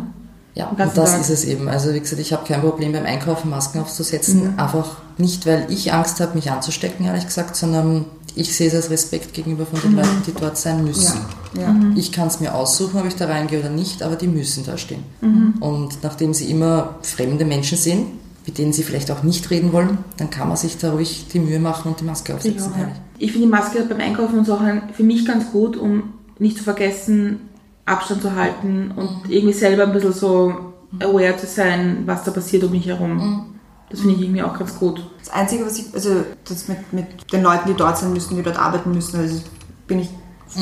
Ja, 0.55 0.69
und 0.69 0.79
das 0.81 0.95
Tag. 0.95 1.21
ist 1.21 1.29
es 1.29 1.45
eben. 1.45 1.69
Also 1.69 1.93
wie 1.93 2.00
gesagt, 2.00 2.21
ich 2.21 2.33
habe 2.33 2.47
kein 2.47 2.62
Problem 2.62 2.93
beim 2.93 3.05
Einkaufen 3.05 3.50
Masken 3.50 3.81
aufzusetzen. 3.81 4.55
Mhm. 4.55 4.59
Einfach 4.59 4.97
nicht, 5.19 5.45
weil 5.47 5.67
ich 5.69 5.93
Angst 5.93 6.19
habe, 6.21 6.35
mich 6.35 6.50
anzustecken, 6.50 7.05
ehrlich 7.05 7.26
gesagt, 7.26 7.57
sondern 7.57 8.07
ich 8.37 8.55
sehe 8.55 8.69
es 8.69 8.75
als 8.75 8.90
Respekt 8.90 9.33
gegenüber 9.35 9.66
von 9.66 9.81
den 9.81 9.93
Mhm. 9.93 9.97
Leuten, 9.97 10.23
die 10.26 10.33
dort 10.33 10.57
sein 10.59 10.85
müssen. 10.85 11.19
Ja. 11.59 11.75
Ich 11.97 12.12
kann 12.12 12.28
es 12.28 12.38
mir 12.38 12.55
aussuchen, 12.55 13.00
ob 13.00 13.07
ich 13.07 13.16
da 13.16 13.26
reingehe 13.26 13.59
oder 13.61 13.71
nicht, 13.71 14.02
aber 14.02 14.14
die 14.16 14.28
müssen 14.28 14.64
da 14.64 14.76
stehen. 14.78 15.02
Mhm. 15.23 15.55
Und 15.61 16.02
nachdem 16.02 16.35
sie 16.35 16.50
immer 16.50 16.97
fremde 17.02 17.45
Menschen 17.45 17.78
sehen, 17.78 18.07
mit 18.47 18.59
denen 18.59 18.73
sie 18.73 18.83
vielleicht 18.85 19.11
auch 19.11 19.23
nicht 19.25 19.50
reden 19.50 19.73
wollen, 19.73 19.99
dann 20.19 20.31
kann 20.31 20.47
man 20.49 20.57
sich 20.57 20.76
da 20.78 20.93
ruhig 20.93 21.26
die 21.33 21.40
Mühe 21.40 21.59
machen 21.59 21.88
und 21.90 22.00
die 22.00 22.05
Maske 22.05 22.35
aufsetzen. 22.35 22.73
ja. 22.78 22.88
ich 23.19 23.33
finde 23.33 23.47
die 23.47 23.50
Maske 23.50 23.83
beim 23.88 23.99
Einkaufen 24.00 24.38
und 24.38 24.45
so 24.45 24.59
für 24.93 25.02
mich 25.02 25.25
ganz 25.26 25.50
gut, 25.50 25.76
um 25.76 26.12
nicht 26.38 26.59
zu 26.59 26.62
vergessen, 26.62 27.40
Abstand 27.87 28.21
zu 28.23 28.35
halten 28.37 28.93
und 28.95 29.31
irgendwie 29.31 29.55
selber 29.55 29.85
ein 29.85 29.93
bisschen 29.93 30.12
so 30.12 30.52
aware 31.00 31.37
zu 31.38 31.47
sein, 31.47 32.02
was 32.07 32.23
da 32.25 32.31
passiert 32.31 32.62
um 32.64 32.71
mich 32.73 32.87
herum. 32.87 33.56
Das 33.90 34.01
finde 34.01 34.16
ich 34.16 34.22
irgendwie 34.22 34.42
auch 34.42 34.59
ganz 34.59 34.77
gut. 34.79 35.01
Das 35.20 35.31
Einzige, 35.33 35.64
was 35.64 35.79
ich, 35.79 35.94
also 35.94 36.25
das 36.49 36.68
mit, 36.68 36.92
mit 36.92 37.33
den 37.33 37.42
Leuten, 37.42 37.68
die 37.68 37.75
dort 37.75 37.96
sein 37.99 38.12
müssen, 38.12 38.37
die 38.37 38.42
dort 38.42 38.59
arbeiten 38.59 38.92
müssen, 38.92 39.20
also 39.20 39.40
bin 39.87 40.01
ich 40.01 40.09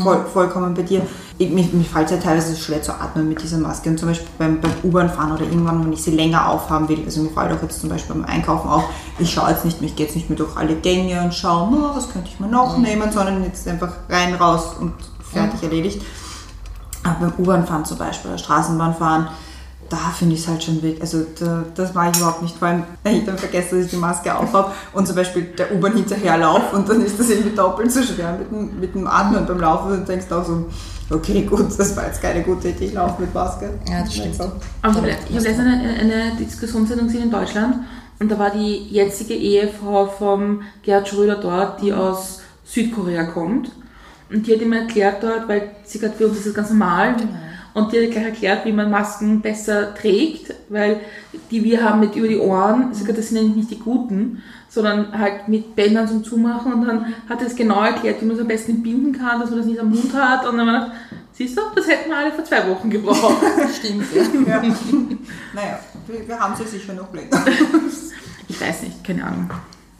voll, 0.02 0.24
vollkommen 0.32 0.74
bei 0.74 0.82
dir. 0.82 1.02
Ich, 1.38 1.50
mir, 1.50 1.64
mir 1.72 1.84
fällt 1.84 2.06
es 2.06 2.12
ja 2.12 2.16
teilweise 2.18 2.56
schwer 2.56 2.82
zu 2.82 2.92
atmen 2.92 3.28
mit 3.28 3.42
dieser 3.42 3.58
Maske. 3.58 3.88
Und 3.90 3.98
zum 3.98 4.08
Beispiel 4.08 4.28
beim, 4.38 4.60
beim 4.60 4.72
U-Bahn-Fahren 4.82 5.32
oder 5.32 5.42
irgendwann, 5.42 5.84
wenn 5.84 5.92
ich 5.92 6.02
sie 6.02 6.10
länger 6.12 6.48
aufhaben 6.48 6.88
will, 6.88 7.02
also 7.04 7.22
mir 7.22 7.30
fällt 7.30 7.52
auch 7.52 7.62
jetzt 7.62 7.80
zum 7.80 7.90
Beispiel 7.90 8.14
beim 8.14 8.24
Einkaufen 8.24 8.68
auf, 8.68 8.84
ich 9.18 9.32
schaue 9.32 9.50
jetzt 9.50 9.64
nicht 9.64 9.80
mehr, 9.80 9.90
ich 9.90 9.96
gehe 9.96 10.06
jetzt 10.06 10.16
nicht 10.16 10.28
mehr 10.28 10.38
durch 10.38 10.56
alle 10.56 10.74
Gänge 10.76 11.22
und 11.22 11.34
schaue, 11.34 11.68
"Na, 11.70 11.92
was 11.94 12.10
könnte 12.10 12.28
ich 12.32 12.40
mir 12.40 12.48
noch 12.48 12.78
nehmen, 12.78 13.10
sondern 13.12 13.42
jetzt 13.44 13.66
einfach 13.68 13.92
rein, 14.08 14.34
raus 14.34 14.74
und 14.80 14.92
fertig 15.32 15.62
erledigt. 15.62 16.02
Aber 17.02 17.26
beim 17.26 17.32
U-Bahn-Fahren 17.38 17.84
zum 17.84 17.98
Beispiel 17.98 18.30
oder 18.30 18.38
Straßenbahnfahren, 18.38 19.28
da 19.88 19.96
finde 19.96 20.34
ich 20.34 20.40
es 20.40 20.48
halt 20.48 20.62
schon 20.62 20.82
weg. 20.82 20.98
Also 21.00 21.24
da, 21.38 21.64
das 21.74 21.94
mache 21.94 22.10
ich 22.12 22.18
überhaupt 22.18 22.42
nicht, 22.42 22.56
vor 22.56 22.68
allem 22.68 22.84
wenn 23.02 23.16
ich 23.16 23.24
dann 23.24 23.38
vergesse, 23.38 23.76
dass 23.76 23.86
ich 23.86 23.90
die 23.90 23.96
Maske 23.96 24.34
aufhabe 24.34 24.72
und 24.92 25.06
zum 25.06 25.16
Beispiel 25.16 25.44
der 25.44 25.72
U-Bahn 25.74 25.94
hinterherlaufe 25.94 26.76
und 26.76 26.88
dann 26.88 27.04
ist 27.04 27.18
das 27.18 27.30
irgendwie 27.30 27.54
doppelt 27.54 27.92
so 27.92 28.02
schwer 28.02 28.38
mit 28.38 28.50
dem, 28.50 28.80
mit 28.80 28.94
dem 28.94 29.06
Atmen 29.06 29.46
beim 29.46 29.60
Laufen 29.60 29.92
und 29.92 30.08
denkst 30.08 30.30
auch 30.30 30.44
so, 30.44 30.66
okay, 31.10 31.42
gut, 31.42 31.66
das 31.78 31.96
war 31.96 32.06
jetzt 32.06 32.22
keine 32.22 32.42
gute 32.42 32.68
Idee, 32.68 32.86
ich 32.86 32.92
laufe 32.94 33.20
mit 33.20 33.32
Maske. 33.34 33.70
Ja, 33.88 34.00
das 34.00 34.14
stimmt. 34.14 34.34
So. 34.34 34.52
Aber 34.82 35.08
ich 35.08 35.14
habe 35.14 35.44
letztens 35.44 35.58
eine, 35.58 35.94
eine 36.00 36.36
Diskussionssendung 36.38 37.06
gesehen 37.06 37.24
in 37.24 37.30
Deutschland 37.30 37.76
und 38.18 38.30
da 38.30 38.38
war 38.38 38.50
die 38.50 38.88
jetzige 38.88 39.34
Ehefrau 39.34 40.06
vom 40.06 40.62
Gerhard 40.82 41.08
Schröder 41.08 41.36
dort, 41.36 41.82
die 41.82 41.92
aus 41.92 42.40
Südkorea 42.64 43.24
kommt. 43.24 43.70
Und 44.30 44.46
die 44.46 44.54
hat 44.54 44.60
ihm 44.62 44.72
erklärt 44.72 45.22
dort, 45.22 45.48
weil 45.48 45.70
sie 45.84 45.98
gerade 45.98 46.14
für 46.14 46.28
uns 46.28 46.38
ist 46.38 46.46
das 46.46 46.54
ganz 46.54 46.70
normal. 46.70 47.16
Und 47.74 47.92
die 47.92 48.04
hat 48.04 48.12
gleich 48.12 48.24
erklärt, 48.24 48.64
wie 48.64 48.72
man 48.72 48.90
Masken 48.90 49.40
besser 49.40 49.94
trägt, 49.94 50.54
weil 50.68 51.00
die 51.50 51.64
wir 51.64 51.82
haben 51.82 52.00
mit 52.00 52.14
über 52.14 52.28
die 52.28 52.38
Ohren, 52.38 52.90
gesagt, 52.90 53.18
das 53.18 53.28
sind 53.28 53.38
nämlich 53.38 53.56
nicht 53.56 53.70
die 53.72 53.78
guten, 53.80 54.42
sondern 54.68 55.16
halt 55.18 55.48
mit 55.48 55.74
Bändern 55.74 56.06
zum 56.06 56.22
Zumachen 56.22 56.72
und 56.72 56.86
dann 56.86 57.14
hat 57.28 57.40
er 57.40 57.48
es 57.48 57.56
genau 57.56 57.82
erklärt, 57.82 58.20
wie 58.20 58.26
man 58.26 58.36
es 58.36 58.42
am 58.42 58.48
besten 58.48 58.82
binden 58.82 59.12
kann, 59.12 59.40
dass 59.40 59.50
man 59.50 59.58
das 59.58 59.66
nicht 59.66 59.80
am 59.80 59.90
Mund 59.90 60.14
hat 60.14 60.46
und 60.46 60.56
dann 60.56 60.66
gedacht, 60.66 60.92
siehst 61.32 61.56
du, 61.56 61.62
das 61.74 61.88
hätten 61.88 62.10
wir 62.10 62.16
alle 62.16 62.32
vor 62.32 62.44
zwei 62.44 62.68
Wochen 62.68 62.90
gebraucht. 62.90 63.42
Stimmt, 63.78 64.06
ja. 64.14 64.22
Ja. 64.46 64.62
naja, 65.54 65.78
wir, 66.06 66.28
wir 66.28 66.38
haben 66.38 66.54
sie 66.56 66.64
sicher 66.64 66.94
noch 66.94 67.12
länger. 67.12 67.44
Ich 68.46 68.60
weiß 68.60 68.82
nicht, 68.82 69.02
keine 69.02 69.24
Ahnung. 69.24 69.50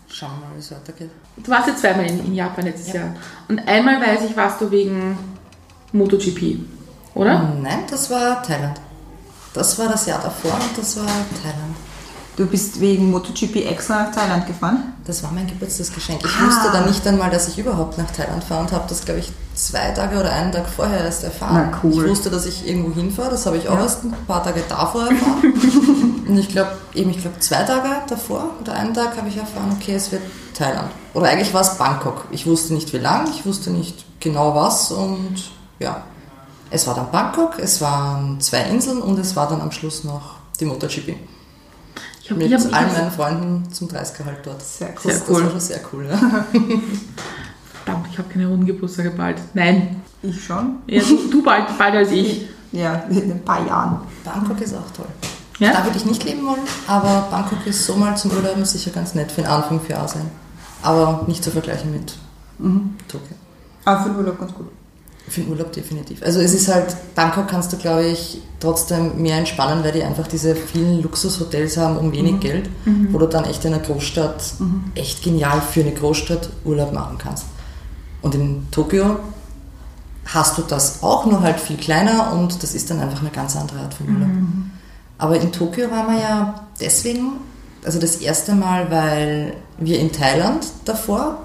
Schauen 0.07 0.33
wir 0.39 0.49
mal, 0.49 0.55
wie 0.55 0.61
es 0.61 0.71
weitergeht. 0.71 1.11
Du 1.39 1.51
warst 1.51 1.67
ja 1.67 1.75
zweimal 1.75 2.07
in, 2.07 2.27
in 2.27 2.35
Japan 2.35 2.67
letztes 2.67 2.93
Jahr. 2.93 3.17
Und 3.49 3.59
einmal 3.67 4.01
weiß 4.01 4.27
ich, 4.29 4.37
warst 4.37 4.61
du 4.61 4.71
wegen 4.71 5.19
MotoGP, 5.93 6.59
oder? 7.15 7.43
Nein, 7.63 7.81
das 7.91 8.11
war 8.11 8.43
Thailand. 8.43 8.81
Das 9.53 9.79
war 9.79 9.89
das 9.89 10.07
Jahr 10.07 10.21
davor 10.21 10.53
und 10.55 10.77
das 10.79 10.97
war 10.97 11.05
Thailand. 11.43 11.77
Du 12.37 12.47
bist 12.47 12.81
wegen 12.81 13.13
MotoGP 13.13 13.65
extra 13.71 14.03
nach 14.03 14.13
Thailand 14.13 14.45
gefahren? 14.49 14.93
Das 15.07 15.23
war 15.23 15.31
mein 15.31 15.47
Geburtstagsgeschenk. 15.47 16.21
Ich 16.25 16.33
Ah. 16.37 16.47
wusste 16.49 16.73
dann 16.73 16.87
nicht 16.89 17.07
einmal, 17.07 17.31
dass 17.31 17.47
ich 17.47 17.59
überhaupt 17.61 17.97
nach 17.97 18.11
Thailand 18.11 18.43
fahre 18.43 18.63
und 18.63 18.73
habe 18.73 18.87
das, 18.89 19.05
glaube 19.05 19.21
ich, 19.21 19.31
zwei 19.55 19.93
Tage 19.93 20.19
oder 20.19 20.33
einen 20.33 20.51
Tag 20.51 20.65
vorher 20.69 21.05
erst 21.05 21.23
erfahren. 21.23 21.71
Na, 21.71 21.79
cool. 21.85 21.93
Ich 22.05 22.11
wusste, 22.11 22.31
dass 22.31 22.45
ich 22.47 22.67
irgendwo 22.67 22.93
hinfahre, 23.01 23.31
das 23.31 23.47
habe 23.47 23.59
ich 23.59 23.69
auch 23.69 23.77
Ja. 23.77 23.83
erst 23.83 24.03
ein 24.03 24.13
paar 24.27 24.43
Tage 24.43 24.65
davor 24.69 25.03
erfahren. 25.09 26.25
und 26.29 26.37
ich 26.37 26.49
glaube, 26.49 26.73
eben, 26.95 27.11
ich 27.11 27.21
glaube, 27.21 27.39
zwei 27.39 27.63
Tage 27.63 27.89
davor 28.09 28.51
oder 28.61 28.73
einen 28.75 28.93
Tag 28.95 29.17
habe 29.17 29.29
ich 29.29 29.37
erfahren, 29.37 29.77
okay, 29.81 29.95
es 29.95 30.11
wird 30.11 30.23
Thailand. 30.55 30.91
Oder 31.13 31.29
eigentlich 31.29 31.55
war 31.55 31.61
es 31.61 31.79
Bangkok. 31.79 32.25
Ich 32.33 32.47
wusste 32.47 32.75
nicht 32.75 32.93
wie 32.93 32.99
lang, 32.99 33.29
ich 33.31 33.47
wusste 33.47 33.71
nicht 33.71 34.05
genau 34.19 34.57
was 34.57 34.91
und 34.91 35.37
ja. 35.79 36.03
Es 36.75 36.89
war 36.89 36.95
dann 36.97 37.09
Bangkok, 37.13 37.61
es 37.61 37.81
waren 37.81 38.41
zwei 38.41 38.63
Inseln 38.63 39.01
und 39.01 39.17
es 39.21 39.37
war 39.37 39.49
dann 39.49 39.61
am 39.61 39.71
Schluss 39.71 40.03
noch 40.03 40.39
die 40.59 40.65
MotoGP. 40.65 41.15
Ich 42.21 42.31
habe 42.31 42.41
Mit 42.41 42.49
ich 42.49 42.55
hab, 42.55 42.69
ich 42.69 42.75
all 42.75 42.87
hab, 42.87 42.93
meinen 42.93 43.11
Freunden 43.13 43.73
zum 43.73 43.87
30-Gehalt 43.87 44.39
dort. 44.43 44.61
Sehr 44.61 44.89
cool. 44.89 44.95
Das, 44.95 45.03
Sehr 45.05 45.13
das 45.21 45.29
cool. 45.29 45.45
war 45.45 45.51
schon 45.51 45.61
sehr 45.61 45.81
cool. 45.93 46.07
Ja. 46.11 46.17
verdammt, 47.85 48.09
ich 48.11 48.19
habe 48.19 48.29
keine 48.29 48.49
runden 48.49 48.67
Geburtstage 48.67 49.13
bald. 49.13 49.41
Nein. 49.55 50.03
Ich 50.21 50.45
schon. 50.45 50.79
Ja, 50.89 51.01
du, 51.01 51.31
du 51.31 51.45
bald, 51.45 51.79
bald 51.79 51.95
als 51.95 52.11
ich. 52.11 52.49
Ja, 52.73 53.05
in 53.09 53.31
ein 53.31 53.45
paar 53.45 53.65
Jahren. 53.65 54.01
Bangkok 54.25 54.61
ist 54.61 54.75
auch 54.75 54.91
toll. 54.97 55.07
Ja? 55.61 55.75
Da 55.75 55.85
würde 55.85 55.97
ich 55.97 56.05
nicht 56.07 56.25
leben 56.25 56.45
wollen, 56.45 56.59
aber 56.89 57.29
Bangkok 57.31 57.65
ist 57.67 57.87
so 57.87 57.95
mal 57.95 58.17
zum 58.17 58.33
Urlauben 58.33 58.65
sicher 58.65 58.91
ganz 58.91 59.15
nett 59.15 59.31
für 59.31 59.43
den 59.43 59.47
Anfang 59.49 59.81
für 59.81 59.97
Asien. 59.97 60.29
Aber 60.83 61.23
nicht 61.29 61.45
zu 61.45 61.53
vergleichen 61.53 61.93
mit 61.93 62.17
Tokio. 63.07 63.37
Aber 63.85 64.03
für 64.03 64.09
den 64.09 64.19
Urlaub 64.19 64.41
ganz 64.41 64.53
gut. 64.53 64.67
Für 65.29 65.41
den 65.41 65.51
Urlaub 65.51 65.73
definitiv. 65.73 66.23
Also 66.23 66.41
es 66.41 66.53
ist 66.53 66.69
halt, 66.69 66.95
Bangkok 67.15 67.49
kannst 67.49 67.73
du, 67.73 67.79
glaube 67.79 68.05
ich, 68.05 68.43
trotzdem 68.61 69.23
mehr 69.23 69.39
entspannen, 69.39 69.83
weil 69.83 69.93
die 69.93 70.03
einfach 70.03 70.27
diese 70.27 70.55
vielen 70.55 71.03
Luxushotels 71.03 71.79
haben 71.79 71.97
um 71.97 72.13
wenig 72.13 72.41
Geld, 72.41 72.69
wo 73.11 73.19
du 73.19 73.27
dann 73.27 73.45
echt 73.45 73.65
in 73.65 73.73
einer 73.73 73.83
Großstadt, 73.83 74.55
echt 74.95 75.23
genial 75.25 75.63
für 75.63 75.81
eine 75.81 75.93
Großstadt 75.93 76.51
Urlaub 76.65 76.93
machen 76.93 77.17
kannst. 77.17 77.47
Und 78.21 78.35
in 78.35 78.67
Tokio 78.71 79.19
hast 80.27 80.59
du 80.59 80.63
das 80.63 81.03
auch, 81.03 81.27
nur 81.27 81.41
halt 81.41 81.59
viel 81.59 81.77
kleiner 81.77 82.33
und 82.33 82.63
das 82.63 82.75
ist 82.75 82.91
dann 82.91 83.01
einfach 83.01 83.21
eine 83.21 83.31
ganz 83.31 83.57
andere 83.57 83.81
Art 83.81 83.95
von 83.95 84.09
Urlaub. 84.09 84.31
Aber 85.19 85.41
in 85.41 85.53
Tokio 85.53 85.91
waren 85.91 86.15
wir 86.15 86.23
ja 86.23 86.67
deswegen, 86.81 87.33
also 87.85 87.99
das 87.99 88.17
erste 88.17 88.55
Mal, 88.55 88.91
weil 88.91 89.55
wir 89.79 89.99
in 89.99 90.13
Thailand 90.13 90.67
davor 90.85 91.39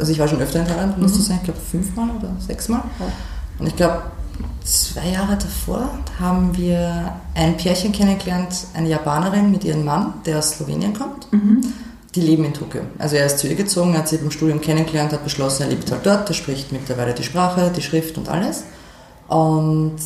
also 0.00 0.12
ich 0.12 0.18
war 0.18 0.26
schon 0.26 0.40
öfter 0.40 0.60
in 0.60 0.66
Thailand, 0.66 0.98
muss 0.98 1.12
du 1.12 1.20
sagen, 1.20 1.40
ich 1.40 1.44
glaube 1.44 1.60
fünfmal 1.60 2.08
oder 2.18 2.34
sechsmal. 2.44 2.82
Und 3.58 3.66
ich 3.66 3.76
glaube, 3.76 4.02
zwei 4.64 5.08
Jahre 5.10 5.36
davor 5.36 5.90
haben 6.18 6.56
wir 6.56 7.12
ein 7.34 7.56
Pärchen 7.56 7.92
kennengelernt, 7.92 8.66
eine 8.74 8.88
Japanerin 8.88 9.50
mit 9.50 9.64
ihrem 9.64 9.84
Mann, 9.84 10.14
der 10.24 10.38
aus 10.38 10.52
Slowenien 10.52 10.94
kommt. 10.94 11.26
Die 12.14 12.22
leben 12.22 12.44
in 12.44 12.54
Tokio. 12.54 12.80
Also 12.98 13.16
er 13.16 13.26
ist 13.26 13.38
zu 13.38 13.46
ihr 13.46 13.54
gezogen, 13.54 13.96
hat 13.96 14.08
sie 14.08 14.16
beim 14.16 14.30
Studium 14.32 14.60
kennengelernt, 14.60 15.12
hat 15.12 15.22
beschlossen, 15.22 15.62
er 15.64 15.68
lebt 15.68 15.90
halt 15.92 16.04
dort, 16.04 16.28
er 16.28 16.34
spricht 16.34 16.72
mittlerweile 16.72 17.14
die 17.14 17.22
Sprache, 17.22 17.70
die 17.74 17.82
Schrift 17.82 18.18
und 18.18 18.28
alles. 18.28 18.64
Und 19.28 19.96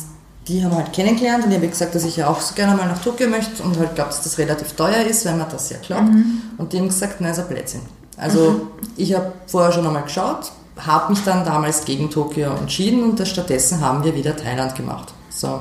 die 0.47 0.63
haben 0.63 0.75
halt 0.75 0.93
kennengelernt 0.93 1.45
und 1.45 1.49
ich 1.49 1.57
habe 1.57 1.67
gesagt, 1.67 1.95
dass 1.95 2.03
ich 2.03 2.17
ja 2.17 2.27
auch 2.27 2.39
so 2.39 2.53
gerne 2.53 2.75
mal 2.75 2.87
nach 2.87 3.01
Tokio 3.01 3.27
möchte 3.27 3.63
und 3.63 3.79
halt 3.79 3.95
glaube, 3.95 4.11
dass 4.11 4.21
das 4.21 4.37
relativ 4.37 4.73
teuer 4.73 5.03
ist, 5.03 5.25
wenn 5.25 5.39
man 5.39 5.49
das 5.49 5.71
ja 5.71 5.77
glaubt. 5.79 6.09
Und 6.57 6.73
die 6.73 6.77
haben 6.77 6.89
gesagt, 6.89 7.21
nein, 7.21 7.31
ist 7.31 7.39
ein 7.39 7.47
Blödsinn. 7.47 7.81
Also 8.17 8.67
ich 8.95 9.13
habe 9.13 9.33
vorher 9.47 9.71
schon 9.71 9.85
einmal 9.85 10.03
geschaut, 10.03 10.51
habe 10.77 11.11
mich 11.11 11.23
dann 11.23 11.45
damals 11.45 11.85
gegen 11.85 12.09
Tokio 12.09 12.53
entschieden 12.55 13.03
und 13.03 13.27
stattdessen 13.27 13.81
haben 13.81 14.03
wir 14.03 14.15
wieder 14.15 14.35
Thailand 14.35 14.75
gemacht. 14.75 15.13
So. 15.29 15.59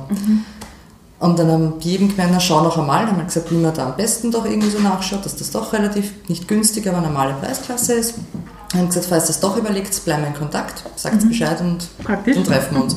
Und 1.20 1.38
dann 1.38 1.50
haben 1.50 1.78
die 1.80 1.94
eben 1.94 2.08
gemeint, 2.08 2.30
na 2.32 2.40
schau 2.40 2.62
noch 2.62 2.76
einmal, 2.76 3.06
haben 3.06 3.16
wir 3.16 3.24
gesagt, 3.24 3.50
wie 3.50 3.56
man 3.56 3.72
da 3.72 3.86
am 3.86 3.96
besten 3.96 4.30
doch 4.30 4.44
irgendwie 4.44 4.70
so 4.70 4.78
nachschaut, 4.78 5.24
dass 5.24 5.36
das 5.36 5.50
doch 5.50 5.72
relativ 5.72 6.12
nicht 6.28 6.46
günstig, 6.48 6.86
aber 6.88 7.00
normale 7.00 7.34
Preisklasse 7.34 7.94
ist. 7.94 8.14
Dann 8.70 8.80
haben 8.80 8.88
gesagt, 8.88 9.06
falls 9.06 9.28
das 9.28 9.40
doch 9.40 9.56
überlegt, 9.56 10.04
bleiben 10.04 10.22
wir 10.22 10.28
in 10.28 10.34
Kontakt, 10.34 10.84
sagt 10.96 11.26
Bescheid 11.26 11.60
und 11.60 11.88
dann 12.06 12.44
treffen 12.44 12.76
wir 12.76 12.82
uns. 12.82 12.96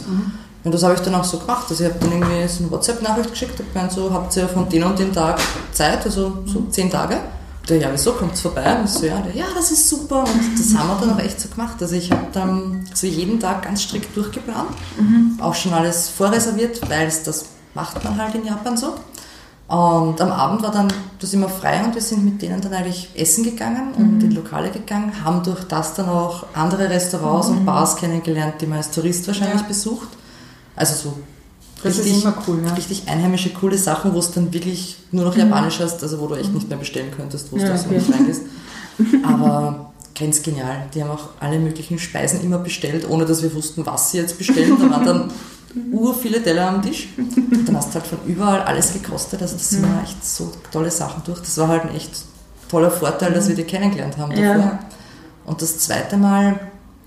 Und 0.64 0.74
das 0.74 0.84
habe 0.84 0.96
ich 0.96 1.00
dann 1.00 1.16
auch 1.16 1.24
so 1.24 1.38
gemacht. 1.38 1.68
Also 1.70 1.84
ich 1.84 1.90
habe 1.90 2.00
dann 2.02 2.12
irgendwie 2.12 2.48
so 2.48 2.64
eine 2.64 2.72
WhatsApp-Nachricht 2.72 3.30
geschickt, 3.32 3.60
habe 3.60 3.70
gemeint, 3.72 3.92
so 3.92 4.12
habt 4.12 4.36
ihr 4.36 4.48
von 4.50 4.68
den 4.68 4.84
und 4.84 5.00
dem 5.00 5.14
Tag 5.14 5.40
Zeit, 5.72 6.04
also 6.04 6.40
so 6.46 6.64
zehn 6.70 6.90
Tage. 6.90 7.20
Der, 7.70 7.78
ja, 7.78 7.90
wieso 7.92 8.14
kommt's 8.14 8.42
vorbei? 8.42 8.80
Und 8.80 8.90
so, 8.90 9.06
ja, 9.06 9.20
der, 9.20 9.36
ja, 9.36 9.46
das 9.54 9.72
ist 9.72 9.90
super. 9.90 10.22
Und 10.24 10.58
das 10.60 10.78
haben 10.78 10.88
wir 10.88 10.98
dann 11.06 11.16
auch 11.16 11.20
echt 11.20 11.40
so 11.40 11.50
gemacht. 11.50 11.76
Also 11.82 11.96
ich 11.96 12.10
habe 12.12 12.28
dann 12.32 12.86
so 12.94 13.08
jeden 13.08 13.40
Tag 13.40 13.64
ganz 13.64 13.82
strikt 13.84 14.16
durchgeplant, 14.16 14.70
auch 15.40 15.54
schon 15.56 15.74
alles 15.74 16.10
vorreserviert, 16.10 16.80
weil 16.90 17.08
es 17.08 17.24
das 17.24 17.46
macht 17.74 18.02
man 18.04 18.18
halt 18.22 18.36
in 18.36 18.46
Japan 18.46 18.78
so. 18.78 18.94
Und 19.68 20.22
am 20.22 20.32
Abend 20.32 20.64
war 20.64 20.72
dann 20.72 20.88
das 21.20 21.34
immer 21.34 21.50
frei 21.50 21.84
und 21.84 21.94
wir 21.94 22.02
sind 22.02 22.24
mit 22.24 22.42
denen 22.42 22.62
dann 22.62 22.74
eigentlich 22.74 23.10
essen 23.16 23.44
gegangen 23.44 23.94
und 23.98 24.24
in 24.24 24.32
Lokale 24.32 24.70
gegangen, 24.72 25.12
haben 25.26 25.44
durch 25.44 25.66
das 25.66 25.94
dann 25.94 26.08
auch 26.08 26.46
andere 26.54 26.90
Restaurants 26.90 27.50
und 27.50 27.66
Bars 27.66 27.98
kennengelernt, 27.98 28.62
die 28.62 28.66
man 28.66 28.78
als 28.78 28.92
Tourist 28.92 29.28
wahrscheinlich 29.28 29.62
Ja. 29.62 29.68
besucht. 29.68 30.08
Also 30.78 31.10
so 31.10 31.18
Das 31.88 31.98
ist 32.00 32.24
immer 32.24 32.34
cool, 32.48 32.62
ja. 32.66 32.74
richtig 32.74 33.04
einheimische, 33.08 33.50
coole 33.52 33.78
Sachen, 33.78 34.14
wo 34.14 34.20
es 34.20 34.32
dann 34.32 34.54
wirklich 34.54 34.98
nur 35.12 35.26
noch 35.26 35.36
Japanisch 35.38 35.80
hast, 35.80 36.02
also 36.04 36.20
wo 36.20 36.28
du 36.28 36.36
echt 36.36 36.54
nicht 36.54 36.70
mehr 36.70 36.78
bestellen 36.78 37.12
könntest, 37.16 37.52
wo 37.52 37.58
du 37.58 37.64
Ja, 37.64 37.70
da 37.70 37.78
so 37.78 37.86
okay. 37.88 37.96
nicht 37.98 38.14
reingehst. 38.14 38.42
Aber 39.24 39.92
ganz 40.20 40.42
genial. 40.42 40.86
Die 40.94 41.02
haben 41.04 41.12
auch 41.12 41.30
alle 41.40 41.60
möglichen 41.60 42.00
Speisen 42.00 42.42
immer 42.42 42.58
bestellt, 42.58 43.08
ohne 43.10 43.26
dass 43.26 43.42
wir 43.44 43.54
wussten, 43.54 43.86
was 43.86 44.12
sie 44.12 44.18
jetzt 44.18 44.38
bestellen. 44.38 44.78
Da 44.80 44.90
waren 44.90 45.06
dann 45.06 45.32
ur 45.92 46.16
viele 46.16 46.42
Teller 46.42 46.70
am 46.70 46.82
Tisch. 46.82 47.10
Dann 47.66 47.78
hast 47.78 47.90
du 47.90 47.96
halt 47.96 48.08
von 48.08 48.18
überall 48.26 48.62
alles 48.62 48.94
gekostet. 48.94 49.42
Also 49.42 49.56
das 49.58 49.82
waren 49.82 50.04
echt 50.04 50.26
so 50.26 50.52
tolle 50.72 50.90
Sachen 50.92 51.22
durch. 51.26 51.40
Das 51.40 51.58
war 51.58 51.68
halt 51.68 51.84
ein 51.84 51.96
echt 51.96 52.12
toller 52.70 52.90
Vorteil, 52.92 53.32
dass 53.34 53.48
wir 53.48 53.56
die 53.56 53.64
kennengelernt 53.64 54.18
haben 54.18 54.32
Ja. 54.32 54.56
davor. 54.56 54.80
Und 55.46 55.62
das 55.62 55.78
zweite 55.80 56.18
Mal 56.18 56.60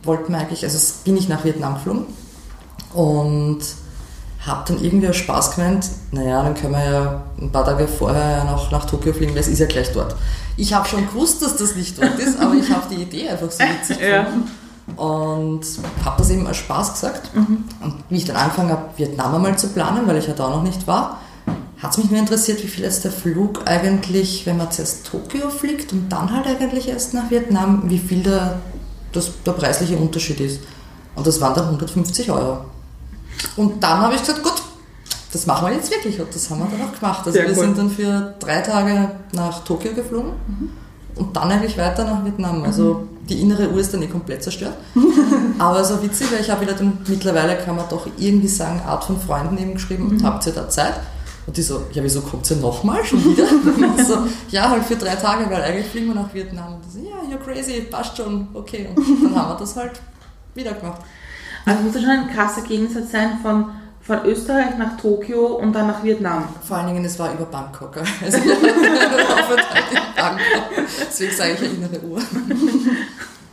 wollten 0.05 0.33
wir 0.33 0.39
eigentlich, 0.39 0.63
also 0.65 0.79
bin 1.05 1.17
ich 1.17 1.29
nach 1.29 1.45
Vietnam 1.45 1.75
geflogen 1.75 2.05
und 2.95 3.59
habe 4.51 4.65
dann 4.67 4.83
irgendwie 4.83 5.09
aus 5.09 5.17
Spaß 5.17 5.55
gemeint, 5.57 5.87
naja, 6.13 6.43
dann 6.43 6.55
können 6.55 6.73
wir 6.75 6.85
ja 6.85 7.23
ein 7.41 7.51
paar 7.53 7.65
Tage 7.65 7.87
vorher 7.89 8.39
ja 8.39 8.45
noch 8.45 8.71
nach 8.71 8.85
Tokio 8.85 9.13
fliegen, 9.13 9.33
weil 9.33 9.41
es 9.41 9.49
ist 9.49 9.61
ja 9.61 9.67
gleich 9.67 9.93
dort. 9.93 10.17
Ich 10.57 10.75
habe 10.75 10.87
schon 10.89 11.07
gewusst, 11.07 11.41
dass 11.43 11.57
das 11.57 11.77
nicht 11.77 11.97
dort 12.03 12.19
ist, 12.19 12.39
aber 12.41 12.55
ich 12.55 12.69
habe 12.71 12.83
die 12.91 13.03
Idee 13.03 13.29
einfach 13.29 13.51
so 13.51 13.63
witzig 13.65 13.99
Ja. 14.01 14.25
gefunden. 14.25 14.51
Und 14.97 15.61
habe 16.05 16.17
das 16.19 16.31
eben 16.31 16.47
als 16.47 16.57
Spaß 16.57 16.93
gesagt. 16.95 17.31
Und 17.35 17.65
wie 18.09 18.17
ich 18.17 18.25
dann 18.25 18.37
angefangen 18.37 18.71
habe, 18.71 18.87
Vietnam 18.97 19.37
einmal 19.37 19.57
zu 19.57 19.69
planen, 19.69 20.07
weil 20.07 20.17
ich 20.17 20.27
ja 20.27 20.35
da 20.35 20.51
noch 20.51 20.63
nicht 20.65 20.87
war, 20.87 21.19
hat 21.81 21.93
es 21.93 21.99
mich 21.99 22.11
nur 22.11 22.19
interessiert, 22.19 22.63
wie 22.63 22.69
viel 22.69 22.85
jetzt 22.85 23.05
der 23.05 23.13
Flug 23.13 23.61
eigentlich, 23.67 24.45
wenn 24.47 24.57
man 24.57 24.71
zuerst 24.71 25.07
Tokio 25.07 25.49
fliegt 25.49 25.93
und 25.93 26.09
dann 26.11 26.35
halt 26.35 26.47
eigentlich 26.47 26.89
erst 26.89 27.15
nach 27.15 27.31
Vietnam, 27.31 27.83
wie 27.87 27.99
viel 27.99 28.23
der, 28.23 28.59
das, 29.13 29.31
der 29.47 29.53
preisliche 29.53 29.97
Unterschied 29.97 30.41
ist. 30.41 30.61
Und 31.15 31.27
das 31.27 31.41
waren 31.41 31.55
dann 31.55 31.67
150 31.67 32.31
Euro. 32.31 32.65
Und 33.57 33.83
dann 33.83 33.99
habe 34.01 34.15
ich 34.15 34.21
gesagt, 34.21 34.43
gut, 34.43 34.55
das 35.33 35.47
machen 35.47 35.69
wir 35.69 35.75
jetzt 35.75 35.91
wirklich. 35.91 36.21
Und 36.21 36.35
das 36.35 36.51
haben 36.51 36.61
wir 36.61 36.69
dann 36.71 36.89
auch 36.89 36.99
gemacht. 36.99 37.21
Also 37.21 37.33
Sehr 37.33 37.49
wir 37.49 37.57
cool. 37.57 37.65
sind 37.65 37.79
dann 37.79 37.91
für 37.91 38.35
drei 38.39 38.61
Tage 38.61 39.11
nach 39.33 39.65
Tokio 39.65 39.93
geflogen 39.93 40.33
und 41.17 41.37
dann 41.37 41.51
eigentlich 41.51 41.77
weiter 41.79 42.05
nach 42.05 42.25
Vietnam. 42.25 42.63
Also 42.65 43.09
die 43.29 43.41
innere 43.41 43.71
Uhr 43.71 43.79
ist 43.79 43.95
dann 43.95 44.03
eh 44.03 44.07
komplett 44.07 44.43
zerstört. 44.43 44.77
Aber 45.59 45.85
so 45.85 46.03
witzig, 46.03 46.33
weil 46.33 46.41
ich 46.41 46.51
habe 46.51 46.63
wieder 46.63 46.73
dann, 46.73 46.99
mittlerweile 47.07 47.57
kann 47.57 47.77
man 47.77 47.89
doch 47.89 48.07
irgendwie 48.19 48.49
sagen, 48.49 48.81
Art 48.87 49.05
von 49.05 49.21
Freunden 49.21 49.57
eben 49.59 49.75
geschrieben, 49.75 50.21
habt 50.25 50.47
ihr 50.47 50.53
da 50.53 50.69
Zeit? 50.69 50.95
Und 51.47 51.57
die 51.57 51.63
so, 51.63 51.85
ja, 51.93 52.03
wieso 52.03 52.21
kommt 52.21 52.51
ihr 52.51 52.57
nochmal 52.57 53.05
schon 53.05 53.25
wieder? 53.25 53.45
Und 53.89 54.07
so, 54.07 54.19
ja, 54.51 54.71
halt 54.71 54.85
für 54.85 54.97
drei 54.97 55.15
Tage, 55.17 55.51
weil 55.51 55.63
eigentlich 55.63 55.87
fliegen 55.87 56.09
wir 56.09 56.15
nach 56.15 56.33
Vietnam. 56.33 56.75
Und 56.75 56.85
die 56.85 56.91
so, 56.91 57.05
ja, 57.05 57.17
you're 57.29 57.43
crazy, 57.43 57.83
passt 57.83 58.17
schon, 58.17 58.49
okay. 58.55 58.89
Und 58.95 59.25
dann 59.25 59.35
haben 59.35 59.51
wir 59.51 59.59
das 59.59 59.77
halt 59.77 60.01
wieder 60.55 60.73
gemacht. 60.73 61.01
Also 61.67 61.83
muss 61.83 61.93
das 61.93 62.03
schon 62.03 62.11
ein 62.11 62.31
krasser 62.31 62.63
Gegensatz 62.63 63.13
sein 63.13 63.39
von, 63.43 63.67
von 64.01 64.25
Österreich 64.25 64.77
nach 64.79 64.97
Tokio 64.97 65.47
und 65.57 65.73
dann 65.73 65.87
nach 65.89 66.03
Vietnam. 66.03 66.45
Vor 66.67 66.79
allen 66.79 66.89
Dingen, 66.89 67.05
es 67.05 67.19
war 67.19 67.33
über 67.33 67.45
Bangkok. 67.47 67.97
Also 67.97 68.39
Bangkok. 70.17 70.87
Deswegen 71.09 71.33
sage 71.35 71.53
ich 71.53 71.61
ja 71.61 71.67
innere 71.67 72.01
Uhr. 72.05 72.21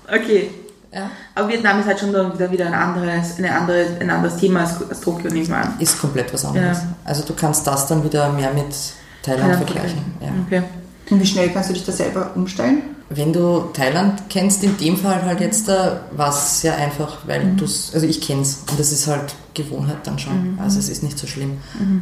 Okay. 0.08 0.52
Ja. 0.92 1.12
Aber 1.36 1.50
Vietnam 1.50 1.80
ist 1.82 1.88
halt 1.88 2.00
schon 2.00 2.14
dann 2.14 2.34
wieder, 2.34 2.50
wieder 2.50 2.68
ein, 2.68 2.74
anderes, 2.74 3.38
eine 3.38 3.54
andere, 3.54 3.88
ein 4.00 4.10
anderes 4.10 4.38
Thema 4.38 4.62
als, 4.62 4.90
als 4.90 5.02
Tokio, 5.02 5.30
nehme 5.30 5.42
ich 5.42 5.50
mal 5.50 5.62
an. 5.64 5.74
Ist 5.80 6.00
komplett 6.00 6.34
was 6.34 6.46
anderes. 6.46 6.78
Ja. 6.78 6.88
Also 7.04 7.24
du 7.24 7.34
kannst 7.34 7.68
das 7.68 7.88
dann 7.88 8.04
wieder 8.04 8.30
mehr 8.32 8.54
mit 8.54 8.74
Thailand 9.22 9.52
Thailand 9.52 9.70
vergleichen. 9.70 10.16
Ja. 10.22 10.30
Okay. 10.46 10.64
Und 11.10 11.22
wie 11.22 11.26
schnell 11.26 11.50
kannst 11.50 11.70
du 11.70 11.74
dich 11.74 11.86
da 11.86 11.92
selber 11.92 12.32
umstellen? 12.36 12.82
Wenn 13.10 13.32
du 13.32 13.70
Thailand 13.74 14.24
kennst, 14.28 14.64
in 14.66 14.76
dem 14.78 14.98
Fall 14.98 15.24
halt 15.24 15.40
jetzt 15.40 15.68
da, 15.70 16.02
war 16.12 16.30
es 16.30 16.60
sehr 16.62 16.76
einfach, 16.76 17.20
weil 17.26 17.46
Mhm. 17.46 17.58
du's, 17.58 17.92
also 17.94 18.06
ich 18.06 18.20
kenne 18.20 18.42
es 18.42 18.64
und 18.70 18.78
das 18.78 18.92
ist 18.92 19.08
halt 19.08 19.34
Gewohnheit 19.54 20.00
dann 20.04 20.20
schon. 20.20 20.54
Mhm. 20.56 20.60
Also 20.60 20.78
es 20.80 20.90
ist 20.90 21.04
nicht 21.04 21.18
so 21.18 21.26
schlimm. 21.26 21.58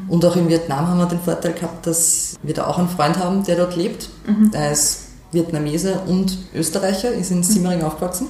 Und 0.07 0.25
auch 0.25 0.35
in 0.35 0.49
Vietnam 0.49 0.87
haben 0.87 0.97
wir 0.97 1.05
den 1.05 1.19
Vorteil 1.19 1.53
gehabt, 1.53 1.85
dass 1.85 2.35
wir 2.41 2.55
da 2.55 2.65
auch 2.65 2.79
einen 2.79 2.89
Freund 2.89 3.19
haben, 3.19 3.43
der 3.43 3.55
dort 3.57 3.75
lebt. 3.75 4.09
Mhm. 4.25 4.49
Der 4.49 4.71
ist 4.71 5.01
Vietnamese 5.35 5.99
und 6.07 6.37
Österreicher, 6.55 7.11
ist 7.11 7.29
in 7.29 7.43
Simmering 7.43 7.83
aufgewachsen, 7.83 8.27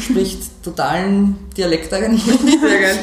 spricht 0.00 0.64
totalen 0.64 1.36
Dialekt 1.56 1.92
eigentlich. 1.92 2.24
Sehr 2.24 2.80
geil. 2.80 2.98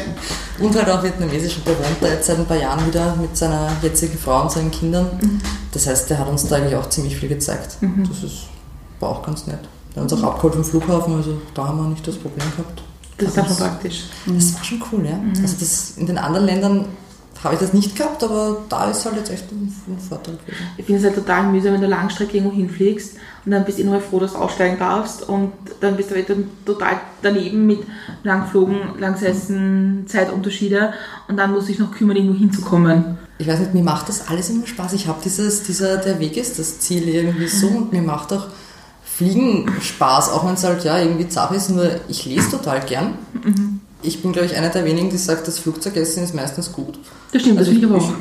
Und 0.60 0.76
halt 0.76 0.90
auch 0.90 1.02
Vietnamesisch 1.02 1.58
und 1.58 1.68
der 1.68 1.80
wohnt 1.80 1.98
da 2.02 2.08
jetzt 2.08 2.28
seit 2.28 2.38
ein 2.38 2.46
paar 2.46 2.60
Jahren 2.60 2.86
wieder 2.86 3.16
mit 3.16 3.36
seiner 3.38 3.72
jetzigen 3.82 4.18
Frau 4.18 4.42
und 4.42 4.52
seinen 4.52 4.72
Kindern. 4.72 5.08
Mhm. 5.22 5.40
Das 5.72 5.88
heißt, 5.88 6.10
der 6.10 6.20
hat 6.20 6.28
uns 6.28 6.46
da 6.48 6.58
eigentlich 6.58 6.76
auch 6.76 6.90
ziemlich 6.90 7.16
viel 7.16 7.30
gezeigt. 7.30 7.78
Das 8.08 8.24
ist, 8.24 8.44
war 9.00 9.10
auch 9.10 9.24
ganz 9.24 9.48
nett. 9.48 9.60
Der 9.96 10.04
hat 10.04 10.12
uns 10.12 10.22
auch 10.22 10.28
abgeholt 10.28 10.56
vom 10.56 10.64
Flughafen, 10.64 11.16
also 11.16 11.42
da 11.54 11.68
haben 11.68 11.78
wir 11.78 11.88
nicht 11.88 12.08
das 12.08 12.16
Problem 12.18 12.46
gehabt. 12.52 12.84
Das 13.18 13.30
ist 13.30 13.38
das, 13.38 13.58
praktisch. 13.58 14.04
das 14.26 14.56
war 14.56 14.64
schon 14.64 14.84
cool, 14.92 15.06
ja. 15.06 15.16
Mhm. 15.16 15.34
Also 15.42 15.56
das, 15.60 15.94
in 15.98 16.08
den 16.08 16.18
anderen 16.18 16.46
Ländern 16.46 16.86
habe 17.44 17.56
ich 17.56 17.60
das 17.60 17.74
nicht 17.74 17.96
gehabt, 17.96 18.24
aber 18.24 18.64
da 18.70 18.90
ist 18.90 19.06
halt 19.06 19.18
jetzt 19.18 19.32
echt 19.32 19.52
ein, 19.52 19.74
ein 19.88 20.00
Vorteil 20.00 20.36
gewesen. 20.36 20.64
Ich 20.78 20.86
finde 20.86 21.00
es 21.00 21.06
halt 21.06 21.16
total 21.16 21.44
mühsam, 21.52 21.74
wenn 21.74 21.82
du 21.82 21.88
Langstrecke 21.88 22.38
irgendwo 22.38 22.56
hinfliegst 22.56 23.16
und 23.46 23.52
dann 23.52 23.66
bist 23.66 23.80
du 23.80 23.84
immer 23.84 24.00
froh, 24.00 24.20
dass 24.20 24.34
du 24.34 24.40
aussteigen 24.40 24.80
darfst 24.80 25.28
und 25.28 25.52
dann 25.82 25.98
bist 25.98 26.12
du 26.12 26.16
halt 26.16 26.28
total 26.66 27.02
daneben 27.22 27.66
mit 27.66 27.80
Langflogen, 28.24 29.00
Langsessen, 29.00 30.06
Zeitunterschiede 30.08 30.94
und 31.28 31.38
dann 31.38 31.52
musst 31.52 31.68
du 31.68 31.72
dich 31.72 31.80
noch 31.80 31.92
kümmern, 31.92 32.16
irgendwo 32.16 32.38
hinzukommen. 32.38 33.18
Ich 33.38 33.48
weiß 33.48 33.60
nicht, 33.60 33.74
mir 33.74 33.84
macht 33.84 34.08
das 34.10 34.30
alles 34.30 34.50
immer 34.50 34.66
Spaß. 34.66 34.94
Ich 34.94 35.08
habe 35.08 35.20
dieses, 35.24 35.64
dieser, 35.64 35.98
der 35.98 36.20
Weg 36.20 36.38
ist 36.38 36.60
das 36.60 36.80
Ziel 36.80 37.08
irgendwie 37.10 37.48
so 37.48 37.68
und 37.68 37.92
mir 37.92 38.02
macht 38.02 38.32
auch 38.32 38.48
Fliegen 39.04 39.72
Spaß, 39.80 40.32
auch 40.32 40.46
wenn 40.46 40.56
es 40.56 40.64
halt 40.64 40.84
ja 40.84 40.98
irgendwie 40.98 41.28
zart 41.28 41.52
ist, 41.52 41.70
nur 41.70 41.88
ich 42.08 42.26
lese 42.26 42.50
total 42.50 42.80
gern. 42.82 43.14
Mhm. 43.34 43.82
Ich 44.04 44.22
bin, 44.22 44.32
glaube 44.34 44.48
ich, 44.48 44.56
einer 44.56 44.70
der 44.70 44.86
wenigen, 44.86 45.10
die 45.10 45.18
sagt, 45.18 45.48
das 45.48 45.60
Flugzeugessen 45.60 46.24
ist 46.24 46.34
meistens 46.36 46.72
gut. 46.72 47.00
Das 47.32 47.42
stimmt, 47.42 47.60
das 47.60 47.68
Also, 47.68 47.80
finde 47.80 47.98
ich 47.98 48.04
aber 48.04 48.04
auch. 48.04 48.14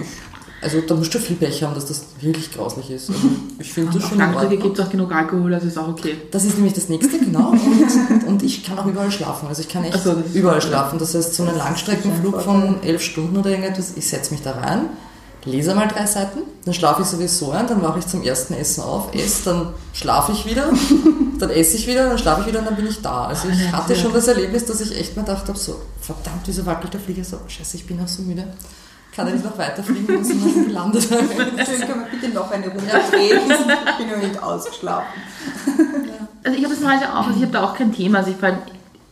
also 0.63 0.81
da 0.81 0.95
musst 0.95 1.13
du 1.15 1.19
viel 1.19 1.37
Pech 1.37 1.63
haben, 1.63 1.75
dass 1.75 1.87
das 1.87 2.05
wirklich 2.21 2.53
grauslich 2.53 2.91
ist. 2.91 3.11
Also 3.11 3.21
ich 3.59 3.73
finde 3.73 3.99
das 3.99 4.09
schon 4.09 4.21
Ordnung. 4.23 4.59
gibt 4.61 4.79
es 4.79 4.85
auch 4.87 4.91
genug 4.91 5.13
Alkohol, 5.13 5.53
also 5.55 5.67
ist 5.67 5.77
auch 5.79 5.89
okay. 5.89 6.17
Das 6.31 6.45
ist 6.45 6.55
nämlich 6.55 6.75
das 6.75 6.89
nächste, 6.89 7.19
genau. 7.19 7.51
Und, 7.51 8.25
und 8.27 8.43
ich 8.43 8.65
kann 8.65 8.79
auch 8.79 8.87
überall 8.87 9.11
schlafen. 9.11 9.49
Also 9.49 9.63
ich 9.63 9.69
kann 9.69 9.85
echt 9.85 10.03
so, 10.03 10.13
das 10.13 10.35
überall 10.35 10.63
schlafen. 10.63 10.99
Das 10.99 11.15
heißt, 11.15 11.35
so 11.35 11.43
einen 11.43 11.57
Langstreckenflug 11.59 12.41
von 12.43 12.83
elf 12.83 13.03
Stunden 13.03 13.37
oder 13.37 13.51
irgendetwas, 13.51 13.93
ich 13.97 14.07
setze 14.09 14.33
mich 14.33 14.43
da 14.43 14.53
rein, 14.53 14.87
lese 15.45 15.75
mal 15.75 15.89
drei 15.89 16.07
Seiten, 16.07 16.41
dann 16.65 16.75
schlafe 16.75 17.03
ich 17.03 17.09
sowieso 17.09 17.51
ein, 17.51 17.67
dann 17.67 17.83
wache 17.83 17.99
ich 17.99 18.07
zum 18.07 18.23
ersten 18.23 18.55
Essen 18.55 18.83
auf, 18.83 19.15
esse, 19.15 19.45
dann 19.45 19.75
schlafe 19.93 20.33
ich 20.33 20.47
wieder, 20.47 20.73
dann 21.39 21.51
esse 21.51 21.77
ich 21.77 21.87
wieder, 21.87 22.09
dann 22.09 22.19
schlafe 22.19 22.43
ich 22.43 22.47
wieder 22.47 22.61
und 22.61 22.67
dann 22.67 22.77
bin 22.77 22.87
ich 22.87 23.03
da. 23.03 23.27
Also 23.27 23.49
ich 23.49 23.73
hatte 23.73 23.97
schon 23.97 24.13
das 24.13 24.29
Erlebnis, 24.29 24.65
dass 24.67 24.81
ich 24.81 24.97
echt 24.97 25.17
mal 25.17 25.23
gedacht 25.25 25.49
habe, 25.49 25.59
so, 25.59 25.81
verdammt, 26.01 26.43
wieso 26.47 26.65
wackelt 26.65 26.95
der 26.95 27.01
Flieger 27.01 27.25
so? 27.25 27.39
Scheiße, 27.47 27.77
ich 27.77 27.87
bin 27.87 28.01
auch 28.01 28.09
so 28.09 28.23
müde. 28.23 28.45
Kann 29.15 29.27
er 29.27 29.35
nicht 29.35 29.45
noch 29.45 29.59
weiterfliegen 29.59 30.25
sind 30.25 30.43
wir 30.43 30.53
schon 30.53 30.67
gelandet. 30.69 31.03
Schön, 31.09 31.19
können 31.19 32.05
wir 32.05 32.19
bitte 32.19 32.33
noch 32.33 32.51
eine 32.51 32.67
Runde 32.67 32.81
drehen? 33.11 33.41
Ich 33.51 33.97
bin 33.99 34.11
noch 34.11 34.27
nicht 34.27 34.43
ausgeschlafen. 34.43 35.07
Also 36.45 36.57
ich 36.57 36.65
habe 36.65 36.75
das 36.75 36.83
normalerweise 36.83 37.13
auch, 37.13 37.27
also 37.27 37.37
ich 37.37 37.43
habe 37.43 37.53
da 37.53 37.65
auch 37.65 37.77
kein 37.77 37.93
Thema. 37.93 38.19
Also, 38.19 38.31
ich, 38.31 38.43
allem, 38.43 38.59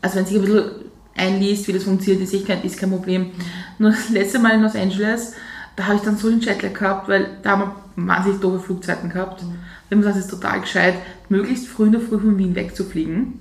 also 0.01 0.17
wenn 0.17 0.25
sich 0.25 0.37
ein 0.37 0.43
bisschen 0.43 0.71
einliest, 1.17 1.69
wie 1.69 1.75
das 1.75 1.85
funktioniert, 1.85 2.33
ist, 2.33 2.47
kein, 2.47 2.63
ist 2.63 2.79
kein 2.79 2.91
Problem. 2.91 3.33
Nur 3.79 3.91
das 3.91 4.09
letzte 4.09 4.39
Mal 4.39 4.55
in 4.55 4.63
Los 4.63 4.75
Angeles, 4.75 5.33
da 5.81 5.87
habe 5.87 5.97
ich 5.97 6.03
dann 6.03 6.19
so 6.19 6.29
den 6.29 6.41
Jetlag 6.41 6.75
gehabt, 6.75 7.09
weil 7.09 7.39
da 7.43 7.53
haben 7.53 7.73
wir 7.97 8.07
wahnsinnig 8.07 8.41
doofe 8.41 8.61
Flugzeiten 8.61 9.09
gehabt. 9.09 9.43
Mhm. 9.43 9.55
Wenn 9.89 9.99
man 9.99 10.05
sagt, 10.05 10.19
es 10.19 10.27
ist 10.27 10.31
total 10.31 10.61
gescheit, 10.61 10.95
möglichst 11.31 11.69
früh 11.69 11.87
in 11.87 11.93
der 11.93 12.03
Früh 12.03 12.19
von 12.19 12.37
Wien 12.37 12.55
wegzufliegen. 12.55 13.39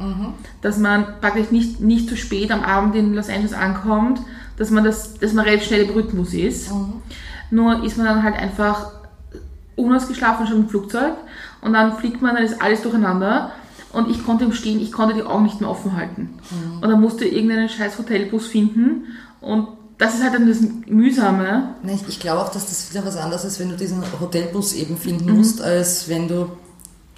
Mhm. 0.00 0.32
Dass 0.62 0.78
man 0.78 1.04
praktisch 1.20 1.50
nicht, 1.50 1.80
nicht 1.80 2.08
zu 2.08 2.16
spät 2.16 2.50
am 2.50 2.62
Abend 2.62 2.96
in 2.96 3.12
Los 3.12 3.28
Angeles 3.28 3.52
ankommt, 3.52 4.22
dass 4.56 4.70
man, 4.70 4.84
das, 4.84 5.18
dass 5.18 5.34
man 5.34 5.44
relativ 5.44 5.66
schnell 5.66 5.82
im 5.82 5.90
Rhythmus 5.90 6.32
ist. 6.32 6.72
Mhm. 6.72 7.02
Nur 7.50 7.84
ist 7.84 7.98
man 7.98 8.06
dann 8.06 8.22
halt 8.22 8.36
einfach 8.36 8.92
unausgeschlafen 9.76 10.46
schon 10.46 10.62
im 10.62 10.68
Flugzeug 10.70 11.12
und 11.60 11.74
dann 11.74 11.98
fliegt 11.98 12.22
man, 12.22 12.36
dann 12.36 12.44
ist 12.44 12.62
alles 12.62 12.80
durcheinander 12.80 13.52
und 13.92 14.10
ich 14.10 14.24
konnte 14.24 14.46
im 14.46 14.54
Stehen, 14.54 14.80
ich 14.80 14.92
konnte 14.92 15.14
die 15.14 15.24
Augen 15.24 15.42
nicht 15.42 15.60
mehr 15.60 15.68
offen 15.68 15.94
halten. 15.94 16.38
Mhm. 16.50 16.76
Und 16.80 16.88
dann 16.88 17.02
musste 17.02 17.26
irgendeinen 17.26 17.68
scheiß 17.68 17.98
Hotelbus 17.98 18.46
finden 18.46 19.08
und 19.42 19.68
das 19.98 20.14
ist 20.14 20.22
halt 20.22 20.34
dann 20.34 20.48
das 20.48 20.58
Mühsame. 20.86 21.74
Ich 22.08 22.20
glaube 22.20 22.42
auch, 22.42 22.50
dass 22.50 22.66
das 22.66 22.90
wieder 22.90 23.04
was 23.04 23.16
anderes 23.16 23.44
ist, 23.44 23.60
wenn 23.60 23.70
du 23.70 23.76
diesen 23.76 24.02
Hotelbus 24.20 24.74
eben 24.74 24.96
finden 24.96 25.30
mhm. 25.30 25.38
musst, 25.38 25.60
als 25.62 26.08
wenn 26.08 26.28
du 26.28 26.50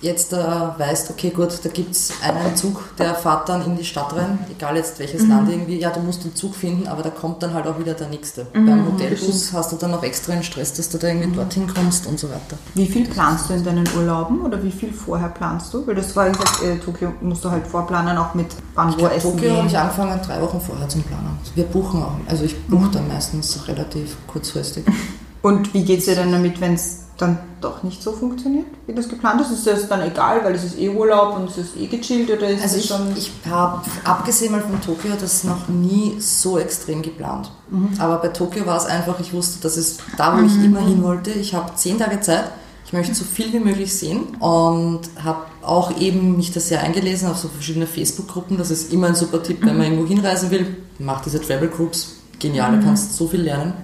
jetzt 0.01 0.33
äh, 0.33 0.37
weißt, 0.37 1.11
okay, 1.11 1.31
gut, 1.31 1.59
da 1.63 1.69
gibt 1.69 1.93
es 1.93 2.13
einen 2.23 2.57
Zug, 2.57 2.97
der 2.99 3.15
fährt 3.15 3.49
dann 3.49 3.65
in 3.65 3.77
die 3.77 3.85
Stadt 3.85 4.15
rein, 4.15 4.39
egal 4.51 4.77
jetzt 4.77 4.99
welches 4.99 5.23
mhm. 5.23 5.31
Land 5.31 5.51
irgendwie, 5.51 5.79
ja, 5.79 5.91
du 5.91 6.01
musst 6.01 6.25
den 6.25 6.35
Zug 6.35 6.55
finden, 6.55 6.87
aber 6.87 7.03
da 7.03 7.11
kommt 7.11 7.43
dann 7.43 7.55
halt 7.55 7.67
auch 7.67 7.79
wieder 7.79 7.95
der 7.95 8.09
nächste. 8.09 8.47
Mhm, 8.53 8.67
Beim 8.67 8.87
Hotelbus 8.93 9.53
hast 9.53 9.73
du 9.73 9.77
dann 9.77 9.93
noch 9.93 10.03
extra 10.03 10.33
einen 10.33 10.43
Stress, 10.43 10.75
dass 10.75 10.89
du 10.91 10.99
da 10.99 11.09
irgendwie 11.09 11.29
mhm. 11.29 11.37
dorthin 11.37 11.67
kommst 11.73 12.07
und 12.07 12.19
so 12.19 12.29
weiter. 12.29 12.59
Wie 12.75 12.87
viel 12.87 13.09
planst 13.09 13.49
du 13.49 13.55
in 13.55 13.65
deinen 13.65 13.89
Urlauben 13.97 14.43
oder 14.43 14.63
wie 14.63 14.73
viel 14.73 14.93
vorher 14.93 15.29
planst 15.29 15.73
du? 15.73 15.87
Weil 15.87 15.95
das 15.95 16.15
war 16.15 16.29
gesagt, 16.29 16.63
äh, 16.63 16.77
Tokio 16.77 17.13
musst 17.21 17.45
du 17.45 17.51
halt 17.51 17.67
vorplanen, 17.67 18.19
auch 18.19 18.35
mit 18.35 18.49
wann 18.75 18.95
wo 18.99 19.07
essen 19.07 19.33
Tokio 19.33 19.57
habe 19.57 19.69
ich 19.69 19.79
angefangen, 19.79 20.21
drei 20.23 20.41
Wochen 20.41 20.61
vorher 20.61 20.89
zum 20.89 21.03
Planen. 21.03 21.39
Wir 21.55 21.65
buchen 21.65 22.03
auch, 22.03 22.13
also 22.29 22.45
ich 22.45 22.67
buche 22.67 22.91
dann 22.91 23.09
meistens 23.09 23.67
relativ 23.69 24.17
kurzfristig. 24.27 24.85
Und 25.45 25.75
wie 25.75 25.85
geht 25.85 25.99
es 25.99 26.07
dir 26.07 26.15
denn 26.15 26.33
damit, 26.33 26.59
wenn 26.63 26.73
es 26.73 27.01
dann 27.19 27.39
doch 27.61 27.83
nicht 27.83 28.03
so 28.03 28.13
funktioniert, 28.13 28.65
wie 28.87 28.95
das 28.95 29.11
geplant 29.11 29.43
ist? 29.43 29.51
Ist 29.51 29.67
das 29.67 29.87
dann 29.91 30.01
egal, 30.01 30.43
weil 30.43 30.55
es 30.55 30.65
ist 30.65 30.79
eh 30.79 30.89
Urlaub 30.89 31.37
und 31.37 31.51
es 31.51 31.59
ist 31.59 31.77
eh 31.77 31.87
gechillt 31.87 32.31
oder 32.31 32.49
ist 32.49 32.63
also 32.63 32.79
ich, 32.79 32.87
schon... 32.87 33.15
ich 33.15 33.31
habe, 33.51 33.83
abgesehen 34.05 34.53
mal 34.53 34.63
von 34.63 34.81
Tokio, 34.81 35.11
das 35.21 35.45
noch 35.45 35.69
nie 35.69 36.17
so 36.19 36.59
extrem 36.59 37.03
geplant. 37.03 37.51
Mhm. 37.69 37.91
Aber 37.99 38.17
bei 38.23 38.29
Tokio 38.29 38.65
war 38.65 38.79
es 38.79 38.87
einfach, 38.87 39.21
ich 39.21 39.35
wusste, 39.35 39.61
dass 39.61 39.77
es 39.77 39.99
da, 40.17 40.35
wo 40.35 40.41
mhm. 40.41 40.47
ich 40.47 40.65
immer 40.65 40.81
hin 40.81 41.03
wollte, 41.03 41.33
ich 41.33 41.55
habe 41.55 41.75
zehn 41.75 41.99
Tage 41.99 42.23
Zeit, 42.23 42.51
ich 42.87 42.95
möchte 42.95 43.15
so 43.15 43.27
viel 43.27 43.53
wie 43.53 43.61
möglich 43.61 43.95
sehen 43.95 44.37
und 44.41 45.03
habe 45.23 45.41
auch 45.61 45.95
eben 46.01 46.39
mich 46.39 46.53
da 46.53 46.61
sehr 46.61 46.83
eingelesen 46.83 47.29
auf 47.29 47.37
so 47.37 47.49
verschiedene 47.49 47.87
Facebook-Gruppen. 47.87 48.57
Das 48.57 48.71
ist 48.71 48.95
immer 48.95 49.09
ein 49.09 49.15
super 49.15 49.43
Tipp, 49.43 49.59
wenn 49.61 49.77
man 49.77 49.89
irgendwo 49.89 50.07
hinreisen 50.07 50.51
will, 50.51 50.75
mach 50.99 51.21
diese 51.21 51.39
Travel 51.39 51.69
Groups, 51.69 52.15
genial, 52.39 52.73
mhm. 52.73 52.81
da 52.81 52.87
kannst 52.87 53.13
du 53.13 53.25
so 53.25 53.29
viel 53.29 53.43
lernen. 53.43 53.75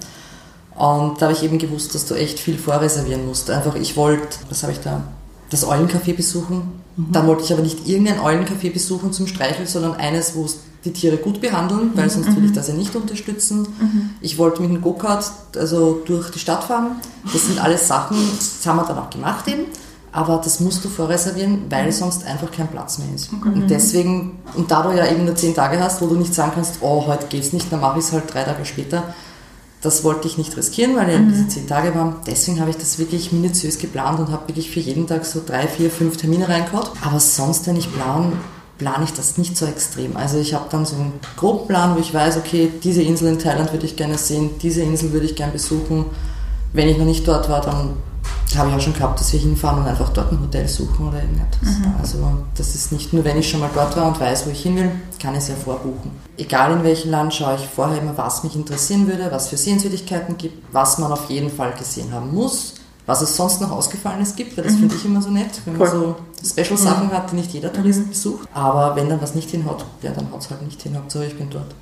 Und 0.81 1.21
da 1.21 1.27
habe 1.27 1.35
ich 1.35 1.43
eben 1.43 1.59
gewusst, 1.59 1.95
dass 1.95 2.07
du 2.07 2.15
echt 2.15 2.41
viel 2.41 2.57
vorreservieren 2.57 3.27
musst. 3.27 3.51
Einfach, 3.51 3.75
ich 3.75 3.99
wollte, 3.99 4.39
was 4.49 4.63
habe 4.63 4.73
ich 4.73 4.81
da? 4.81 5.03
Das 5.51 5.67
Eulencafé 5.67 6.17
besuchen. 6.17 6.81
Mhm. 6.97 7.13
Dann 7.13 7.27
wollte 7.27 7.45
ich 7.45 7.53
aber 7.53 7.61
nicht 7.61 7.87
irgendein 7.87 8.19
Eulencafé 8.19 8.73
besuchen 8.73 9.13
zum 9.13 9.27
Streicheln, 9.27 9.67
sondern 9.67 9.93
eines, 9.97 10.35
wo 10.35 10.47
die 10.87 10.93
Tiere 10.95 11.19
gut 11.19 11.43
behandeln, 11.43 11.91
weil 11.97 12.07
mhm. 12.07 12.11
sonst 12.11 12.35
will 12.35 12.47
ich 12.47 12.53
das 12.53 12.69
ja 12.69 12.75
nicht 12.75 12.97
unterstützen. 12.97 13.69
Mhm. 13.79 14.11
Ich 14.23 14.39
wollte 14.39 14.63
mit 14.63 14.71
dem 14.71 14.81
Go-Kart 14.81 15.31
also 15.55 16.01
durch 16.07 16.31
die 16.31 16.39
Stadt 16.39 16.65
fahren. 16.65 16.93
Das 17.31 17.47
sind 17.47 17.63
alles 17.63 17.87
Sachen, 17.87 18.17
das 18.39 18.65
haben 18.65 18.79
wir 18.79 18.85
dann 18.85 19.01
auch 19.01 19.11
gemacht 19.11 19.49
eben. 19.49 19.65
Aber 20.13 20.41
das 20.43 20.61
musst 20.61 20.83
du 20.83 20.89
vorreservieren, 20.89 21.67
weil 21.69 21.89
mhm. 21.89 21.93
sonst 21.93 22.25
einfach 22.25 22.51
kein 22.51 22.69
Platz 22.69 22.97
mehr 22.97 23.15
ist. 23.15 23.29
Okay. 23.35 23.51
Und 23.51 23.69
deswegen, 23.69 24.39
und 24.55 24.71
da 24.71 24.83
du 24.83 24.97
ja 24.97 25.07
eben 25.07 25.27
nur 25.27 25.37
zehn 25.37 25.55
Tage 25.55 25.79
hast, 25.79 26.01
wo 26.01 26.07
du 26.07 26.15
nicht 26.15 26.35
sagen 26.35 26.53
kannst, 26.55 26.77
oh, 26.81 27.05
heute 27.07 27.27
geht's 27.27 27.53
nicht, 27.53 27.71
dann 27.71 27.81
mache 27.81 27.99
ich 27.99 28.07
es 28.07 28.13
halt 28.13 28.33
drei 28.33 28.45
Tage 28.45 28.65
später, 28.65 29.13
das 29.81 30.05
wollte 30.05 30.29
ich 30.29 30.37
nicht 30.37 30.57
riskieren, 30.57 30.95
weil 30.97 31.11
ja 31.11 31.19
mhm. 31.19 31.31
diese 31.31 31.49
zehn 31.49 31.67
Tage 31.67 31.95
waren. 31.95 32.17
Deswegen 32.27 32.61
habe 32.61 32.71
ich 32.71 32.77
das 32.77 32.99
wirklich 32.99 33.33
minutiös 33.33 33.79
geplant 33.79 34.19
und 34.21 34.31
habe 34.31 34.49
wirklich 34.49 34.71
für 34.71 34.81
jeden 34.81 35.07
Tag 35.07 35.25
so 35.25 35.41
drei, 35.45 35.67
vier, 35.67 35.91
fünf 35.91 36.17
Termine 36.17 36.49
reingehauen. 36.49 36.87
Aber 37.03 37.19
sonst, 37.19 37.67
wenn 37.67 37.77
ich 37.77 37.93
plan, 37.93 38.33
plane 38.77 39.05
ich 39.05 39.13
das 39.13 39.39
nicht 39.39 39.57
so 39.57 39.67
extrem. 39.67 40.17
Also 40.17 40.39
ich 40.39 40.53
habe 40.55 40.67
dann 40.71 40.85
so 40.85 40.97
einen 40.97 41.13
groben 41.37 41.67
Plan, 41.67 41.97
wo 41.97 42.01
ich 42.01 42.13
weiß, 42.13 42.37
okay, 42.37 42.71
diese 42.83 43.03
Insel 43.03 43.29
in 43.29 43.39
Thailand 43.39 43.73
würde 43.73 43.87
ich 43.87 43.97
gerne 43.97 44.19
sehen, 44.19 44.51
diese 44.63 44.83
Insel 44.83 45.13
würde 45.13 45.27
ich 45.27 45.35
gerne 45.35 45.53
besuchen. 45.53 46.07
Wenn 46.73 46.89
ich 46.89 46.99
noch 46.99 47.07
nicht 47.07 47.27
dort 47.27 47.49
war, 47.49 47.63
dann 47.63 47.95
habe 48.57 48.71
ich 48.71 48.77
auch 48.77 48.81
schon 48.81 48.95
gehabt, 48.95 49.21
dass 49.21 49.33
wir 49.33 49.41
hinfahren 49.41 49.81
und 49.81 49.87
einfach 49.87 50.09
dort 50.11 50.33
ein 50.33 50.41
Hotel 50.41 50.67
suchen 50.67 51.09
oder 51.09 51.21
irgendetwas. 51.21 51.79
Mhm. 51.79 51.95
Also 52.01 52.19
das 52.57 52.75
ist 52.75 52.93
nicht 52.93 53.13
nur, 53.13 53.25
wenn 53.25 53.39
ich 53.39 53.49
schon 53.49 53.61
mal 53.61 53.71
dort 53.73 53.97
war 53.97 54.07
und 54.09 54.19
weiß, 54.19 54.47
wo 54.47 54.51
ich 54.51 54.63
hin 54.63 54.77
will, 54.77 54.91
kann 55.21 55.35
ich 55.35 55.41
es 55.41 55.49
ja 55.49 55.55
vorbuchen. 55.55 56.11
Egal 56.37 56.73
in 56.73 56.83
welchem 56.83 57.11
Land 57.11 57.35
schaue 57.35 57.57
ich 57.57 57.67
vorher 57.67 58.01
immer, 58.01 58.17
was 58.17 58.43
mich 58.43 58.57
interessieren 58.57 59.07
würde, 59.07 59.31
was 59.31 59.49
für 59.49 59.57
Sehenswürdigkeiten 59.57 60.37
gibt, 60.37 60.73
was 60.73 60.99
man 60.99 61.13
auf 61.13 61.29
jeden 61.29 61.51
Fall 61.51 61.73
gesehen 61.73 62.13
haben 62.13 62.35
muss, 62.35 62.75
was 63.07 63.23
es 63.23 63.37
sonst 63.37 63.61
noch 63.61 63.71
Ausgefallenes 63.71 64.37
gibt, 64.37 64.57
weil 64.57 64.65
das 64.65 64.75
mhm. 64.75 64.79
finde 64.79 64.95
ich 64.97 65.05
immer 65.05 65.23
so 65.23 65.31
nett, 65.31 65.61
wenn 65.65 65.77
man 65.77 65.91
so 65.91 66.17
Special-Sachen 66.45 67.09
mhm. 67.09 67.13
hat, 67.13 67.31
die 67.31 67.37
nicht 67.37 67.53
jeder 67.53 67.73
Tourist 67.73 68.01
mhm. 68.01 68.09
besucht. 68.09 68.49
Aber 68.55 68.97
wenn 68.97 69.09
dann 69.09 69.21
was 69.21 69.35
nicht 69.35 69.51
hinhaut, 69.51 69.85
ja, 70.03 70.13
dann 70.13 70.31
haut 70.33 70.41
es 70.41 70.51
halt 70.51 70.63
nicht 70.63 70.81
hin, 70.83 70.97
Hauptsache 70.97 71.27
ich 71.27 71.37
bin 71.37 71.51
dort. 71.51 71.75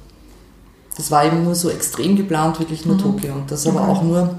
Das 0.96 1.12
war 1.12 1.24
eben 1.24 1.44
nur 1.44 1.54
so 1.54 1.70
extrem 1.70 2.16
geplant, 2.16 2.58
wirklich 2.58 2.84
nur 2.84 2.96
mhm. 2.96 3.00
Tokio 3.00 3.32
und 3.34 3.50
das 3.50 3.66
aber 3.66 3.82
mhm. 3.82 3.88
auch 3.88 4.02
nur 4.02 4.34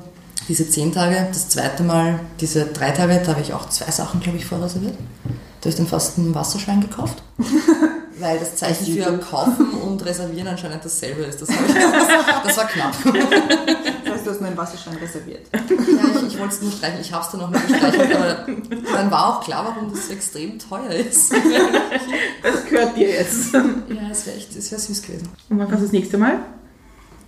diese 0.47 0.69
zehn 0.69 0.91
Tage. 0.91 1.27
Das 1.31 1.49
zweite 1.49 1.83
Mal, 1.83 2.19
diese 2.39 2.65
drei 2.65 2.91
Tage, 2.91 3.21
da 3.23 3.31
habe 3.31 3.41
ich 3.41 3.53
auch 3.53 3.69
zwei 3.69 3.91
Sachen, 3.91 4.19
glaube 4.19 4.37
ich, 4.37 4.45
vorreserviert. 4.45 4.95
Da 4.95 5.65
habe 5.65 5.69
ich 5.69 5.75
dann 5.75 5.87
fast 5.87 6.17
einen 6.17 6.33
Wasserschein 6.33 6.81
gekauft. 6.81 7.21
Weil 8.19 8.37
das 8.37 8.57
Zeichen 8.57 8.85
für 8.85 9.17
Kaufen 9.19 9.71
und 9.75 10.05
Reservieren 10.05 10.49
anscheinend 10.49 10.83
dasselbe 10.83 11.21
ist. 11.21 11.41
Das, 11.41 11.49
ich, 11.49 11.55
das, 11.55 11.73
das 12.45 12.57
war 12.57 12.67
knapp. 12.67 12.93
Das 13.01 14.13
heißt, 14.13 14.25
du 14.25 14.31
hast 14.31 14.39
nur 14.41 14.49
einen 14.49 14.57
Wasserschein 14.57 14.97
reserviert. 14.97 15.47
Ja, 15.53 15.59
ich, 15.69 16.33
ich 16.33 16.39
wollte 16.39 16.53
es 16.53 16.61
nur 16.61 16.71
streichen. 16.71 16.99
Ich 16.99 17.13
habe 17.13 17.23
es 17.23 17.31
dann 17.31 17.39
noch 17.39 17.49
nicht 17.49 17.67
gestreichelt, 17.67 18.13
aber 18.13 18.45
dann 18.93 19.11
war 19.11 19.27
auch 19.29 19.43
klar, 19.43 19.73
warum 19.73 19.93
das 19.93 20.07
so 20.07 20.13
extrem 20.13 20.59
teuer 20.59 20.89
ist. 20.89 21.31
Das 22.43 22.65
gehört 22.65 22.97
dir 22.97 23.09
jetzt. 23.09 23.53
Ja, 23.53 23.63
es 24.11 24.25
wäre 24.25 24.35
echt, 24.35 24.53
es 24.53 24.69
wäre 24.69 24.81
süß 24.81 25.01
gewesen. 25.01 25.29
Und 25.49 25.59
wann 25.59 25.67
kannst 25.67 25.81
du 25.83 25.85
das 25.85 25.93
nächste 25.93 26.17
Mal? 26.17 26.39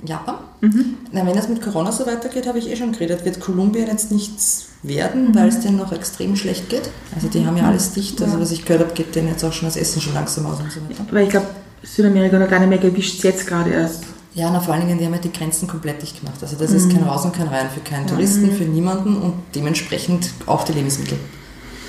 Japan. 0.05 0.35
Mhm. 0.61 0.97
Na, 1.11 1.25
wenn 1.25 1.35
das 1.35 1.47
mit 1.49 1.61
Corona 1.61 1.91
so 1.91 2.05
weitergeht, 2.05 2.47
habe 2.47 2.59
ich 2.59 2.69
eh 2.69 2.75
schon 2.75 2.91
geredet, 2.91 3.25
wird 3.25 3.39
Kolumbien 3.39 3.87
jetzt 3.87 4.11
nichts 4.11 4.67
werden, 4.83 5.29
mhm. 5.29 5.35
weil 5.35 5.49
es 5.49 5.59
denen 5.59 5.77
noch 5.77 5.91
extrem 5.91 6.35
schlecht 6.35 6.69
geht. 6.69 6.89
Also 7.13 7.27
die 7.27 7.45
haben 7.45 7.57
ja 7.57 7.67
alles 7.67 7.93
dicht. 7.93 8.21
Also 8.21 8.39
was 8.39 8.51
ich 8.51 8.65
gehört 8.65 8.83
habe, 8.83 8.93
geht 8.93 9.15
denen 9.15 9.29
jetzt 9.29 9.43
auch 9.43 9.53
schon 9.53 9.67
das 9.67 9.77
Essen 9.77 10.01
schon 10.01 10.13
langsam 10.13 10.45
aus 10.45 10.59
und 10.59 10.71
so 10.71 10.81
weiter. 10.81 11.05
weil 11.11 11.23
ich 11.25 11.29
glaube, 11.29 11.47
Südamerika 11.83 12.35
oder 12.35 12.45
Lateinamerika 12.45 12.87
erwischt 12.87 13.17
es 13.17 13.23
jetzt 13.23 13.47
gerade 13.47 13.71
erst. 13.71 14.03
Ja, 14.33 14.49
na, 14.49 14.61
vor 14.61 14.73
allen 14.73 14.87
Dingen, 14.87 14.97
die 14.97 15.05
haben 15.05 15.13
ja 15.13 15.19
die 15.19 15.31
Grenzen 15.31 15.67
komplett 15.67 16.01
dicht 16.01 16.21
gemacht. 16.21 16.37
Also 16.41 16.55
das 16.55 16.71
mhm. 16.71 16.77
ist 16.77 16.91
kein 16.91 17.03
Raus 17.03 17.25
und 17.25 17.35
kein 17.35 17.47
Rein 17.47 17.69
für 17.69 17.81
keinen 17.81 18.07
Touristen, 18.07 18.47
mhm. 18.47 18.53
für 18.53 18.63
niemanden 18.63 19.17
und 19.17 19.33
dementsprechend 19.55 20.29
auch 20.45 20.63
die 20.63 20.73
Lebensmittel. 20.73 21.17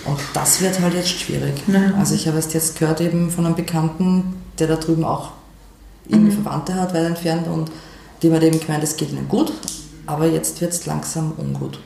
Und 0.05 0.19
das 0.35 0.61
wird 0.61 0.81
halt 0.81 0.95
jetzt 0.95 1.11
schwierig. 1.11 1.55
Ja. 1.69 1.95
Also 1.99 2.15
ich 2.15 2.27
habe 2.27 2.39
es 2.39 2.53
jetzt 2.53 2.79
gehört 2.79 3.01
eben 3.01 3.31
von 3.31 3.47
einem 3.47 3.55
Bekannten, 3.55 4.35
der 4.59 4.67
da 4.67 4.77
drüben 4.77 5.05
auch 5.05 5.31
irgendwie 6.09 6.37
mhm. 6.37 6.43
Verwandte 6.43 6.75
hat, 6.75 6.93
weit 6.95 7.07
entfernt 7.07 7.47
und 7.47 7.71
die 8.23 8.33
hat 8.33 8.43
eben 8.43 8.61
gemeint, 8.61 8.85
es 8.85 8.97
geht 8.97 9.11
ihnen 9.11 9.29
gut, 9.29 9.53
aber 10.07 10.27
jetzt 10.27 10.61
wird 10.61 10.73
es 10.73 10.87
langsam 10.87 11.33
ungut. 11.37 11.79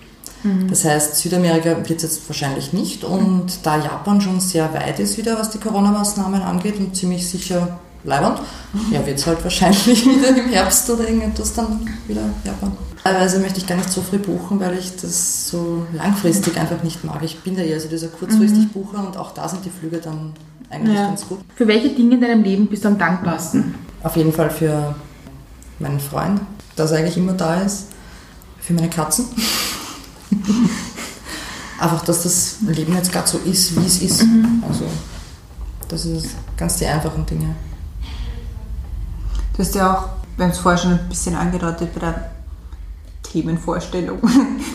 Mhm. 0.42 0.68
Das 0.68 0.84
heißt, 0.84 1.16
Südamerika 1.16 1.76
wird 1.76 1.90
es 1.90 2.02
jetzt 2.02 2.28
wahrscheinlich 2.28 2.72
nicht 2.72 3.04
und 3.04 3.46
da 3.64 3.76
Japan 3.76 4.20
schon 4.20 4.40
sehr 4.40 4.72
weit 4.74 5.00
ist 5.00 5.16
wieder, 5.16 5.38
was 5.38 5.50
die 5.50 5.58
Corona-Maßnahmen 5.58 6.42
angeht 6.42 6.78
und 6.78 6.94
ziemlich 6.96 7.28
sicher 7.28 7.78
leibend, 8.04 8.40
mhm. 8.72 8.92
ja, 8.92 9.04
wird 9.04 9.18
es 9.18 9.26
halt 9.26 9.42
wahrscheinlich 9.42 10.06
wieder 10.06 10.28
im 10.28 10.48
Herbst 10.48 10.88
oder 10.90 11.08
irgendetwas 11.08 11.54
dann 11.54 11.88
wieder 12.06 12.22
Japan. 12.44 12.72
Teilweise 13.02 13.38
möchte 13.38 13.58
ich 13.58 13.66
gar 13.66 13.76
nicht 13.76 13.90
so 13.90 14.02
früh 14.02 14.18
buchen, 14.18 14.58
weil 14.58 14.76
ich 14.78 14.96
das 14.96 15.48
so 15.48 15.86
langfristig 15.92 16.58
einfach 16.58 16.82
nicht 16.82 17.04
mag. 17.04 17.22
Ich 17.22 17.38
bin 17.38 17.54
da 17.54 17.62
eher 17.62 17.78
so 17.80 17.88
dieser 17.88 18.08
kurzfristig 18.08 18.64
mhm. 18.64 18.68
Bucher 18.70 19.06
und 19.06 19.16
auch 19.16 19.32
da 19.32 19.48
sind 19.48 19.64
die 19.64 19.70
Flüge 19.70 19.98
dann 19.98 20.32
eigentlich 20.70 20.96
ja. 20.96 21.06
ganz 21.06 21.26
gut. 21.28 21.38
Für 21.54 21.68
welche 21.68 21.90
Dinge 21.90 22.16
in 22.16 22.20
deinem 22.20 22.42
Leben 22.42 22.66
bist 22.66 22.84
du 22.84 22.88
am 22.88 22.98
dankbarsten? 22.98 23.74
Auf 24.02 24.16
jeden 24.16 24.32
Fall 24.32 24.50
für 24.50 24.94
meinen 25.78 26.00
Freund, 26.00 26.40
dass 26.76 26.90
er 26.90 26.98
eigentlich 26.98 27.16
immer 27.16 27.32
da 27.32 27.60
ist, 27.62 27.86
für 28.60 28.72
meine 28.72 28.90
Katzen. 28.90 29.26
Einfach, 31.78 32.04
dass 32.04 32.22
das 32.22 32.56
Leben 32.66 32.94
jetzt 32.94 33.12
gerade 33.12 33.28
so 33.28 33.38
ist, 33.38 33.76
wie 33.76 33.86
es 33.86 34.00
ist. 34.00 34.24
Mhm. 34.24 34.64
Also, 34.66 34.86
das 35.88 36.06
ist 36.06 36.34
ganz 36.56 36.78
die 36.78 36.86
einfachen 36.86 37.26
Dinge. 37.26 37.54
Du 39.52 39.62
hast 39.62 39.74
ja 39.74 39.94
auch, 39.94 40.08
wir 40.36 40.44
haben 40.46 40.52
es 40.52 40.58
vorher 40.58 40.78
schon 40.78 40.92
ein 40.92 41.08
bisschen 41.08 41.34
angedeutet 41.34 41.92
bei 41.94 42.00
der 42.00 42.30
Themenvorstellung. 43.22 44.18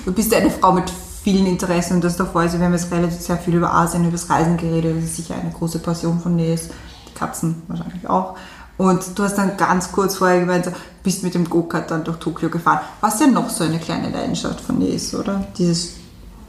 Du 0.05 0.11
bist 0.11 0.31
ja 0.31 0.39
eine 0.39 0.49
Frau 0.49 0.71
mit 0.71 0.91
vielen 1.23 1.45
Interessen 1.45 1.95
und 1.95 2.03
das 2.03 2.17
davor, 2.17 2.41
also 2.41 2.57
wir 2.57 2.65
haben 2.65 2.73
jetzt 2.73 2.91
relativ 2.91 3.21
sehr 3.21 3.37
viel 3.37 3.53
über 3.53 3.71
Asien, 3.71 4.01
über 4.01 4.13
das 4.13 4.29
Reisen 4.31 4.57
geredet, 4.57 4.97
das 4.97 5.03
ist 5.03 5.17
sicher 5.17 5.35
eine 5.35 5.51
große 5.51 5.77
Passion 5.77 6.19
von 6.19 6.35
dir 6.37 6.55
ist. 6.55 6.71
Die 7.07 7.13
Katzen 7.13 7.61
wahrscheinlich 7.67 8.09
auch. 8.09 8.35
Und 8.81 9.03
du 9.13 9.23
hast 9.23 9.37
dann 9.37 9.57
ganz 9.57 9.91
kurz 9.91 10.15
vorher 10.15 10.39
gemeint, 10.39 10.71
bist 11.03 11.21
mit 11.21 11.35
dem 11.35 11.47
Go-Kart 11.47 11.91
dann 11.91 12.03
durch 12.03 12.17
Tokio 12.17 12.49
gefahren. 12.49 12.79
Was 12.99 13.19
ja 13.19 13.27
noch 13.27 13.47
so 13.47 13.63
eine 13.63 13.77
kleine 13.77 14.09
Leidenschaft 14.09 14.59
von 14.59 14.79
dir 14.79 14.89
ist, 14.89 15.13
oder? 15.13 15.45
Dieses 15.55 15.91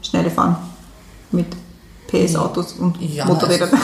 schnelle 0.01 0.31
Fahren 0.31 0.55
mit 1.29 1.45
PS-Autos 2.07 2.73
und 2.73 2.99
Ja, 2.99 3.25
Motorräder. 3.25 3.67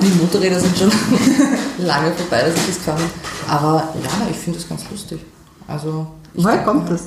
Die 0.00 0.08
Motorräder 0.18 0.58
sind 0.60 0.78
schon 0.78 0.90
lange 1.86 2.10
vorbei, 2.12 2.40
dass 2.40 2.54
ich 2.56 2.66
das 2.68 2.78
bin. 2.78 3.04
Aber 3.48 3.92
ja, 4.02 4.28
ich 4.30 4.36
finde 4.38 4.58
das 4.58 4.66
ganz 4.66 4.84
lustig. 4.90 5.20
Also, 5.68 6.06
Woher 6.32 6.64
kommt 6.64 6.84
mir, 6.84 6.92
das? 6.92 7.02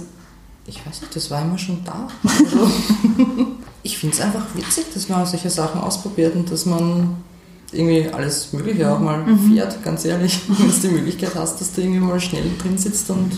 Ich 0.68 0.86
weiß 0.86 1.02
nicht, 1.02 1.16
das 1.16 1.32
war 1.32 1.42
immer 1.42 1.58
schon 1.58 1.84
da. 1.84 2.08
Also, 2.24 2.70
ich 3.82 3.98
finde 3.98 4.16
es 4.16 4.22
einfach 4.22 4.46
witzig, 4.54 4.94
dass 4.94 5.10
man 5.10 5.26
solche 5.26 5.50
Sachen 5.50 5.82
ausprobiert 5.82 6.36
und 6.36 6.52
dass 6.52 6.68
man 6.68 7.16
irgendwie 7.76 8.10
alles 8.12 8.52
Mögliche 8.54 8.92
auch 8.92 9.00
mal 9.00 9.24
fährt, 9.50 9.84
ganz 9.84 10.06
ehrlich. 10.06 10.42
Wenn 10.48 10.68
du 10.70 10.74
die 10.74 10.88
Möglichkeit 10.90 11.32
hast, 11.36 11.60
dass 11.62 11.72
du 11.74 11.82
irgendwie 11.82 12.00
mal 12.00 12.20
schnell 12.20 12.44
drin 12.62 12.78
sitzt 12.78 13.10
und 13.10 13.32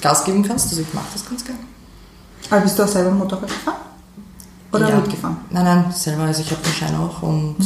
Gas 0.00 0.24
geben 0.24 0.42
kannst. 0.42 0.68
Also 0.70 0.82
ich 0.82 0.94
mag 0.94 1.04
das 1.12 1.28
ganz 1.28 1.44
gerne. 1.44 1.60
Aber 2.50 2.60
bist 2.60 2.78
du 2.78 2.82
auch 2.84 2.88
selber 2.88 3.10
Motorrad 3.12 3.48
gefahren? 3.48 3.76
Oder 4.72 4.88
Ja. 4.88 4.96
mitgefahren? 4.96 5.36
Nein, 5.50 5.64
nein, 5.64 5.84
selber. 5.92 6.22
Also 6.24 6.42
ich 6.42 6.50
habe 6.50 6.62
den 6.62 6.72
Schein 6.72 6.94
auch 6.96 7.22
und 7.22 7.56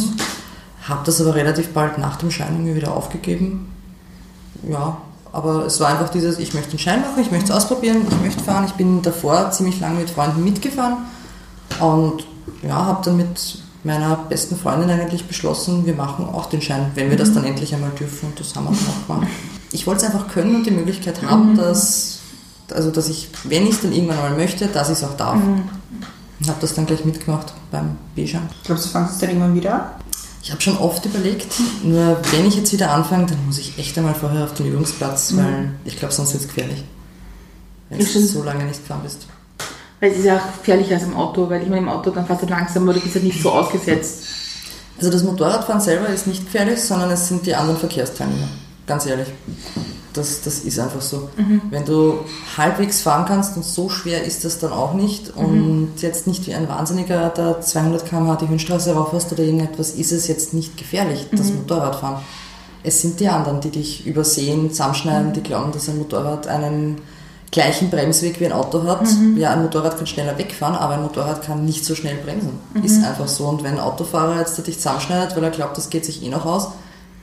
habe 0.89 1.01
das 1.05 1.21
aber 1.21 1.35
relativ 1.35 1.69
bald 1.73 1.99
nach 1.99 2.17
dem 2.17 2.31
Schein 2.31 2.55
irgendwie 2.55 2.77
wieder 2.77 2.95
aufgegeben. 2.95 3.69
Ja, 4.69 4.99
aber 5.33 5.67
es 5.67 5.81
war 5.81 5.89
einfach 5.89 6.09
dieses, 6.11 6.39
ich 6.39 6.55
möchte 6.55 6.71
den 6.71 6.79
Schein 6.79 7.01
machen, 7.01 7.21
ich 7.21 7.31
möchte 7.31 7.51
es 7.53 7.57
ausprobieren, 7.57 7.99
ich 8.09 8.21
möchte 8.21 8.43
fahren. 8.43 8.65
Ich 8.67 8.73
bin 8.75 9.03
davor 9.03 9.51
ziemlich 9.51 9.81
lange 9.81 10.01
mit 10.01 10.11
Freunden 10.11 10.45
mitgefahren 10.45 10.97
und 11.81 12.25
ja, 12.63 12.75
habe 12.87 13.03
dann 13.05 13.17
mit 13.17 13.59
meiner 13.85 14.17
besten 14.17 14.57
Freundin 14.57 14.91
eigentlich 14.91 15.27
beschlossen, 15.27 15.87
wir 15.87 15.95
machen 15.95 16.27
auch 16.27 16.47
den 16.47 16.63
Schein, 16.63 16.91
wenn 16.95 17.11
wir 17.11 17.17
das 17.17 17.33
dann 17.33 17.45
endlich 17.45 17.75
einmal 17.75 17.91
dürfen 17.91 18.31
und 18.31 18.41
das 18.41 18.55
haben 18.57 18.65
wir 18.65 18.71
dann 18.71 18.89
auch 18.89 19.07
gemacht. 19.07 19.33
Ich 19.73 19.87
wollte 19.87 20.07
es 20.07 20.13
einfach 20.13 20.29
können 20.29 20.57
und 20.57 20.67
die 20.67 20.71
Möglichkeit 20.71 21.23
haben, 21.23 21.57
dass, 21.57 22.21
also 22.71 22.91
dass 22.91 23.09
ich, 23.09 23.29
wenn 23.45 23.65
ich 23.65 23.75
es 23.75 23.81
dann 23.83 23.93
irgendwann 23.93 24.19
mal 24.19 24.37
möchte, 24.37 24.69
dass 24.69 24.89
ich 24.89 24.99
es 24.99 25.05
auch 25.05 25.17
darf. 25.17 25.37
Und 26.41 26.49
habe 26.49 26.59
das 26.61 26.75
dann 26.75 26.87
gleich 26.87 27.05
mitgemacht 27.05 27.55
beim 27.71 27.97
B-Schein. 28.15 28.49
Glaubst 28.65 28.87
du, 28.87 28.91
fangst 28.91 29.17
du 29.17 29.21
dann 29.21 29.31
irgendwann 29.31 29.55
wieder 29.55 29.75
an? 29.75 29.91
Ich 30.43 30.51
habe 30.51 30.61
schon 30.61 30.77
oft 30.77 31.05
überlegt, 31.07 31.55
nur 31.83 32.19
wenn 32.33 32.47
ich 32.47 32.57
jetzt 32.57 32.71
wieder 32.73 32.91
anfange, 32.91 33.27
dann 33.27 33.47
muss 33.47 33.59
ich 33.59 33.79
echt 33.79 33.97
einmal 33.97 34.15
vorher 34.15 34.45
auf 34.45 34.53
den 34.53 34.67
Übungsplatz, 34.67 35.35
weil 35.37 35.73
ich 35.87 35.99
glaube, 35.99 36.13
sonst 36.13 36.35
wird 36.35 36.43
es 36.43 36.49
gefährlich. 36.49 36.85
Wenn 37.89 37.99
du 37.99 38.05
so 38.05 38.43
lange 38.43 38.65
nicht 38.65 38.81
gefahren 38.81 39.01
bist. 39.03 39.27
Weil 40.01 40.11
es 40.11 40.19
ist 40.19 40.25
ja 40.25 40.37
auch 40.37 40.59
gefährlicher 40.59 40.97
als 40.97 41.05
im 41.05 41.17
Auto, 41.17 41.49
weil 41.49 41.63
ich 41.63 41.69
meine, 41.69 41.83
im 41.83 41.89
Auto 41.89 42.11
dann 42.11 42.27
fährst 42.27 42.43
du 42.43 42.47
langsam, 42.47 42.83
aber 42.85 42.95
du 42.95 43.01
bist 43.01 43.15
halt 43.15 43.25
nicht 43.25 43.43
so 43.43 43.51
ausgesetzt. 43.51 44.25
Also 44.99 45.11
das 45.11 45.23
Motorradfahren 45.25 45.81
selber 45.81 46.09
ist 46.09 46.27
nicht 46.27 46.45
gefährlich, 46.45 46.81
sondern 46.81 47.11
es 47.11 47.29
sind 47.29 47.47
die 47.47 47.55
anderen 47.55 47.79
Verkehrsteilnehmer. 47.79 48.49
Ganz 48.87 49.07
ehrlich. 49.07 49.29
Das, 50.13 50.43
das 50.43 50.61
ist 50.61 50.79
einfach 50.79 51.01
so. 51.01 51.31
Wenn 51.71 51.85
du 51.85 52.21
halbwegs 52.57 53.01
fahren 53.03 53.25
kannst 53.27 53.57
und 53.57 53.65
so 53.65 53.89
schwer 53.89 54.23
ist 54.23 54.45
das 54.45 54.61
dann 54.61 54.73
auch 54.73 54.95
nicht 54.95 55.35
und 55.35 55.95
jetzt 56.01 56.29
nicht 56.29 56.47
wie 56.47 56.55
ein 56.55 56.69
Wahnsinniger 56.69 57.31
da 57.31 57.61
200 57.61 58.07
km/h 58.07 58.37
die 58.37 58.49
Höhenstraße 58.49 58.95
rauf 58.95 59.13
hast 59.13 59.33
oder 59.33 59.43
irgendetwas, 59.43 59.91
ist 59.91 60.13
es 60.13 60.29
jetzt 60.29 60.55
nicht 60.55 60.77
gefährlich, 60.77 61.27
das 61.33 61.53
Motorradfahren. 61.53 62.23
Es 62.85 63.01
sind 63.01 63.19
die 63.19 63.29
anderen, 63.29 63.61
die 63.61 63.71
dich 63.71 64.07
übersehen, 64.07 64.71
zusammenschneiden, 64.71 65.33
die 65.33 65.43
glauben, 65.43 65.73
dass 65.73 65.89
ein 65.89 65.99
Motorrad 65.99 66.47
einen 66.47 66.99
gleichen 67.55 67.89
Bremsweg 67.91 68.41
wie 68.41 68.47
ein 68.47 68.53
Auto 68.53 68.83
hat. 68.85 69.07
Ja, 69.37 69.53
ein 69.53 69.63
Motorrad 69.63 69.97
kann 69.97 70.07
schneller 70.07 70.37
wegfahren, 70.37 70.75
aber 70.77 70.95
ein 70.95 71.03
Motorrad 71.03 71.43
kann 71.43 71.65
nicht 71.65 71.85
so 71.85 71.95
schnell 71.95 72.17
bremsen. 72.17 72.59
Ist 72.83 73.03
einfach 73.05 73.29
so. 73.29 73.45
Und 73.47 73.63
wenn 73.63 73.75
ein 73.75 73.81
Autofahrer 73.81 74.41
jetzt 74.41 74.65
dich 74.67 74.77
zusammenschneidet, 74.77 75.37
weil 75.37 75.45
er 75.45 75.51
glaubt, 75.51 75.77
das 75.77 75.89
geht 75.89 76.05
sich 76.05 76.23
eh 76.23 76.29
noch 76.29 76.45
aus, 76.45 76.69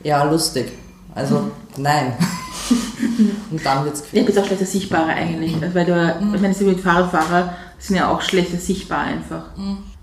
ja, 0.02 0.22
lustig. 0.24 0.72
Also, 1.14 1.50
nein. 1.76 2.14
Und 3.50 3.64
dann 3.64 3.84
wird's 3.84 4.00
Ja, 4.00 4.04
gefährlich. 4.22 4.26
bist 4.26 4.38
auch 4.38 4.46
schlechter 4.46 4.66
sichtbarer 4.66 5.08
eigentlich. 5.08 5.54
Also 5.60 5.74
weil 5.74 5.84
du, 5.84 6.16
ich 6.34 6.40
meine, 6.40 6.54
mit 6.56 6.80
Fahrradfahrer 6.80 7.52
sind 7.78 7.96
ja 7.96 8.10
auch 8.10 8.22
schlechter 8.22 8.56
sichtbar 8.58 9.00
einfach. 9.00 9.44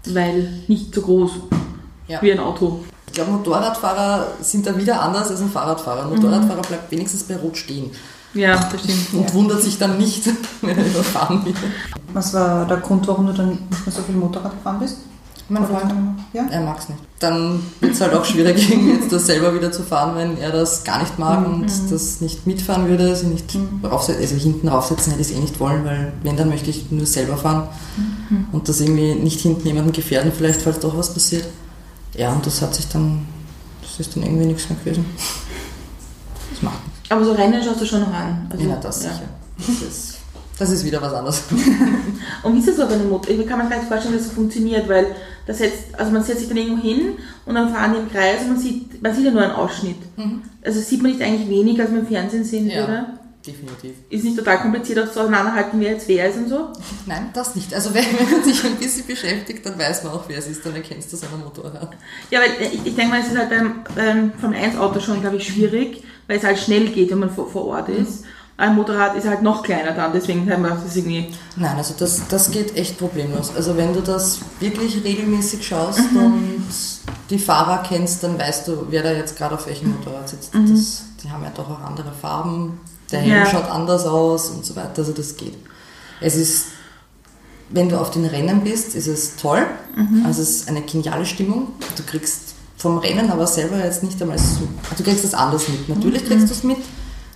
Weil 0.06 0.48
nicht 0.68 0.94
so 0.94 1.02
groß 1.02 1.32
Ja. 2.08 2.22
wie 2.22 2.32
ein 2.32 2.40
Auto. 2.40 2.80
Ich 3.08 3.14
glaube, 3.14 3.32
Motorradfahrer 3.32 4.28
sind 4.42 4.68
da 4.68 4.78
wieder 4.78 5.02
anders 5.02 5.32
als 5.32 5.42
ein 5.42 5.50
Fahrradfahrer. 5.50 6.04
Ein 6.04 6.10
Motorradfahrer 6.16 6.62
bleibt 6.62 6.92
wenigstens 6.92 7.24
bei 7.24 7.36
Rot 7.38 7.58
stehen 7.58 7.90
Ja, 8.34 8.56
das 8.72 8.82
stimmt. 8.84 9.14
und 9.14 9.34
wundert 9.34 9.62
sich 9.64 9.78
dann 9.78 9.98
nicht, 9.98 10.24
wenn 10.62 10.78
er 10.78 10.86
überfahren 10.86 11.44
wird. 11.46 11.56
Was 12.14 12.34
war 12.34 12.66
der 12.66 12.78
Grund, 12.78 13.08
warum 13.08 13.28
du 13.28 13.34
dann 13.34 13.50
nicht 13.50 13.86
mehr 13.86 13.96
so 13.96 14.02
viel 14.04 14.16
Motorrad 14.16 14.52
gefahren 14.54 14.80
bist? 14.80 14.98
Mein 15.52 15.66
Freund, 15.66 15.92
Ja? 16.32 16.46
er 16.52 16.62
mag 16.62 16.78
es 16.78 16.90
nicht. 16.90 17.02
Dann 17.18 17.60
wird 17.80 17.94
es 17.94 18.02
halt 18.02 18.14
auch 18.14 18.24
schwierig, 18.24 18.70
jetzt 18.70 19.12
das 19.12 19.26
selber 19.26 19.56
wieder 19.56 19.72
zu 19.72 19.82
fahren, 19.82 20.16
wenn 20.16 20.38
er 20.38 20.52
das 20.52 20.84
gar 20.84 21.00
nicht 21.02 21.18
mag 21.18 21.44
und 21.44 21.66
das 21.90 22.22
nicht 22.22 22.46
mitfahren 22.46 22.88
würde, 22.88 23.16
sie 23.16 23.26
nicht 23.26 23.58
raufsetzen, 23.84 24.22
also 24.22 24.36
hinten 24.36 24.68
raufsetzen 24.68 25.12
hätte 25.12 25.24
ich 25.24 25.32
es 25.32 25.36
eh 25.36 25.40
nicht 25.40 25.60
wollen, 25.60 25.84
weil 25.86 26.14
wenn, 26.22 26.38
dann 26.38 26.50
möchte 26.50 26.70
ich 26.70 26.92
nur 26.92 27.08
selber 27.08 27.36
fahren 27.36 27.68
und 28.52 28.70
das 28.70 28.80
irgendwie 28.80 29.16
nicht 29.16 29.40
hinten 29.42 29.66
jemanden 29.66 29.92
gefährden, 29.92 30.32
vielleicht, 30.36 30.62
falls 30.62 30.80
doch 30.80 30.96
was 30.96 31.12
passiert. 31.16 31.46
Ja, 32.16 32.32
und 32.32 32.46
das 32.46 32.62
hat 32.62 32.76
sich 32.76 32.88
dann, 32.88 33.26
das 33.82 34.00
ist 34.00 34.16
dann 34.16 34.22
irgendwie 34.24 34.46
nichts 34.46 34.70
mehr 34.70 34.78
gewesen. 34.78 35.06
Das. 37.10 37.18
Aber 37.18 37.26
so 37.26 37.32
Rennen 37.34 37.62
schaust 37.64 37.82
du 37.82 37.86
schon 37.86 38.02
noch 38.02 38.14
an. 38.14 38.48
Also, 38.52 38.68
Ja, 38.70 38.76
das 38.78 39.02
sicher. 39.02 39.22
Das 39.58 39.68
ist, 39.82 40.18
das 40.58 40.70
ist 40.70 40.86
wieder 40.86 41.02
was 41.02 41.14
anderes. 41.14 41.44
Und 42.44 42.56
wie 42.56 42.60
ist 42.60 42.68
das 42.70 42.78
so 42.78 42.86
bei 42.88 42.94
einem 42.94 43.10
Motor? 43.10 43.34
Ich 43.36 43.48
kann 43.48 43.58
mir 43.60 43.70
gar 43.70 43.78
nicht 43.80 43.88
vorstellen, 43.88 44.14
dass 44.16 44.24
das 44.24 44.32
so 44.32 44.36
funktioniert, 44.42 44.88
weil 44.88 45.08
das 45.48 45.60
jetzt, 45.60 45.96
also 45.98 46.12
man 46.12 46.24
setzt 46.24 46.40
sich 46.40 46.48
dann 46.48 46.58
irgendwo 46.58 46.82
hin 46.82 47.14
und 47.46 47.56
dann 47.56 47.74
fahren 47.74 47.94
die 47.94 48.00
im 48.00 48.10
Kreis 48.12 48.42
und 48.44 48.50
man 48.50 48.60
sieht, 48.60 49.02
man 49.02 49.14
sieht 49.16 49.26
ja 49.26 49.32
nur 49.32 49.42
einen 49.42 49.54
Ausschnitt. 49.54 49.98
Also 50.64 50.80
sieht 50.80 51.02
man 51.02 51.12
nicht 51.12 51.22
eigentlich 51.24 51.50
weniger, 51.50 51.84
als 51.84 51.92
man 51.92 52.02
im 52.02 52.08
Fernsehen 52.08 52.44
sehen 52.44 52.70
Ja. 52.70 52.88
würde? 52.88 53.06
Definitiv. 53.46 53.96
Ist 54.10 54.26
nicht 54.26 54.38
total 54.38 54.60
kompliziert 54.60 55.00
auch 55.00 55.12
zu 55.12 55.22
auseinanderhalten, 55.22 55.80
wer 55.80 55.94
jetzt 55.94 56.08
wer 56.10 56.30
ist 56.30 56.38
und 56.38 56.50
so? 56.50 56.68
Nein, 57.08 57.30
das 57.34 57.56
nicht. 57.56 57.74
Also 57.74 57.94
wenn, 57.94 58.04
wenn 58.20 58.32
man 58.32 58.44
sich 58.44 58.64
ein 58.64 58.76
bisschen 58.76 59.08
beschäftigt, 59.08 59.66
dann 59.66 59.80
weiß 59.80 60.04
man 60.04 60.14
auch, 60.14 60.26
wer 60.28 60.38
es 60.38 60.48
ist, 60.48 60.64
dann 60.66 60.76
erkennst 60.76 61.12
du 61.12 61.16
es 61.16 61.24
an 61.24 61.30
einem 61.34 61.44
Motorrad. 61.46 61.90
Ja, 62.30 62.40
weil 62.42 62.52
ich, 62.72 62.86
ich 62.86 62.96
denke 62.96 63.12
mal, 63.12 63.22
es 63.22 63.28
ist 63.28 63.38
halt 63.38 63.50
beim, 63.50 63.76
beim 63.96 64.34
Formel 64.40 64.60
1 64.60 64.78
Auto 64.78 65.00
schon, 65.00 65.22
glaube 65.22 65.38
ich, 65.38 65.48
schwierig, 65.48 66.04
weil 66.30 66.38
es 66.38 66.44
halt 66.44 66.60
schnell 66.60 66.88
geht, 66.90 67.10
wenn 67.12 67.20
man 67.20 67.30
vor, 67.32 67.50
vor 67.50 67.66
Ort 67.66 67.90
ist. 67.90 68.24
Ein 68.56 68.76
Motorrad 68.76 69.16
ist 69.16 69.26
halt 69.26 69.42
noch 69.42 69.64
kleiner 69.64 69.94
dann, 69.94 70.12
deswegen 70.14 70.50
haben 70.52 70.62
wir 70.64 70.70
das 70.72 70.96
irgendwie. 70.96 71.34
Nein, 71.56 71.76
also 71.78 71.96
das, 71.98 72.22
das 72.28 72.52
geht 72.52 72.76
echt 72.78 72.98
problemlos. 73.00 73.52
Also 73.56 73.76
wenn 73.76 73.94
du 73.94 74.02
das 74.02 74.40
wirklich 74.60 75.04
regelmäßig 75.04 75.66
schaust 75.66 76.02
und 76.14 76.62
die 77.30 77.40
Fahrer 77.40 77.84
kennst, 77.88 78.22
dann 78.24 78.38
weißt 78.38 78.68
du, 78.68 78.86
wer 78.90 79.02
da 79.02 79.12
jetzt 79.14 79.38
gerade 79.38 79.56
auf 79.56 79.66
welchem 79.66 79.92
Motorrad 79.96 80.30
sitzt. 80.30 80.52
Das, 80.54 81.04
die 81.24 81.32
haben 81.32 81.44
ja 81.44 81.52
doch 81.56 81.70
auch 81.70 81.82
andere 81.82 82.12
Farben, 82.12 82.80
der 83.12 83.22
Helm 83.22 83.32
Ja. 83.32 83.46
schaut 83.46 83.70
anders 83.72 84.06
aus 84.06 84.50
und 84.50 84.64
so 84.66 84.76
weiter. 84.76 84.92
Also 84.98 85.14
das 85.14 85.36
geht. 85.38 85.56
Es 86.22 86.36
ist, 86.36 86.66
wenn 87.70 87.88
du 87.90 87.98
auf 88.00 88.12
den 88.12 88.26
Rennen 88.26 88.62
bist, 88.66 88.94
ist 88.94 89.08
es 89.08 89.38
toll. 89.38 89.66
Also 90.26 90.42
es 90.42 90.50
ist 90.50 90.70
eine 90.70 90.82
geniale 90.82 91.26
Stimmung. 91.26 91.70
Du 91.96 92.04
kriegst 92.04 92.49
vom 92.80 92.98
Rennen 92.98 93.30
aber 93.30 93.46
selber 93.46 93.78
jetzt 93.78 94.02
nicht 94.04 94.20
einmal 94.22 94.40
so, 94.40 94.62
du 94.98 95.04
kriegst 95.04 95.24
das 95.24 95.34
anders 95.36 95.68
mit. 95.68 95.88
Natürlich 95.90 96.26
kriegst 96.26 96.48
du 96.50 96.54
es 96.54 96.64
mit, 96.64 96.78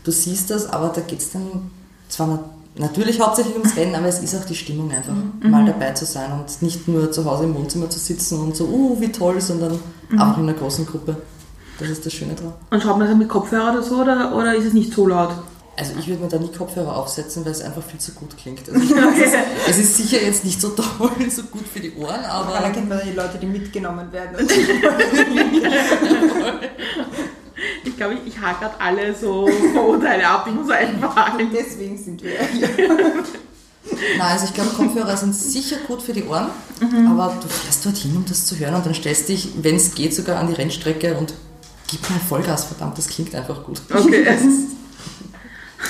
du 0.03 0.11
siehst 0.11 0.49
das, 0.49 0.67
aber 0.67 0.87
da 0.89 1.01
geht 1.01 1.19
es 1.19 1.31
dann 1.31 1.69
zwar 2.09 2.27
na- 2.27 2.43
natürlich 2.77 3.19
hauptsächlich 3.21 3.53
ums 3.55 3.75
Rennen, 3.75 3.93
aber 3.93 4.07
es 4.07 4.19
ist 4.19 4.35
auch 4.35 4.45
die 4.45 4.55
Stimmung 4.55 4.89
einfach, 4.91 5.13
mal 5.41 5.65
dabei 5.65 5.91
zu 5.91 6.05
sein 6.05 6.31
und 6.31 6.61
nicht 6.61 6.87
nur 6.87 7.11
zu 7.11 7.25
Hause 7.25 7.43
im 7.43 7.53
Wohnzimmer 7.55 7.89
zu 7.89 7.99
sitzen 7.99 8.39
und 8.39 8.55
so, 8.55 8.65
uh, 8.65 8.99
wie 8.99 9.11
toll, 9.11 9.39
sondern 9.41 9.77
auch 10.17 10.37
in 10.37 10.43
einer 10.43 10.53
großen 10.53 10.85
Gruppe. 10.85 11.17
Das 11.77 11.89
ist 11.89 12.05
das 12.05 12.13
Schöne 12.13 12.35
dran. 12.35 12.53
Und 12.71 12.81
schaut 12.81 12.97
man 12.97 13.07
das 13.07 13.17
mit 13.17 13.27
Kopfhörer 13.29 13.71
oder 13.73 13.83
so, 13.83 14.01
oder, 14.01 14.35
oder 14.35 14.55
ist 14.55 14.65
es 14.65 14.73
nicht 14.73 14.93
so 14.93 15.05
laut? 15.07 15.35
Also 15.75 15.93
ich 15.99 16.07
würde 16.07 16.21
mir 16.21 16.29
da 16.29 16.37
nie 16.37 16.51
Kopfhörer 16.51 16.95
aufsetzen, 16.95 17.43
weil 17.45 17.51
es 17.51 17.61
einfach 17.61 17.81
viel 17.81 17.99
zu 17.99 18.11
gut 18.11 18.37
klingt. 18.37 18.69
Also 18.69 18.79
weiß, 18.79 19.33
es, 19.67 19.69
es 19.69 19.77
ist 19.79 19.97
sicher 19.97 20.21
jetzt 20.21 20.45
nicht 20.45 20.61
so 20.61 20.69
toll, 20.69 21.09
so 21.29 21.43
gut 21.43 21.67
für 21.67 21.79
die 21.79 21.95
Ohren, 21.95 22.23
aber 22.25 22.53
erkennt 22.57 22.89
man 22.89 23.01
die 23.03 23.13
Leute, 23.13 23.39
die 23.39 23.47
mitgenommen 23.47 24.11
werden. 24.11 24.47
Ich 27.85 27.97
glaube, 27.97 28.15
ich, 28.15 28.33
ich 28.33 28.41
hake 28.41 28.59
gerade 28.59 28.81
alle 28.81 29.15
so 29.15 29.47
Vorurteile 29.73 30.27
ab, 30.27 30.45
ich 30.47 30.53
muss 30.53 30.69
einfach 30.69 31.15
sagen. 31.15 31.49
Deswegen 31.53 31.97
sind 31.97 32.21
wir 32.23 32.31
hier. 32.51 32.67
Nein, 34.17 34.31
also 34.31 34.45
ich 34.45 34.53
glaube, 34.53 34.71
Kopfhörer 34.71 35.15
sind 35.15 35.35
sicher 35.35 35.77
gut 35.87 36.01
für 36.01 36.13
die 36.13 36.23
Ohren, 36.23 36.47
aber 37.07 37.37
du 37.41 37.47
fährst 37.47 37.85
dorthin, 37.85 38.15
um 38.15 38.25
das 38.25 38.45
zu 38.45 38.57
hören 38.57 38.73
und 38.73 38.85
dann 38.85 38.93
stellst 38.93 39.29
dich, 39.29 39.49
wenn 39.61 39.75
es 39.75 39.93
geht, 39.93 40.15
sogar 40.15 40.39
an 40.39 40.47
die 40.47 40.53
Rennstrecke 40.53 41.15
und 41.17 41.33
gib 41.87 42.09
mal 42.09 42.19
Vollgas, 42.19 42.65
verdammt, 42.65 42.97
das 42.97 43.07
klingt 43.07 43.35
einfach 43.35 43.63
gut. 43.63 43.81
Okay. 43.93 44.25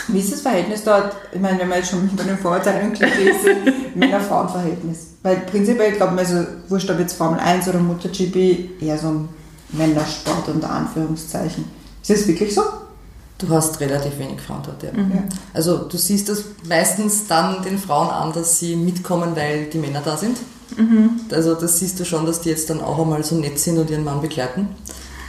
Wie 0.07 0.19
ist 0.19 0.31
das 0.33 0.41
Verhältnis 0.41 0.83
dort? 0.83 1.15
Ich 1.31 1.39
meine, 1.39 1.59
wenn 1.59 1.69
wir 1.69 1.77
jetzt 1.77 1.91
schon 1.91 2.09
bei 2.15 2.23
den 2.23 2.37
Vorurteilen 2.37 2.89
und 2.89 2.93
Klischees 2.93 3.43
sind, 3.43 3.95
Männer-Frauen-Verhältnis. 3.95 5.07
Weil 5.23 5.37
prinzipiell, 5.37 5.91
ich 5.91 5.97
glaube, 5.97 6.17
also 6.17 6.45
wurscht 6.69 6.89
ob 6.89 6.99
jetzt 6.99 7.13
Formel 7.13 7.39
1 7.39 7.67
oder 7.67 7.79
MotoGP, 7.79 8.81
eher 8.81 8.97
so 8.97 9.07
ein 9.07 9.29
Männersport 9.69 10.47
unter 10.49 10.69
Anführungszeichen. 10.69 11.65
Ist 12.01 12.09
das 12.09 12.27
wirklich 12.27 12.53
so? 12.53 12.63
Du 13.37 13.49
hast 13.49 13.79
relativ 13.79 14.17
wenig 14.19 14.39
Frauen 14.39 14.61
dort, 14.65 14.83
ja. 14.83 14.89
Ja. 14.89 15.23
Also 15.53 15.79
du 15.79 15.97
siehst 15.97 16.29
das 16.29 16.43
meistens 16.67 17.27
dann 17.27 17.61
den 17.63 17.77
Frauen 17.77 18.09
an, 18.09 18.31
dass 18.31 18.59
sie 18.59 18.75
mitkommen, 18.75 19.35
weil 19.35 19.65
die 19.65 19.79
Männer 19.79 20.01
da 20.03 20.15
sind. 20.15 20.37
Also 21.31 21.55
das 21.55 21.79
siehst 21.79 21.99
du 21.99 22.05
schon, 22.05 22.25
dass 22.25 22.41
die 22.41 22.49
jetzt 22.49 22.69
dann 22.69 22.81
auch 22.81 22.99
einmal 22.99 23.23
so 23.23 23.35
nett 23.35 23.59
sind 23.59 23.77
und 23.77 23.89
ihren 23.89 24.03
Mann 24.03 24.21
begleiten. 24.21 24.69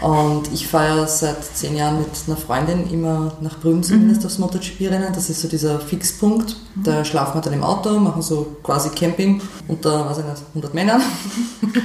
Und 0.02 0.52
ich 0.52 0.66
fahre 0.66 1.06
seit 1.06 1.42
zehn 1.44 1.76
Jahren 1.76 1.98
mit 1.98 2.08
einer 2.26 2.36
Freundin 2.36 2.90
immer 2.90 3.32
nach 3.40 3.58
Brünn 3.58 3.82
zumindest 3.82 4.20
mhm. 4.20 4.26
aufs 4.26 4.38
MotoGP-Rennen. 4.38 5.12
Das 5.14 5.30
ist 5.30 5.40
so 5.40 5.48
dieser 5.48 5.80
Fixpunkt. 5.80 6.56
Mhm. 6.74 6.82
Da 6.82 7.04
schlafen 7.04 7.38
wir 7.38 7.42
dann 7.42 7.52
im 7.52 7.62
Auto, 7.62 7.98
machen 7.98 8.20
so 8.20 8.56
quasi 8.62 8.90
Camping 8.90 9.40
unter, 9.68 10.08
weiß 10.08 10.18
ich 10.18 10.24
nicht, 10.24 10.42
100 10.48 10.74
Männern. 10.74 11.02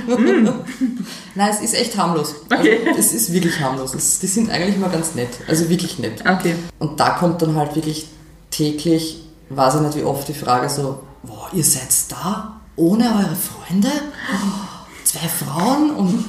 Mhm. 0.07 0.53
Nein, 1.35 1.49
es 1.51 1.61
ist 1.61 1.75
echt 1.75 1.97
harmlos. 1.97 2.35
Okay. 2.51 2.79
Also, 2.87 2.99
es 2.99 3.13
ist 3.13 3.31
wirklich 3.31 3.59
harmlos. 3.59 3.93
Es, 3.93 4.19
die 4.19 4.27
sind 4.27 4.49
eigentlich 4.49 4.75
immer 4.75 4.89
ganz 4.89 5.15
nett. 5.15 5.29
Also 5.47 5.69
wirklich 5.69 5.99
nett. 5.99 6.23
Okay. 6.27 6.55
Und 6.79 6.99
da 6.99 7.11
kommt 7.11 7.41
dann 7.41 7.55
halt 7.55 7.75
wirklich 7.75 8.07
täglich, 8.49 9.23
weiß 9.49 9.75
ich 9.75 9.81
nicht 9.81 9.97
wie 9.97 10.03
oft, 10.03 10.27
die 10.27 10.33
Frage 10.33 10.69
so, 10.69 10.99
wow, 11.23 11.47
ihr 11.53 11.63
seid 11.63 11.89
da? 12.09 12.59
Ohne 12.75 13.05
eure 13.05 13.35
Freunde? 13.35 13.89
Zwei 15.03 15.27
Frauen? 15.27 15.91
Und 15.91 16.25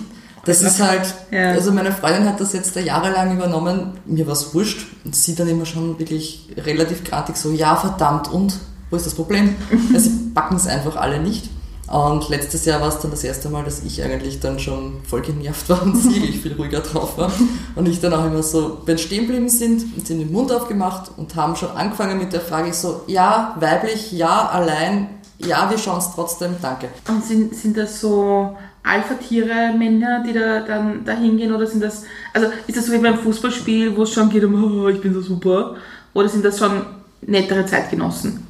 das 0.50 0.62
ist 0.62 0.80
halt, 0.80 1.14
ja. 1.30 1.50
also 1.52 1.72
meine 1.72 1.92
Freundin 1.92 2.26
hat 2.26 2.40
das 2.40 2.52
jetzt 2.52 2.76
jahrelang 2.76 3.36
übernommen, 3.36 3.92
mir 4.04 4.26
war 4.26 4.34
es 4.34 4.54
wurscht 4.54 4.86
und 5.04 5.14
sie 5.16 5.34
dann 5.34 5.48
immer 5.48 5.66
schon 5.66 5.98
wirklich 5.98 6.48
relativ 6.56 7.04
grantig 7.04 7.36
so, 7.36 7.50
ja 7.50 7.76
verdammt 7.76 8.30
und, 8.30 8.54
wo 8.90 8.96
ist 8.96 9.06
das 9.06 9.14
Problem? 9.14 9.54
also 9.94 10.10
sie 10.10 10.30
backen 10.34 10.56
es 10.56 10.66
einfach 10.66 10.96
alle 10.96 11.20
nicht. 11.20 11.48
Und 11.90 12.28
letztes 12.28 12.66
Jahr 12.66 12.80
war 12.80 12.88
es 12.88 13.00
dann 13.00 13.10
das 13.10 13.24
erste 13.24 13.48
Mal, 13.48 13.64
dass 13.64 13.82
ich 13.82 14.00
eigentlich 14.00 14.38
dann 14.38 14.60
schon 14.60 15.00
voll 15.02 15.22
genervt 15.22 15.68
war 15.68 15.82
und 15.82 15.96
sie 15.96 16.24
ich 16.28 16.40
viel 16.40 16.54
ruhiger 16.54 16.80
drauf 16.80 17.18
war. 17.18 17.32
Und 17.74 17.88
ich 17.88 18.00
dann 18.00 18.12
auch 18.12 18.24
immer 18.24 18.44
so, 18.44 18.78
wenn 18.86 18.96
stehen 18.96 19.26
geblieben 19.26 19.48
sind, 19.48 19.96
und 19.96 20.06
sie 20.06 20.16
den 20.16 20.30
Mund 20.30 20.52
aufgemacht 20.52 21.10
und 21.16 21.34
haben 21.34 21.56
schon 21.56 21.70
angefangen 21.72 22.18
mit 22.18 22.32
der 22.32 22.42
Frage 22.42 22.72
so, 22.72 23.02
ja, 23.08 23.56
weiblich, 23.58 24.12
ja, 24.12 24.48
allein, 24.50 25.08
ja, 25.38 25.68
wir 25.68 25.78
schauen 25.78 25.98
es 25.98 26.12
trotzdem, 26.14 26.54
danke. 26.62 26.90
Und 27.08 27.24
sind, 27.24 27.56
sind 27.56 27.76
das 27.76 28.00
so 28.00 28.56
Alpha-Tiere, 28.82 29.74
Männer, 29.76 30.22
die 30.26 30.32
da 30.32 30.60
dann 30.60 31.04
da 31.04 31.12
hingehen 31.12 31.54
oder 31.54 31.66
sind 31.66 31.82
das, 31.82 32.04
also 32.32 32.48
ist 32.66 32.78
das 32.78 32.86
so 32.86 32.92
wie 32.92 32.98
beim 32.98 33.18
Fußballspiel, 33.18 33.96
wo 33.96 34.04
es 34.04 34.12
schon 34.12 34.30
geht 34.30 34.44
um, 34.44 34.82
oh, 34.82 34.88
ich 34.88 35.00
bin 35.00 35.12
so 35.12 35.20
super, 35.20 35.76
oder 36.14 36.28
sind 36.28 36.44
das 36.44 36.58
schon 36.58 36.82
nettere 37.20 37.66
Zeitgenossen? 37.66 38.46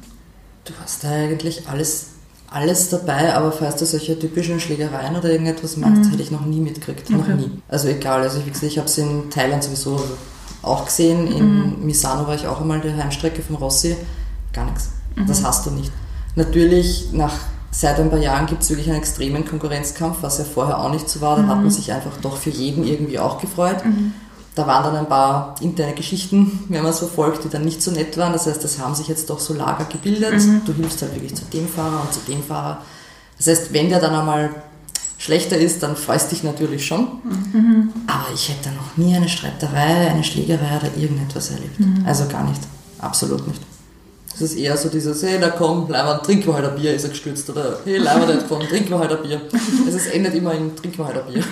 Du 0.63 0.73
hast 0.81 1.03
da 1.03 1.09
eigentlich 1.09 1.67
alles, 1.67 2.11
alles 2.49 2.89
dabei, 2.89 3.33
aber 3.33 3.51
falls 3.51 3.75
du 3.75 3.85
solche 3.85 4.17
typischen 4.17 4.59
Schlägereien 4.59 5.15
oder 5.15 5.29
irgendetwas 5.29 5.75
machst, 5.75 6.05
mhm. 6.05 6.11
hätte 6.11 6.23
ich 6.23 6.31
noch 6.31 6.45
nie 6.45 6.61
mitgekriegt, 6.61 7.09
okay. 7.09 7.13
noch 7.13 7.27
nie. 7.27 7.51
Also 7.67 7.89
egal, 7.89 8.21
also 8.21 8.39
ich, 8.39 8.63
ich 8.63 8.77
habe 8.77 8.87
es 8.87 8.97
in 8.97 9.29
Thailand 9.29 9.63
sowieso 9.63 10.01
auch 10.61 10.85
gesehen, 10.85 11.27
in 11.27 11.79
mhm. 11.79 11.85
Misano 11.85 12.25
war 12.25 12.35
ich 12.35 12.47
auch 12.47 12.61
einmal 12.61 12.79
die 12.79 12.93
Heimstrecke 12.93 13.41
von 13.41 13.57
Rossi, 13.57 13.97
gar 14.53 14.65
nichts. 14.65 14.91
Mhm. 15.15 15.27
Das 15.27 15.43
hast 15.43 15.65
du 15.65 15.71
nicht. 15.71 15.91
Natürlich 16.35 17.11
nach 17.11 17.33
seit 17.71 17.99
ein 17.99 18.09
paar 18.09 18.19
Jahren 18.19 18.45
gibt 18.45 18.63
es 18.63 18.69
wirklich 18.69 18.89
einen 18.89 18.99
extremen 18.99 19.45
Konkurrenzkampf, 19.45 20.17
was 20.21 20.37
ja 20.37 20.43
vorher 20.43 20.79
auch 20.79 20.91
nicht 20.91 21.09
so 21.09 21.21
war. 21.21 21.37
Da 21.37 21.43
mhm. 21.43 21.47
hat 21.47 21.61
man 21.61 21.71
sich 21.71 21.91
einfach 21.91 22.17
doch 22.21 22.37
für 22.37 22.49
jeden 22.49 22.85
irgendwie 22.85 23.17
auch 23.17 23.39
gefreut. 23.39 23.83
Mhm. 23.85 24.13
Da 24.53 24.67
waren 24.67 24.83
dann 24.83 24.97
ein 24.97 25.07
paar 25.07 25.55
interne 25.61 25.93
Geschichten, 25.93 26.65
wenn 26.67 26.83
man 26.83 26.91
es 26.91 26.99
verfolgt, 26.99 27.45
die 27.45 27.49
dann 27.49 27.63
nicht 27.63 27.81
so 27.81 27.89
nett 27.91 28.17
waren. 28.17 28.33
Das 28.33 28.47
heißt, 28.47 28.63
es 28.65 28.79
haben 28.79 28.93
sich 28.93 29.07
jetzt 29.07 29.29
doch 29.29 29.39
so 29.39 29.53
Lager 29.53 29.85
gebildet. 29.85 30.33
Mhm. 30.33 30.61
Du 30.65 30.73
hilfst 30.73 31.01
halt 31.01 31.15
wirklich 31.15 31.35
zu 31.35 31.45
dem 31.45 31.69
Fahrer 31.69 32.01
und 32.01 32.13
zu 32.13 32.19
dem 32.27 32.43
Fahrer. 32.43 32.81
Das 33.37 33.47
heißt, 33.47 33.73
wenn 33.73 33.89
der 33.89 34.01
dann 34.01 34.13
einmal 34.13 34.49
schlechter 35.17 35.57
ist, 35.57 35.83
dann 35.83 35.95
freust 35.95 36.31
dich 36.31 36.43
natürlich 36.43 36.85
schon. 36.85 37.07
Mhm. 37.53 37.89
Aber 38.07 38.25
ich 38.33 38.49
hätte 38.49 38.69
noch 38.71 38.97
nie 38.97 39.15
eine 39.15 39.29
Streiterei, 39.29 40.09
eine 40.09 40.23
Schlägerei 40.23 40.77
oder 40.77 40.97
irgendetwas 40.97 41.51
erlebt. 41.51 41.79
Mhm. 41.79 42.03
Also 42.05 42.27
gar 42.27 42.43
nicht. 42.43 42.61
Absolut 42.99 43.47
nicht. 43.47 43.61
Es 44.33 44.41
ist 44.41 44.55
eher 44.55 44.77
so 44.77 44.89
dieses, 44.89 45.21
hey, 45.23 45.39
da 45.39 45.49
komm, 45.49 45.89
Leimann, 45.89 46.21
trinken 46.23 46.47
wir 46.47 46.53
halt 46.55 46.65
ein 46.65 46.75
Bier, 46.75 46.95
ist 46.95 47.03
er 47.03 47.09
gestürzt. 47.09 47.49
Oder 47.49 47.77
hey, 47.83 47.97
Leimann, 47.97 48.43
komm, 48.47 48.61
trinken 48.61 48.89
wir 48.89 48.99
halt 48.99 49.11
ein 49.11 49.21
Bier. 49.21 49.41
Also 49.85 49.97
es 49.97 50.07
endet 50.07 50.33
immer 50.33 50.53
in, 50.53 50.75
trinken 50.75 50.97
wir 50.99 51.05
halt 51.05 51.17
ein 51.17 51.33
Bier. 51.33 51.43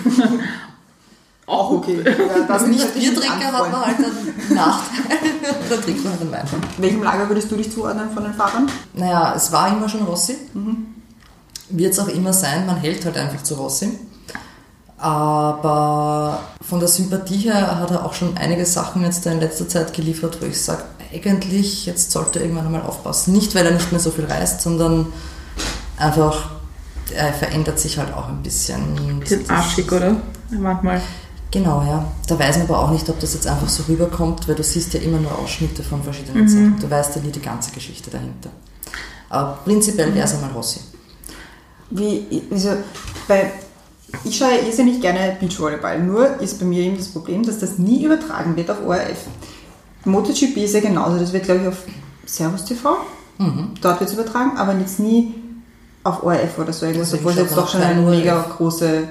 Auch 1.50 1.72
okay. 1.72 1.98
Ja, 2.04 2.46
das 2.46 2.66
nicht 2.68 2.94
Biertrinker 2.94 3.52
hat 3.52 3.72
man 3.72 3.84
halt 3.84 3.96
einen 3.96 4.54
Nachteil. 4.54 5.18
da 5.68 5.76
trinkt 5.78 6.04
man 6.04 6.12
halt 6.12 6.22
einen 6.22 6.32
Wein. 6.32 6.46
Welchem 6.78 7.02
Lager 7.02 7.28
würdest 7.28 7.50
du 7.50 7.56
dich 7.56 7.72
zuordnen 7.72 8.08
von 8.10 8.22
den 8.22 8.34
Fahrern? 8.34 8.70
Naja, 8.94 9.34
es 9.34 9.50
war 9.50 9.68
immer 9.68 9.88
schon 9.88 10.02
Rossi. 10.02 10.36
Mhm. 10.54 10.86
Wird 11.70 11.92
es 11.92 11.98
auch 11.98 12.06
immer 12.06 12.32
sein, 12.32 12.66
man 12.66 12.76
hält 12.76 13.04
halt 13.04 13.16
einfach 13.16 13.42
zu 13.42 13.54
Rossi. 13.54 13.98
Aber 14.96 16.40
von 16.60 16.78
der 16.78 16.88
Sympathie 16.88 17.38
her 17.38 17.80
hat 17.80 17.90
er 17.90 18.04
auch 18.04 18.14
schon 18.14 18.36
einige 18.36 18.64
Sachen 18.64 19.02
jetzt 19.02 19.26
in 19.26 19.40
letzter 19.40 19.68
Zeit 19.68 19.92
geliefert, 19.92 20.38
wo 20.40 20.46
ich 20.46 20.60
sage, 20.60 20.84
eigentlich, 21.12 21.86
jetzt 21.86 22.10
sollte 22.10 22.38
er 22.38 22.44
irgendwann 22.44 22.66
einmal 22.66 22.82
aufpassen. 22.82 23.32
Nicht, 23.32 23.54
weil 23.54 23.66
er 23.66 23.72
nicht 23.72 23.90
mehr 23.92 24.00
so 24.00 24.10
viel 24.10 24.24
reist, 24.24 24.60
sondern 24.62 25.06
einfach, 25.96 26.50
er 27.14 27.32
verändert 27.32 27.78
sich 27.78 27.98
halt 27.98 28.14
auch 28.14 28.28
ein 28.28 28.42
bisschen. 28.42 29.20
Bisschen 29.20 29.48
arschig, 29.50 29.90
oder? 29.90 30.16
Manchmal. 30.50 31.00
Genau, 31.50 31.82
ja. 31.82 32.04
Da 32.28 32.38
weiß 32.38 32.58
man 32.58 32.66
aber 32.68 32.78
auch 32.78 32.90
nicht, 32.90 33.08
ob 33.08 33.18
das 33.18 33.34
jetzt 33.34 33.46
einfach 33.46 33.68
so 33.68 33.82
rüberkommt, 33.88 34.46
weil 34.46 34.54
du 34.54 34.62
siehst 34.62 34.94
ja 34.94 35.00
immer 35.00 35.18
nur 35.18 35.36
Ausschnitte 35.36 35.82
von 35.82 36.02
verschiedenen 36.02 36.44
mhm. 36.44 36.48
Sachen. 36.48 36.80
Du 36.80 36.90
weißt 36.90 37.16
ja 37.16 37.22
nie 37.22 37.32
die 37.32 37.42
ganze 37.42 37.72
Geschichte 37.72 38.10
dahinter. 38.10 38.50
Aber 39.28 39.58
prinzipiell 39.64 40.14
wäre 40.14 40.26
es 40.26 40.34
einmal 40.34 40.50
Rossi. 40.52 40.80
Wie, 41.90 42.42
also 42.50 42.70
bei, 43.26 43.52
ich 44.24 44.36
schaue 44.36 44.50
ja 44.50 44.66
irrsinnig 44.66 45.00
gerne 45.00 45.36
Beachvolleyball, 45.40 46.00
nur 46.00 46.40
ist 46.40 46.60
bei 46.60 46.64
mir 46.64 46.82
eben 46.82 46.96
das 46.96 47.08
Problem, 47.08 47.44
dass 47.44 47.58
das 47.58 47.78
nie 47.78 48.04
übertragen 48.04 48.54
wird 48.56 48.70
auf 48.70 48.86
ORF. 48.86 49.26
MotoGP 50.04 50.56
ist 50.58 50.74
ja 50.74 50.80
genauso, 50.80 51.18
das 51.18 51.32
wird 51.32 51.44
glaube 51.44 51.62
ich 51.62 51.68
auf 51.68 51.78
Servus 52.26 52.64
TV, 52.64 52.96
mhm. 53.38 53.72
dort 53.80 54.00
wird 54.00 54.10
es 54.10 54.14
übertragen, 54.14 54.56
aber 54.56 54.74
jetzt 54.78 54.98
nie 54.98 55.34
auf 56.02 56.22
ORF 56.22 56.58
oder 56.58 56.72
so 56.72 56.86
irgendwas, 56.86 57.12
obwohl 57.12 57.32
es 57.32 57.38
jetzt 57.38 57.56
doch 57.56 57.68
schon 57.68 57.82
eine 57.82 58.00
mega 58.00 58.40
große 58.56 59.08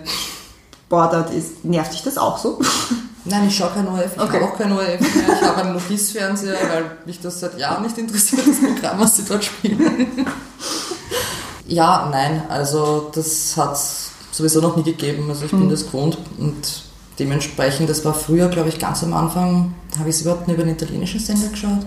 Sportart 0.88 1.32
ist. 1.32 1.64
Nervt 1.64 1.94
dich 1.94 2.04
das 2.04 2.18
auch 2.18 2.38
so? 2.38 2.60
Nein, 3.26 3.48
ich 3.48 3.56
schaue 3.56 3.70
kein 3.70 3.88
ORF, 3.88 4.16
ich 4.16 4.22
okay. 4.22 4.38
habe 4.38 4.46
auch 4.46 4.58
kein 4.58 4.72
ORF 4.72 5.00
mehr. 5.00 5.38
Ich 5.40 5.48
habe 5.48 5.62
einen 5.62 5.74
Notizfernseher, 5.74 6.58
weil 6.72 6.92
mich 7.06 7.20
das 7.22 7.40
seit 7.40 7.60
Jahren 7.60 7.84
nicht 7.84 7.98
interessiert, 7.98 8.42
das 8.48 8.60
Programm, 8.60 9.00
was 9.00 9.18
sie 9.18 9.26
dort 9.28 9.44
spielen. 9.44 10.08
ja, 11.68 12.08
nein, 12.10 12.44
also 12.50 13.12
das 13.14 13.56
hat 13.56 13.74
es 13.74 14.12
sowieso 14.32 14.62
noch 14.62 14.76
nie 14.78 14.84
gegeben. 14.84 15.30
Also 15.30 15.46
ich 15.46 15.52
mhm. 15.52 15.60
bin 15.60 15.70
das 15.70 15.86
gewohnt 15.86 16.18
und 16.40 16.89
Dementsprechend, 17.20 17.90
das 17.90 18.06
war 18.06 18.14
früher, 18.14 18.48
glaube 18.48 18.70
ich, 18.70 18.80
ganz 18.80 19.04
am 19.04 19.14
Anfang, 19.14 19.74
habe 19.98 20.10
ich 20.10 20.16
es 20.16 20.22
überhaupt 20.22 20.48
nur 20.48 20.56
über 20.56 20.64
einen 20.64 20.74
italienischen 20.74 21.20
Sender 21.20 21.50
geschaut. 21.50 21.86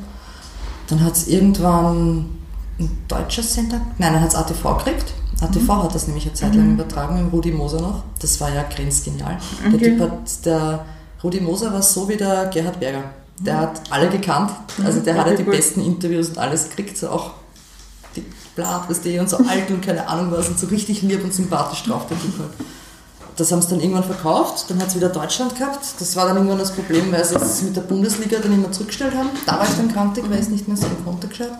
Dann 0.88 1.02
hat 1.02 1.14
es 1.14 1.26
irgendwann 1.26 2.26
ein 2.78 3.04
deutscher 3.08 3.42
Sender, 3.42 3.80
nein, 3.98 4.12
dann 4.12 4.22
hat 4.22 4.28
es 4.28 4.34
ATV 4.34 4.76
gekriegt. 4.78 5.14
ATV 5.40 5.62
mhm. 5.62 5.82
hat 5.84 5.94
das 5.94 6.06
nämlich 6.06 6.26
eine 6.26 6.34
Zeit 6.34 6.54
lang 6.54 6.66
mhm. 6.66 6.74
übertragen 6.74 7.24
mit 7.24 7.32
Rudi 7.32 7.50
Moser 7.50 7.80
noch. 7.80 8.02
Das 8.20 8.40
war 8.40 8.52
ja 8.52 8.62
grenzgenial. 8.62 9.38
Okay. 9.66 9.78
Der 9.78 9.80
Typ 9.80 10.00
hat, 10.00 10.44
der 10.46 10.84
Rudi 11.24 11.40
Moser 11.40 11.72
war 11.72 11.82
so 11.82 12.08
wie 12.08 12.16
der 12.16 12.46
Gerhard 12.46 12.78
Berger. 12.78 13.04
Der 13.40 13.58
hat 13.58 13.80
alle 13.90 14.08
gekannt. 14.08 14.50
Also 14.84 15.00
der 15.00 15.14
okay, 15.14 15.20
hat 15.20 15.30
ja 15.30 15.36
die 15.36 15.44
gut. 15.44 15.54
besten 15.54 15.80
Interviews 15.80 16.28
und 16.28 16.38
alles 16.38 16.68
gekriegt, 16.68 16.96
so 16.96 17.08
auch 17.08 17.32
die 18.14 18.24
Blatt, 18.54 18.82
was 18.88 19.00
die 19.00 19.18
und 19.18 19.28
so 19.28 19.38
alt 19.38 19.70
und 19.70 19.80
keine 19.80 20.06
Ahnung 20.06 20.30
was 20.30 20.48
und 20.48 20.58
so 20.58 20.66
richtig 20.66 21.02
lieb 21.02 21.24
und 21.24 21.32
sympathisch 21.32 21.82
drauf, 21.84 22.06
der 22.06 22.20
Typ 22.20 22.38
halt 22.38 22.50
das 23.36 23.50
haben 23.50 23.62
sie 23.62 23.70
dann 23.70 23.80
irgendwann 23.80 24.04
verkauft, 24.04 24.66
dann 24.68 24.80
hat 24.80 24.88
es 24.88 24.96
wieder 24.96 25.08
Deutschland 25.08 25.56
gehabt. 25.56 25.80
Das 25.98 26.16
war 26.16 26.26
dann 26.26 26.36
irgendwann 26.36 26.58
das 26.58 26.72
Problem, 26.72 27.10
weil 27.12 27.24
sie 27.24 27.36
es 27.36 27.62
mit 27.62 27.76
der 27.76 27.82
Bundesliga 27.82 28.38
dann 28.38 28.52
immer 28.52 28.70
zurückgestellt 28.70 29.14
haben. 29.14 29.30
Da 29.46 29.58
war 29.58 29.64
ich 29.64 29.74
dann 29.74 29.92
krantig, 29.92 30.24
weil 30.28 30.34
ich 30.34 30.42
es 30.42 30.48
nicht 30.48 30.68
mehr 30.68 30.76
so 30.76 30.86
im 30.86 31.04
Konto 31.04 31.28
geschaut. 31.28 31.52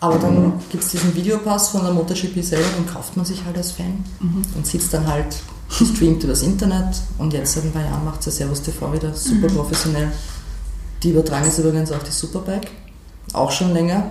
Aber 0.00 0.18
dann 0.18 0.54
gibt 0.70 0.82
es 0.82 0.90
diesen 0.90 1.14
Videopass 1.14 1.68
von 1.68 1.82
der 1.82 1.92
MotoGP 1.92 2.42
selber, 2.42 2.68
den 2.78 2.86
kauft 2.86 3.16
man 3.16 3.26
sich 3.26 3.44
halt 3.44 3.56
als 3.56 3.72
Fan 3.72 4.02
mhm. 4.20 4.42
und 4.56 4.66
sitzt 4.66 4.94
dann 4.94 5.06
halt 5.06 5.36
gestreamt 5.78 6.24
übers 6.24 6.42
Internet. 6.42 6.96
Und 7.18 7.32
jetzt 7.34 7.54
seit 7.54 7.64
ein 7.64 7.72
paar 7.72 7.84
Jahren 7.84 8.04
macht 8.04 8.20
es 8.20 8.26
ja 8.26 8.32
Servus 8.32 8.62
TV 8.62 8.92
wieder 8.92 9.12
super 9.12 9.50
mhm. 9.50 9.56
professionell. 9.56 10.10
Die 11.02 11.10
übertragen 11.10 11.44
jetzt 11.44 11.58
übrigens 11.58 11.92
auch 11.92 12.02
die 12.02 12.10
Superbike, 12.10 12.70
auch 13.32 13.50
schon 13.50 13.72
länger. 13.72 14.10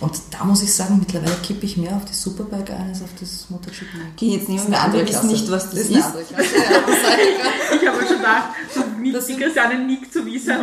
Und 0.00 0.12
da 0.30 0.44
muss 0.44 0.62
ich 0.62 0.74
sagen, 0.74 0.98
mittlerweile 0.98 1.36
kippe 1.42 1.64
ich 1.64 1.76
mehr 1.76 1.96
auf 1.96 2.04
die 2.04 2.14
Superbike 2.14 2.70
ein 2.70 2.88
als 2.88 3.02
auf 3.02 3.08
das 3.18 3.46
MotoGP. 3.48 4.14
Okay, 4.14 4.36
jetzt 4.36 4.48
nehmen 4.48 4.70
wir 4.70 4.80
andere 4.80 5.08
wissen 5.08 5.28
nicht, 5.28 5.50
was 5.50 5.70
das, 5.70 5.74
das 5.74 5.88
ist. 5.88 5.96
ist. 5.96 6.06
ich 7.80 7.88
habe 7.88 8.06
schon 8.06 8.16
gedacht, 8.16 8.48
so 8.74 8.80
mit 8.98 9.54
seinen 9.54 9.86
Nick 9.86 10.12
zu 10.12 10.24
wissen, 10.26 10.54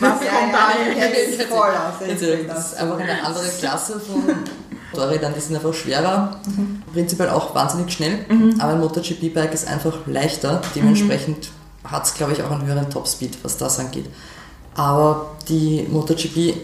was 0.00 0.18
kommt 0.20 0.52
da 0.52 0.72
jetzt 0.98 1.42
voll 1.44 1.68
aus. 1.68 1.94
Das 2.46 2.72
ist 2.72 2.74
einfach 2.76 2.98
eine 2.98 3.24
andere 3.24 3.48
Klasse 3.58 4.00
von 4.00 4.22
Motorrädern, 4.92 5.34
die 5.34 5.40
sind 5.40 5.56
einfach 5.56 5.74
schwerer, 5.74 6.40
mhm. 6.46 6.82
prinzipiell 6.92 7.30
auch 7.30 7.54
wahnsinnig 7.54 7.92
schnell, 7.92 8.24
mhm. 8.28 8.60
aber 8.60 8.72
ein 8.72 8.80
MotoGP-Bike 8.80 9.52
ist 9.52 9.68
einfach 9.68 10.06
leichter, 10.06 10.60
dementsprechend 10.74 11.50
mhm. 11.82 11.90
hat 11.90 12.04
es, 12.04 12.14
glaube 12.14 12.32
ich, 12.32 12.42
auch 12.42 12.50
einen 12.50 12.66
höheren 12.66 12.90
Topspeed, 12.90 13.38
was 13.42 13.56
das 13.56 13.78
angeht. 13.78 14.06
Aber 14.74 15.36
die 15.48 15.86
MotoGP 15.90 16.54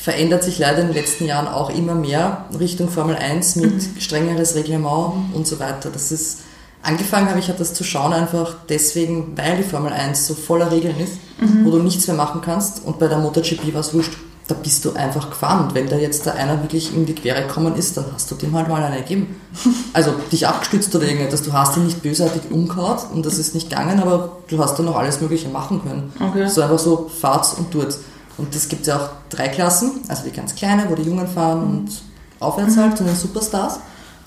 verändert 0.00 0.42
sich 0.42 0.58
leider 0.58 0.78
in 0.78 0.86
den 0.86 0.96
letzten 0.96 1.26
Jahren 1.26 1.46
auch 1.46 1.68
immer 1.68 1.94
mehr 1.94 2.46
Richtung 2.58 2.88
Formel 2.88 3.16
1 3.16 3.56
mit 3.56 3.74
mhm. 3.74 4.00
strengeres 4.00 4.54
Reglement 4.54 5.34
und 5.34 5.46
so 5.46 5.60
weiter. 5.60 5.90
Das 5.92 6.10
ist, 6.10 6.38
angefangen 6.82 7.28
habe 7.28 7.38
ich 7.38 7.48
halt 7.48 7.60
das 7.60 7.74
zu 7.74 7.84
schauen 7.84 8.14
einfach 8.14 8.54
deswegen, 8.70 9.36
weil 9.36 9.58
die 9.58 9.62
Formel 9.62 9.92
1 9.92 10.26
so 10.26 10.34
voller 10.34 10.72
Regeln 10.72 10.98
ist, 10.98 11.18
mhm. 11.38 11.66
wo 11.66 11.70
du 11.70 11.78
nichts 11.80 12.06
mehr 12.06 12.16
machen 12.16 12.40
kannst 12.42 12.82
und 12.84 12.98
bei 12.98 13.08
der 13.08 13.18
MotoGP 13.18 13.74
war 13.74 13.80
es 13.80 13.92
wurscht. 13.92 14.16
da 14.48 14.54
bist 14.54 14.84
du 14.84 14.94
einfach 14.94 15.28
gefahren. 15.28 15.66
Und 15.66 15.74
wenn 15.74 15.88
da 15.88 15.96
jetzt 15.96 16.26
da 16.26 16.32
einer 16.32 16.62
wirklich 16.62 16.92
in 16.94 17.04
die 17.04 17.14
Quere 17.14 17.42
gekommen 17.42 17.76
ist, 17.76 17.96
dann 17.96 18.06
hast 18.12 18.30
du 18.30 18.34
dem 18.34 18.56
halt 18.56 18.68
mal 18.68 18.82
eine 18.82 19.02
gegeben. 19.02 19.36
Also 19.92 20.12
dich 20.32 20.48
abgestützt 20.48 20.94
oder 20.96 21.04
irgendetwas. 21.04 21.42
Du 21.42 21.52
hast 21.52 21.76
ihn 21.76 21.84
nicht 21.84 22.02
bösartig 22.02 22.42
umgehauen 22.50 22.98
und 23.12 23.26
das 23.26 23.38
ist 23.38 23.54
nicht 23.54 23.68
gegangen, 23.68 24.00
aber 24.00 24.38
du 24.48 24.58
hast 24.58 24.78
dann 24.78 24.86
noch 24.86 24.96
alles 24.96 25.20
Mögliche 25.20 25.48
machen 25.48 25.82
können. 25.82 26.12
Okay. 26.18 26.48
So 26.48 26.62
einfach 26.62 26.78
so 26.78 27.10
Fahrt's 27.20 27.54
und 27.54 27.70
tut's. 27.70 27.98
Und 28.40 28.54
das 28.54 28.68
gibt 28.68 28.86
ja 28.86 28.96
auch 28.96 29.10
drei 29.28 29.48
Klassen, 29.48 30.00
also 30.08 30.24
die 30.24 30.30
ganz 30.30 30.54
kleine, 30.54 30.88
wo 30.88 30.94
die 30.94 31.02
Jungen 31.02 31.28
fahren 31.28 31.62
und 31.62 32.02
aufwärts 32.40 32.76
halt 32.76 32.96
zu 32.96 33.04
den 33.04 33.14
Superstars. 33.14 33.80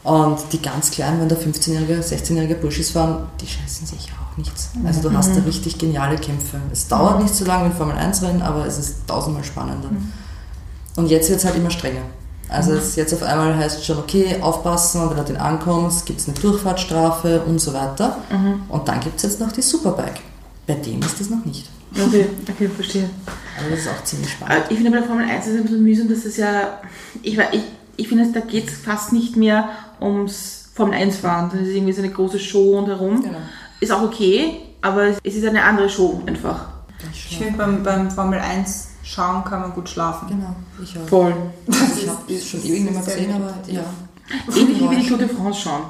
Und 0.03 0.37
die 0.51 0.61
ganz 0.61 0.91
kleinen, 0.91 1.21
wenn 1.21 1.29
da 1.29 1.35
15-jährige, 1.35 2.01
16-jährige 2.01 2.55
Burschis 2.55 2.91
fahren, 2.91 3.25
die 3.39 3.47
scheißen 3.47 3.87
sich 3.87 4.11
auch 4.11 4.37
nichts. 4.37 4.69
Also 4.85 5.01
du 5.01 5.15
hast 5.15 5.35
da 5.35 5.41
richtig 5.41 5.77
geniale 5.77 6.17
Kämpfe. 6.17 6.57
Es 6.71 6.87
dauert 6.89 7.23
nicht 7.23 7.33
so 7.33 7.45
lange 7.45 7.69
mit 7.69 7.77
Formel 7.77 7.95
1 7.95 8.21
Rennen, 8.21 8.41
aber 8.41 8.65
es 8.65 8.77
ist 8.77 9.07
tausendmal 9.07 9.45
spannender. 9.45 9.89
Und 10.97 11.07
jetzt 11.07 11.29
wird 11.29 11.39
es 11.39 11.45
halt 11.45 11.55
immer 11.55 11.71
strenger. 11.71 12.01
Also 12.49 12.73
es 12.73 12.97
jetzt 12.97 13.13
auf 13.13 13.23
einmal 13.23 13.57
heißt 13.57 13.79
es 13.79 13.85
schon, 13.85 13.97
okay, 13.97 14.41
aufpassen, 14.41 15.09
wenn 15.09 15.17
du 15.17 15.23
den 15.23 15.37
ankommst, 15.37 16.05
gibt 16.05 16.19
es 16.19 16.27
eine 16.27 16.37
Durchfahrtsstrafe 16.37 17.41
und 17.41 17.59
so 17.59 17.73
weiter. 17.73 18.17
Und 18.67 18.87
dann 18.87 18.99
gibt 18.99 19.15
es 19.17 19.23
jetzt 19.23 19.39
noch 19.39 19.53
die 19.53 19.61
Superbike. 19.61 20.19
Bei 20.67 20.75
dem 20.75 21.01
ist 21.01 21.19
das 21.19 21.29
noch 21.29 21.43
nicht. 21.45 21.69
Okay, 21.95 22.29
okay, 22.51 22.67
verstehe. 22.67 23.09
Aber 23.59 23.69
das 23.69 23.79
ist 23.79 23.89
auch 23.89 24.03
ziemlich 24.03 24.31
spannend. 24.31 24.65
Ich 24.69 24.75
finde 24.75 24.91
bei 24.91 24.97
der 24.97 25.05
Formel 25.07 25.25
1 25.25 25.45
ist 25.45 25.53
es 25.53 25.57
ein 25.57 25.63
bisschen 25.63 25.83
mühsam, 25.83 26.09
dass 26.09 26.25
es 26.25 26.37
ja, 26.37 26.81
ich, 27.21 27.37
ich, 27.37 27.61
ich 27.95 28.07
finde, 28.07 28.31
da 28.31 28.39
geht 28.39 28.67
es 28.67 28.77
fast 28.77 29.13
nicht 29.13 29.35
mehr 29.35 29.69
ums 30.01 30.69
Formel 30.73 30.95
1 30.95 31.17
fahren. 31.17 31.49
Das 31.51 31.61
ist 31.61 31.75
irgendwie 31.75 31.93
so 31.93 32.01
eine 32.01 32.11
große 32.11 32.39
Show 32.39 32.77
und 32.79 32.87
herum. 32.87 33.21
Genau. 33.21 33.37
Ist 33.79 33.91
auch 33.91 34.01
okay, 34.01 34.61
aber 34.81 35.07
es 35.23 35.35
ist 35.35 35.45
eine 35.45 35.63
andere 35.63 35.89
Show 35.89 36.21
einfach. 36.25 36.67
Ich 37.13 37.37
finde, 37.37 37.57
beim, 37.57 37.83
beim 37.83 38.09
Formel 38.09 38.39
1 38.39 38.87
schauen 39.03 39.43
kann 39.43 39.61
man 39.61 39.73
gut 39.73 39.89
schlafen. 39.89 40.29
Genau, 40.29 40.55
ich 40.81 40.97
auch. 40.97 41.07
Voll. 41.07 41.35
Ich 41.67 42.07
habe 42.07 42.33
es 42.33 42.47
schon 42.47 42.61
sehr 42.61 42.79
gesehen, 42.79 43.33
aber 43.33 43.53
ja. 43.67 43.83
Ähnlich 44.55 44.89
wie 44.89 44.95
die 44.95 45.07
Tour 45.07 45.17
de 45.17 45.27
France 45.27 45.61
schauen. 45.61 45.83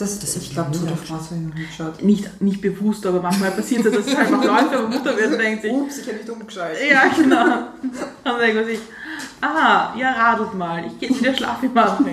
Das, 0.00 0.18
Das 0.18 0.34
ich 0.34 0.52
glaube, 0.54 0.72
Tour 0.72 0.86
de 0.86 0.96
France 0.96 1.30
habe 1.30 1.40
ich 1.40 1.48
noch 1.48 1.54
nicht 1.54 1.68
geschaut. 1.68 2.02
Nicht, 2.02 2.40
nicht 2.40 2.62
bewusst, 2.62 3.04
aber 3.04 3.20
manchmal 3.20 3.50
passiert 3.50 3.84
es, 3.84 3.92
dass 3.94 4.06
es 4.06 4.14
einfach 4.14 4.42
läuft, 4.52 4.74
aber 4.74 4.88
Mutter 4.88 5.14
wird 5.14 5.32
und 5.32 5.38
denkt 5.38 5.60
sich, 5.60 5.70
Ups, 5.72 5.98
ich 5.98 6.06
habe 6.08 6.16
nicht 6.16 6.30
umgeschaltet. 6.30 6.90
ja 6.90 7.02
genau. 7.14 7.68
Dann 8.24 8.38
denkt 8.38 8.56
man 8.56 8.64
sich, 8.64 8.78
aha, 9.42 9.94
ja 9.98 10.12
radelt 10.12 10.54
mal, 10.54 10.86
ich 10.86 10.98
gehe 10.98 11.20
wieder 11.20 11.34
Schlafi 11.36 11.68
machen. 11.68 12.06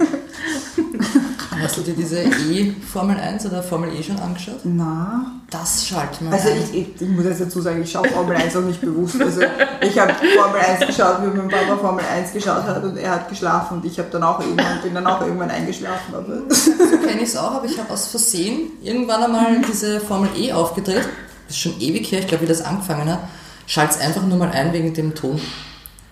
Hast 1.61 1.77
du 1.77 1.81
dir 1.81 1.93
diese 1.93 2.19
E-Formel 2.21 3.17
1 3.17 3.45
oder 3.45 3.61
Formel 3.63 3.89
E 3.93 4.03
schon 4.03 4.19
angeschaut? 4.19 4.59
Na, 4.63 5.31
Das 5.49 5.85
schaltet 5.87 6.21
man 6.21 6.33
also 6.33 6.49
ein. 6.49 6.57
ich, 6.57 6.73
ich, 6.95 7.01
ich 7.01 7.07
muss 7.09 7.25
jetzt 7.25 7.41
dazu 7.41 7.61
sagen, 7.61 7.81
ich 7.81 7.91
schaue 7.91 8.07
Formel 8.09 8.35
1 8.35 8.55
auch 8.55 8.61
nicht 8.61 8.81
bewusst. 8.81 9.19
Also 9.21 9.41
ich 9.81 9.97
habe 9.99 10.13
Formel 10.13 10.59
1 10.61 10.85
geschaut, 10.87 11.17
wie 11.23 11.37
mein 11.37 11.47
Papa 11.47 11.77
Formel 11.77 12.03
1 12.05 12.33
geschaut 12.33 12.63
hat 12.63 12.83
und 12.83 12.97
er 12.97 13.11
hat 13.11 13.29
geschlafen 13.29 13.77
und 13.77 13.85
ich 13.85 13.97
habe 13.99 14.09
dann 14.11 14.23
auch 14.23 14.39
irgendwann, 14.39 14.81
bin 14.83 14.93
dann 14.93 15.07
auch 15.07 15.21
irgendwann 15.21 15.49
eingeschlafen. 15.51 16.13
Aber 16.15 16.25
So 16.53 16.97
kenne 16.97 17.21
ich 17.21 17.29
es 17.29 17.37
auch, 17.37 17.51
aber 17.51 17.65
ich 17.65 17.77
habe 17.79 17.91
aus 17.91 18.07
Versehen 18.07 18.71
irgendwann 18.81 19.23
einmal 19.23 19.61
diese 19.71 19.99
Formel 19.99 20.29
E 20.37 20.51
aufgedreht. 20.53 21.07
Das 21.47 21.55
ist 21.55 21.59
schon 21.61 21.79
ewig 21.79 22.11
her, 22.11 22.19
ich 22.19 22.27
glaube, 22.27 22.43
wie 22.43 22.47
das 22.47 22.61
angefangen 22.61 23.09
hat. 23.09 23.19
Schalt's 23.67 23.99
einfach 23.99 24.23
nur 24.25 24.37
mal 24.37 24.51
ein 24.51 24.73
wegen 24.73 24.93
dem 24.93 25.15
Ton. 25.15 25.35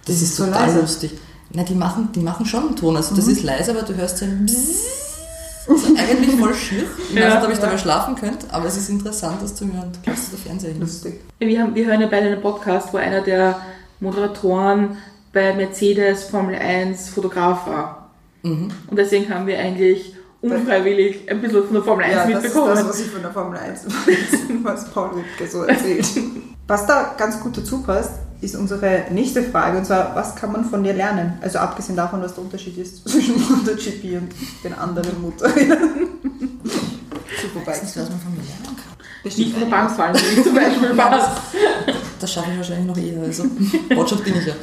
Das, 0.05 0.07
Das 0.07 0.15
ist 0.17 0.21
ist 0.23 0.35
so 0.37 0.45
total 0.45 0.67
leise. 0.67 0.79
lustig. 0.81 1.11
Na, 1.51 1.63
die 1.63 1.75
machen, 1.75 2.09
die 2.13 2.19
machen 2.19 2.45
schon 2.45 2.67
einen 2.67 2.75
Ton. 2.75 2.97
Also 2.97 3.15
das 3.15 3.27
ist 3.27 3.43
leise, 3.43 3.71
aber 3.71 3.83
du 3.83 3.95
hörst 3.95 4.17
so 4.17 4.25
ein 4.25 4.45
Bzzz. 4.45 5.14
Also 5.67 5.87
eigentlich 5.97 6.39
voll 6.39 6.53
schier. 6.55 6.83
Ich 7.09 7.15
weiß 7.15 7.33
nicht, 7.35 7.43
ob 7.45 7.51
ich 7.51 7.59
dabei 7.59 7.77
schlafen 7.77 8.15
könnte, 8.15 8.47
aber 8.51 8.65
es 8.65 8.77
ist 8.77 8.89
interessant, 8.89 9.41
das 9.41 9.55
zu 9.55 9.65
hören. 9.65 9.91
Du 9.93 9.99
kannst 10.05 10.31
das 10.33 10.39
Fernseher 10.41 10.71
hin. 10.71 10.81
lustig. 10.81 11.21
Wir, 11.39 11.61
haben, 11.61 11.73
wir 11.75 11.85
hören 11.85 12.01
ja 12.01 12.07
beide 12.07 12.27
einen 12.27 12.41
Podcast, 12.41 12.93
wo 12.93 12.97
einer 12.97 13.21
der 13.21 13.59
Moderatoren 13.99 14.97
bei 15.33 15.53
Mercedes 15.53 16.23
Formel 16.25 16.55
1 16.55 17.09
Fotograf 17.09 17.67
war. 17.67 18.11
Mhm. 18.43 18.69
Und 18.87 18.97
deswegen 18.97 19.33
haben 19.33 19.47
wir 19.47 19.57
eigentlich 19.59 20.15
unfreiwillig 20.41 21.29
ein 21.29 21.41
bisschen 21.41 21.63
von 21.63 21.73
der 21.73 21.83
Formel 21.83 22.05
1 22.05 22.13
Ja, 22.13 22.19
das 22.21 22.27
ist 22.29 22.43
mitbekommen. 22.43 22.75
das, 22.75 22.87
was 22.89 22.99
ich 22.99 23.07
von 23.07 23.21
der 23.21 23.31
Formel 23.31 23.57
1 23.57 23.85
weiß, 23.87 24.39
was 24.63 24.91
Paul 24.91 25.09
Rübke 25.09 25.47
so 25.51 25.63
erzählt. 25.63 26.05
Was 26.67 26.85
da 26.85 27.15
ganz 27.17 27.39
gut 27.39 27.57
dazu 27.57 27.81
passt, 27.81 28.11
ist 28.45 28.55
unsere 28.55 29.05
nächste 29.11 29.43
Frage, 29.43 29.79
und 29.79 29.85
zwar, 29.85 30.15
was 30.15 30.35
kann 30.35 30.51
man 30.51 30.63
von 30.63 30.83
dir 30.83 30.93
lernen? 30.93 31.33
Also 31.41 31.57
abgesehen 31.59 31.97
davon, 31.97 32.21
was 32.21 32.35
der 32.35 32.43
Unterschied 32.43 32.77
ist 32.77 33.07
zwischen 33.07 33.35
MotoGP 33.35 34.21
und 34.21 34.29
den 34.63 34.73
anderen 34.73 35.21
Motorrädern. 35.21 36.07
Ich 36.63 37.67
weiß 37.67 37.83
nicht, 37.83 37.97
was 37.97 38.09
man 38.09 38.19
von 38.19 38.31
mir 38.31 38.43
lernen 38.43 38.77
kann. 38.77 39.23
nicht 39.23 39.51
von 39.51 39.59
der 39.59 39.67
Bank 39.67 39.91
fallen, 39.91 40.15
wie 40.15 40.39
ich 40.39 40.43
zum 40.43 40.55
Beispiel 40.55 40.91
was. 40.95 41.29
Das 42.19 42.31
schaffe 42.31 42.51
ich 42.51 42.57
wahrscheinlich 42.57 42.85
noch 42.85 42.97
eher. 42.97 43.21
Also, 43.21 43.45
Botschafт 43.93 44.23
bin 44.23 44.35
ich 44.37 44.45
ja. 44.45 44.53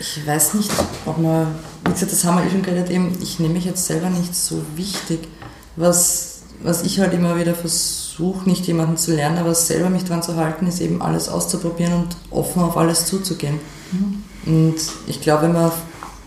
Ich 0.00 0.26
weiß 0.26 0.54
nicht, 0.54 0.70
ob 1.04 1.18
man, 1.18 1.54
wie 1.84 1.92
gesagt, 1.92 2.12
das 2.12 2.24
haben 2.24 2.38
wir 2.38 2.46
eh 2.46 2.50
schon 2.50 2.62
geredet, 2.62 2.90
eben, 2.90 3.16
ich 3.20 3.38
nehme 3.38 3.54
mich 3.54 3.64
jetzt 3.66 3.86
selber 3.86 4.08
nicht 4.10 4.34
so 4.34 4.62
wichtig. 4.74 5.28
Was, 5.76 6.40
was 6.62 6.82
ich 6.82 7.00
halt 7.00 7.12
immer 7.12 7.38
wieder 7.38 7.54
versuche, 7.54 8.05
nicht 8.46 8.66
jemanden 8.66 8.96
zu 8.96 9.14
lernen, 9.14 9.38
aber 9.38 9.54
selber 9.54 9.90
mich 9.90 10.04
dran 10.04 10.22
zu 10.22 10.36
halten, 10.36 10.66
ist 10.66 10.80
eben 10.80 11.02
alles 11.02 11.28
auszuprobieren 11.28 11.92
und 11.94 12.16
offen 12.30 12.62
auf 12.62 12.76
alles 12.76 13.06
zuzugehen. 13.06 13.58
Und 14.46 14.76
ich 15.06 15.20
glaube, 15.20 15.44
wenn 15.44 15.52
man 15.52 15.70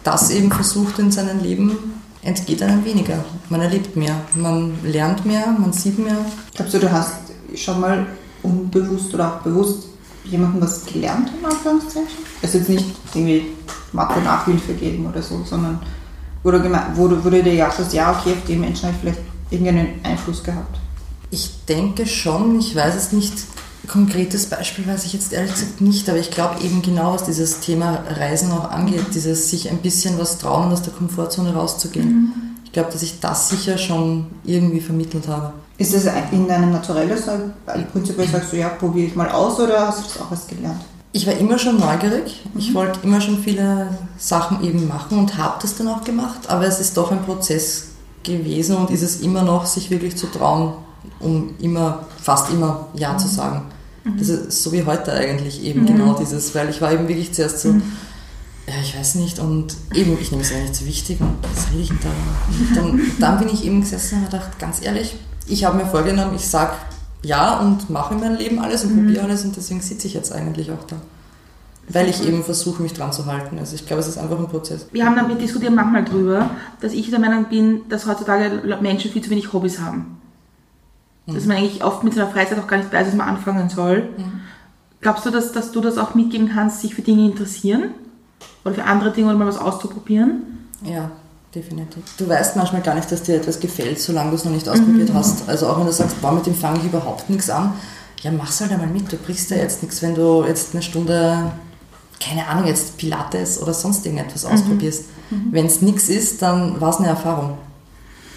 das 0.03 0.29
eben 0.29 0.51
versucht 0.51 0.99
in 0.99 1.11
seinem 1.11 1.41
Leben, 1.41 1.77
entgeht 2.21 2.61
einem 2.61 2.83
weniger. 2.85 3.23
Man 3.49 3.61
erlebt 3.61 3.95
mehr, 3.95 4.15
man 4.35 4.73
lernt 4.83 5.25
mehr, 5.25 5.55
man 5.57 5.73
sieht 5.73 5.99
mehr. 5.99 6.17
Glaubst 6.53 6.73
du, 6.73 6.79
du 6.79 6.91
hast 6.91 7.13
schon 7.55 7.79
mal 7.79 8.05
unbewusst 8.43 9.13
oder 9.13 9.33
auch 9.33 9.41
bewusst 9.41 9.87
jemandem 10.25 10.61
was 10.61 10.85
gelernt, 10.85 11.31
in 11.37 11.45
Anführungszeichen? 11.45 12.19
Also 12.41 12.57
jetzt 12.57 12.69
nicht 12.69 12.85
irgendwie 13.13 13.47
Mathe-Nachhilfe 13.93 14.73
geben 14.73 15.07
oder 15.07 15.21
so, 15.21 15.41
sondern 15.43 15.79
wo 16.43 16.51
du, 16.51 16.63
wo 16.95 17.07
du, 17.07 17.23
wo 17.23 17.29
du 17.29 17.43
dir 17.43 17.51
gedacht 17.53 17.77
hast, 17.77 17.93
ja, 17.93 18.11
okay, 18.11 18.33
auf 18.33 18.45
den 18.47 18.61
Menschen 18.61 18.83
habe 18.83 18.95
ich 18.95 19.01
vielleicht 19.01 19.21
irgendeinen 19.49 19.99
Einfluss 20.03 20.43
gehabt. 20.43 20.77
Ich 21.31 21.65
denke 21.67 22.07
schon, 22.07 22.59
ich 22.59 22.75
weiß 22.75 22.95
es 22.95 23.11
nicht, 23.11 23.33
konkretes 23.87 24.47
Beispiel 24.47 24.87
weiß 24.87 25.05
ich 25.05 25.13
jetzt 25.13 25.33
ehrlich 25.33 25.53
gesagt 25.53 25.81
nicht, 25.81 26.07
aber 26.09 26.19
ich 26.19 26.31
glaube 26.31 26.61
eben 26.63 26.81
genau, 26.81 27.13
was 27.13 27.23
dieses 27.23 27.59
Thema 27.59 28.03
Reisen 28.09 28.51
auch 28.51 28.71
angeht, 28.71 29.05
dieses 29.13 29.49
sich 29.49 29.69
ein 29.69 29.79
bisschen 29.79 30.17
was 30.17 30.37
trauen 30.37 30.67
und 30.67 30.73
aus 30.73 30.83
der 30.83 30.93
Komfortzone 30.93 31.53
rauszugehen. 31.53 32.33
Ich 32.65 32.71
glaube, 32.71 32.91
dass 32.91 33.01
ich 33.01 33.19
das 33.19 33.49
sicher 33.49 33.77
schon 33.77 34.27
irgendwie 34.43 34.79
vermittelt 34.79 35.27
habe. 35.27 35.53
Ist 35.77 35.93
das 35.93 36.05
in 36.31 36.47
deinem 36.47 36.71
Naturelles? 36.71 37.27
Also 37.27 37.45
prinzipiell 37.91 38.27
sagst 38.27 38.53
du, 38.53 38.57
ja, 38.57 38.69
probiere 38.69 39.07
ich 39.07 39.15
mal 39.15 39.29
aus 39.29 39.59
oder 39.59 39.87
hast 39.87 39.99
du 39.99 40.03
das 40.03 40.21
auch 40.21 40.31
was 40.31 40.47
gelernt? 40.47 40.81
Ich 41.11 41.25
war 41.25 41.33
immer 41.33 41.57
schon 41.57 41.79
neugierig, 41.79 42.45
ich 42.55 42.75
wollte 42.75 42.99
immer 43.01 43.19
schon 43.19 43.39
viele 43.39 43.97
Sachen 44.19 44.63
eben 44.63 44.87
machen 44.87 45.17
und 45.17 45.37
habe 45.37 45.57
das 45.59 45.75
dann 45.75 45.87
auch 45.87 46.03
gemacht, 46.03 46.47
aber 46.47 46.65
es 46.67 46.79
ist 46.79 46.95
doch 46.97 47.11
ein 47.11 47.23
Prozess 47.23 47.85
gewesen 48.21 48.75
und 48.75 48.91
ist 48.91 49.01
es 49.01 49.21
immer 49.21 49.41
noch, 49.41 49.65
sich 49.65 49.89
wirklich 49.89 50.15
zu 50.17 50.27
trauen, 50.27 50.73
um 51.19 51.55
immer, 51.59 52.05
fast 52.21 52.51
immer 52.51 52.87
Ja 52.93 53.17
zu 53.17 53.27
sagen. 53.27 53.63
Das 54.17 54.29
ist 54.29 54.63
so 54.63 54.71
wie 54.71 54.85
heute 54.85 55.11
eigentlich 55.13 55.63
eben 55.63 55.85
genau 55.85 56.13
dieses, 56.13 56.55
weil 56.55 56.69
ich 56.69 56.81
war 56.81 56.91
eben 56.91 57.07
wirklich 57.07 57.33
zuerst 57.33 57.59
so, 57.59 57.69
ja, 57.69 58.75
ich 58.81 58.97
weiß 58.97 59.15
nicht 59.15 59.39
und 59.39 59.75
eben, 59.93 60.17
ich 60.19 60.31
nehme 60.31 60.43
es 60.43 60.51
ja 60.51 60.59
nicht 60.59 60.75
so 60.75 60.85
wichtig 60.85 61.19
und 61.19 61.35
was 61.41 61.71
rede 61.71 61.81
ich 61.81 61.89
da? 61.89 62.75
Dann, 62.75 63.01
dann 63.19 63.39
bin 63.39 63.49
ich 63.49 63.65
eben 63.65 63.81
gesessen 63.81 64.19
und 64.19 64.25
habe 64.25 64.37
gedacht, 64.37 64.59
ganz 64.59 64.83
ehrlich, 64.83 65.15
ich 65.47 65.65
habe 65.65 65.77
mir 65.77 65.85
vorgenommen, 65.85 66.35
ich 66.35 66.47
sage 66.47 66.73
ja 67.23 67.59
und 67.59 67.89
mache 67.89 68.13
in 68.13 68.19
meinem 68.19 68.37
Leben 68.37 68.59
alles 68.59 68.83
und 68.83 68.95
probiere 68.95 69.23
alles 69.23 69.43
und 69.43 69.55
deswegen 69.55 69.81
sitze 69.81 70.07
ich 70.07 70.13
jetzt 70.13 70.31
eigentlich 70.31 70.71
auch 70.71 70.83
da. 70.87 70.95
Weil 71.91 72.07
ich 72.07 72.25
eben 72.25 72.43
versuche, 72.43 72.83
mich 72.83 72.93
dran 72.93 73.11
zu 73.11 73.25
halten. 73.25 73.57
Also 73.57 73.73
ich 73.73 73.87
glaube, 73.87 74.01
es 74.01 74.07
ist 74.07 74.19
einfach 74.19 74.37
ein 74.37 74.47
Prozess. 74.47 74.85
Wir 74.91 75.07
haben 75.07 75.15
damit 75.15 75.41
diskutieren 75.41 75.73
manchmal 75.73 76.05
drüber, 76.05 76.51
dass 76.81 76.93
ich 76.93 77.09
der 77.09 77.17
Meinung 77.17 77.45
bin, 77.45 77.81
dass 77.89 78.05
heutzutage 78.05 78.61
Menschen 78.79 79.09
viel 79.09 79.23
zu 79.23 79.31
wenig 79.31 79.51
Hobbys 79.51 79.79
haben. 79.79 80.18
Dass 81.33 81.45
man 81.45 81.57
eigentlich 81.57 81.83
oft 81.83 82.03
mit 82.03 82.13
seiner 82.13 82.29
Freizeit 82.29 82.59
auch 82.59 82.67
gar 82.67 82.77
nicht 82.77 82.91
weiß, 82.91 83.07
was 83.07 83.15
man 83.15 83.27
anfangen 83.27 83.69
soll. 83.69 84.09
Glaubst 85.01 85.25
du, 85.25 85.29
dass, 85.29 85.51
dass 85.51 85.71
du 85.71 85.81
das 85.81 85.97
auch 85.97 86.15
mitgeben 86.15 86.49
kannst, 86.53 86.81
sich 86.81 86.93
für 86.95 87.01
Dinge 87.01 87.25
interessieren? 87.25 87.91
Oder 88.65 88.75
für 88.75 88.83
andere 88.83 89.11
Dinge 89.11 89.29
oder 89.29 89.37
mal 89.37 89.47
was 89.47 89.57
auszuprobieren? 89.57 90.67
Ja, 90.83 91.11
definitiv. 91.55 92.03
Du 92.17 92.27
weißt 92.27 92.55
manchmal 92.55 92.81
gar 92.81 92.95
nicht, 92.95 93.11
dass 93.11 93.23
dir 93.23 93.35
etwas 93.35 93.59
gefällt, 93.59 93.99
solange 93.99 94.31
du 94.31 94.35
es 94.35 94.45
noch 94.45 94.51
nicht 94.51 94.67
ausprobiert 94.67 95.11
hast. 95.13 95.47
Also 95.47 95.67
auch 95.67 95.79
wenn 95.79 95.85
du 95.85 95.93
sagst, 95.93 96.21
boah, 96.21 96.31
mit 96.31 96.45
dem 96.45 96.55
fange 96.55 96.79
ich 96.79 96.85
überhaupt 96.85 97.29
nichts 97.29 97.49
an, 97.49 97.73
ja, 98.21 98.31
mach's 98.31 98.59
halt 98.59 98.71
einmal 98.71 98.87
mit. 98.87 99.11
Du 99.11 99.15
brichst 99.15 99.49
ja 99.51 99.57
jetzt 99.57 99.81
nichts, 99.81 100.01
wenn 100.01 100.15
du 100.15 100.43
jetzt 100.45 100.73
eine 100.73 100.81
Stunde, 100.81 101.51
keine 102.19 102.45
Ahnung, 102.47 102.67
jetzt 102.67 102.97
Pilates 102.97 103.61
oder 103.61 103.73
sonst 103.73 104.05
irgendetwas 104.05 104.43
ausprobierst. 104.43 105.05
Wenn 105.51 105.67
es 105.67 105.81
nichts 105.81 106.09
ist, 106.09 106.41
dann 106.41 106.81
war 106.81 106.89
es 106.89 106.97
eine 106.97 107.07
Erfahrung. 107.07 107.57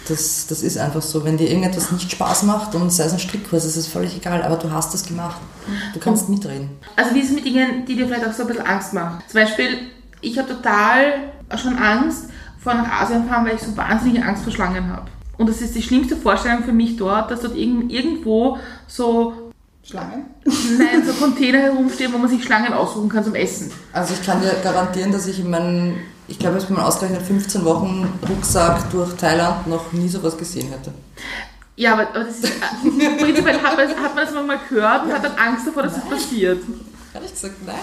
Das, 0.07 0.47
das 0.47 0.61
ist 0.63 0.77
einfach 0.77 1.01
so. 1.01 1.23
Wenn 1.23 1.37
dir 1.37 1.47
irgendetwas 1.47 1.91
nicht 1.91 2.11
Spaß 2.11 2.43
macht 2.43 2.75
und 2.75 2.91
sei 2.91 3.05
es 3.05 3.13
ein 3.13 3.19
Strickkurs, 3.19 3.63
ist 3.63 3.77
es 3.77 3.87
völlig 3.87 4.15
egal, 4.17 4.41
aber 4.43 4.57
du 4.57 4.69
hast 4.71 4.93
das 4.93 5.05
gemacht. 5.05 5.37
Du 5.93 5.99
kannst 5.99 6.27
mitreden. 6.27 6.71
Also 6.97 7.15
wie 7.15 7.19
ist 7.19 7.29
es 7.29 7.35
mit 7.35 7.45
Dingen, 7.45 7.85
die 7.87 7.95
dir 7.95 8.05
vielleicht 8.07 8.27
auch 8.27 8.33
so 8.33 8.41
ein 8.43 8.47
bisschen 8.49 8.65
Angst 8.65 8.93
machen? 8.93 9.19
Zum 9.29 9.39
Beispiel, 9.39 9.67
ich 10.19 10.37
habe 10.37 10.49
total 10.49 11.13
schon 11.55 11.77
Angst 11.77 12.25
vor 12.59 12.73
nach 12.73 13.01
Asien 13.01 13.27
fahren, 13.27 13.45
weil 13.45 13.55
ich 13.55 13.61
so 13.61 13.75
wahnsinnige 13.77 14.25
Angst 14.25 14.43
vor 14.43 14.51
Schlangen 14.51 14.89
habe. 14.91 15.05
Und 15.37 15.49
das 15.49 15.61
ist 15.61 15.73
die 15.75 15.81
schlimmste 15.81 16.15
Vorstellung 16.17 16.63
für 16.63 16.73
mich 16.73 16.95
dort, 16.97 17.31
dass 17.31 17.41
dort 17.41 17.55
irgend- 17.55 17.91
irgendwo 17.91 18.57
so 18.87 19.33
Schlangen? 19.83 20.25
Nein, 20.45 21.05
so 21.05 21.13
Container 21.13 21.59
herumstehen, 21.59 22.13
wo 22.13 22.17
man 22.17 22.29
sich 22.29 22.43
Schlangen 22.43 22.71
aussuchen 22.73 23.09
kann 23.09 23.23
zum 23.23 23.35
Essen. 23.35 23.71
Also 23.91 24.13
ich 24.13 24.25
kann 24.25 24.41
dir 24.41 24.53
garantieren, 24.63 25.11
dass 25.11 25.27
ich 25.27 25.39
in 25.39 25.49
meinen, 25.49 25.99
ich 26.27 26.39
glaube, 26.39 26.57
ich 26.57 26.65
bin 26.65 26.77
mal 26.77 26.85
ausgerechnet 26.85 27.21
15 27.21 27.65
Wochen 27.65 28.07
Rucksack 28.29 28.89
durch 28.91 29.13
Thailand 29.15 29.67
noch 29.67 29.91
nie 29.91 30.07
sowas 30.07 30.37
gesehen 30.37 30.69
hätte. 30.69 30.93
Ja, 31.75 31.93
aber, 31.93 32.07
aber 32.09 32.23
das 32.23 32.39
ist, 32.39 32.45
äh, 32.45 32.49
prinzipiell 33.19 33.59
hat 33.61 33.75
man, 33.75 33.89
hat 33.89 34.15
man 34.15 34.25
das 34.25 34.33
mal 34.33 34.59
gehört 34.69 35.05
und 35.05 35.11
hat 35.11 35.23
dann 35.23 35.35
Angst 35.35 35.67
davor, 35.67 35.83
dass 35.83 35.95
das 35.95 36.05
passiert. 36.05 36.63
Ehrlich 37.13 37.31
gesagt, 37.31 37.55
nein. 37.65 37.75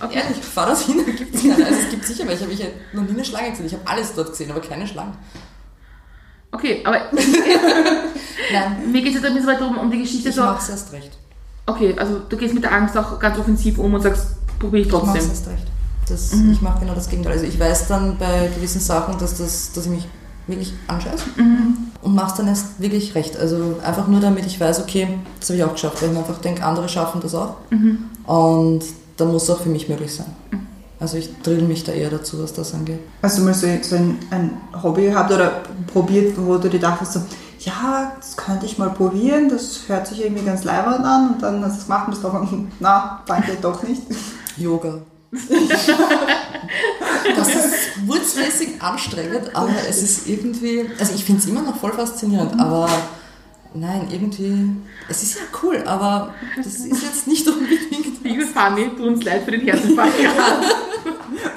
Okay. 0.00 0.18
Ehrlich, 0.18 0.44
fahr 0.44 0.66
das 0.66 0.82
hin, 0.82 1.02
da 1.06 1.10
gibt 1.10 1.34
es 1.34 1.42
keine. 1.42 1.64
Also 1.64 1.78
es 1.80 1.90
gibt 1.90 2.04
sicher 2.04 2.28
welche, 2.28 2.44
aber 2.44 2.52
ich 2.52 2.60
habe 2.62 2.72
noch 2.92 3.02
nie 3.02 3.10
eine 3.10 3.24
Schlange 3.24 3.50
gesehen. 3.50 3.66
Ich 3.66 3.72
habe 3.72 3.86
alles 3.86 4.12
dort 4.14 4.30
gesehen, 4.30 4.50
aber 4.50 4.60
keine 4.60 4.86
Schlange. 4.86 5.12
Okay, 6.52 6.82
aber 6.84 7.10
mir 8.86 9.02
geht 9.02 9.08
es 9.08 9.14
jetzt 9.14 9.24
ein 9.24 9.34
bisschen 9.34 9.48
weiter 9.48 9.66
um, 9.66 9.78
um 9.78 9.90
die 9.90 9.98
Geschichte 9.98 10.28
ich 10.28 10.34
so. 10.34 10.42
mach's 10.42 10.68
erst 10.68 10.92
recht. 10.92 11.16
Okay, 11.66 11.94
also 11.98 12.20
du 12.28 12.36
gehst 12.36 12.54
mit 12.54 12.62
der 12.62 12.72
Angst 12.72 12.96
auch 12.96 13.18
ganz 13.18 13.38
offensiv 13.38 13.78
um 13.78 13.92
und 13.94 14.00
sagst, 14.02 14.26
probiere 14.58 14.82
ich 14.82 14.88
trotzdem. 14.88 15.16
erst 15.16 15.46
recht. 15.48 15.66
Das, 16.08 16.32
Mhm. 16.32 16.52
Ich 16.52 16.62
mache 16.62 16.80
genau 16.80 16.94
das 16.94 17.08
Gegenteil. 17.08 17.32
Also 17.32 17.44
ich 17.46 17.58
weiß 17.58 17.88
dann 17.88 18.16
bei 18.18 18.48
gewissen 18.54 18.80
Sachen, 18.80 19.18
dass, 19.18 19.36
das, 19.36 19.72
dass 19.72 19.86
ich 19.86 19.90
mich 19.90 20.08
wirklich 20.46 20.72
anscheiße 20.86 21.24
Mhm. 21.36 21.76
und 22.02 22.14
mach's 22.14 22.34
dann 22.34 22.46
erst 22.46 22.80
wirklich 22.80 23.14
recht. 23.16 23.36
Also 23.36 23.80
einfach 23.84 24.06
nur 24.06 24.20
damit 24.20 24.46
ich 24.46 24.60
weiß, 24.60 24.78
okay, 24.80 25.08
das 25.40 25.48
habe 25.50 25.58
ich 25.58 25.64
auch 25.64 25.72
geschafft, 25.72 26.00
weil 26.00 26.10
ich 26.10 26.14
mir 26.14 26.20
einfach 26.20 26.40
denke, 26.40 26.64
andere 26.64 26.88
schaffen 26.88 27.20
das 27.20 27.34
auch. 27.34 27.56
Mhm. 27.70 27.98
Und 28.24 28.84
dann 29.16 29.32
muss 29.32 29.44
es 29.44 29.50
auch 29.50 29.60
für 29.60 29.68
mich 29.68 29.88
möglich 29.88 30.14
sein. 30.14 30.26
Also 31.00 31.16
ich 31.18 31.30
drill 31.42 31.62
mich 31.62 31.82
da 31.84 31.92
eher 31.92 32.08
dazu, 32.10 32.40
was 32.42 32.52
das 32.54 32.72
angeht. 32.72 33.00
Hast 33.22 33.38
du 33.38 33.42
mal 33.42 33.52
so, 33.52 33.66
so 33.82 33.96
ein, 33.96 34.18
ein 34.30 34.50
Hobby 34.82 35.02
gehabt 35.06 35.30
oder 35.32 35.62
probiert, 35.92 36.34
wo 36.38 36.56
du 36.58 36.70
dir 36.70 36.80
dachtest, 36.80 37.14
so, 37.14 37.20
ja, 37.66 38.12
das 38.16 38.36
könnte 38.36 38.64
ich 38.64 38.78
mal 38.78 38.90
probieren, 38.90 39.48
das 39.48 39.80
hört 39.88 40.06
sich 40.06 40.24
irgendwie 40.24 40.44
ganz 40.44 40.62
leibend 40.62 41.04
an 41.04 41.30
und 41.34 41.42
dann 41.42 41.64
hast 41.64 41.74
du 41.74 41.80
es 41.80 41.86
gemacht 41.86 42.06
und 42.06 42.12
bist 42.12 42.24
doch, 42.24 42.48
na, 42.80 43.22
danke, 43.26 43.56
doch 43.60 43.82
nicht. 43.82 44.02
Yoga. 44.56 45.00
das 47.36 47.48
ist 47.48 48.06
wurzmäßig 48.06 48.80
anstrengend, 48.80 49.54
aber 49.54 49.74
es 49.88 50.02
ist 50.02 50.28
irgendwie, 50.28 50.88
also 50.98 51.12
ich 51.14 51.24
finde 51.24 51.42
es 51.42 51.48
immer 51.48 51.62
noch 51.62 51.76
voll 51.76 51.92
faszinierend, 51.92 52.58
aber 52.58 52.88
nein, 53.74 54.06
irgendwie, 54.10 54.70
es 55.08 55.24
ist 55.24 55.34
ja 55.34 55.42
cool, 55.62 55.82
aber 55.86 56.32
das 56.56 56.66
ist 56.66 57.02
jetzt 57.02 57.26
nicht 57.26 57.46
unbedingt. 57.48 58.22
Liebe 58.22 58.46
Fanny, 58.46 58.90
tu 58.96 59.08
uns 59.08 59.24
leid 59.24 59.42
für 59.44 59.50
den 59.50 59.62
Herzinfarkt. 59.62 60.14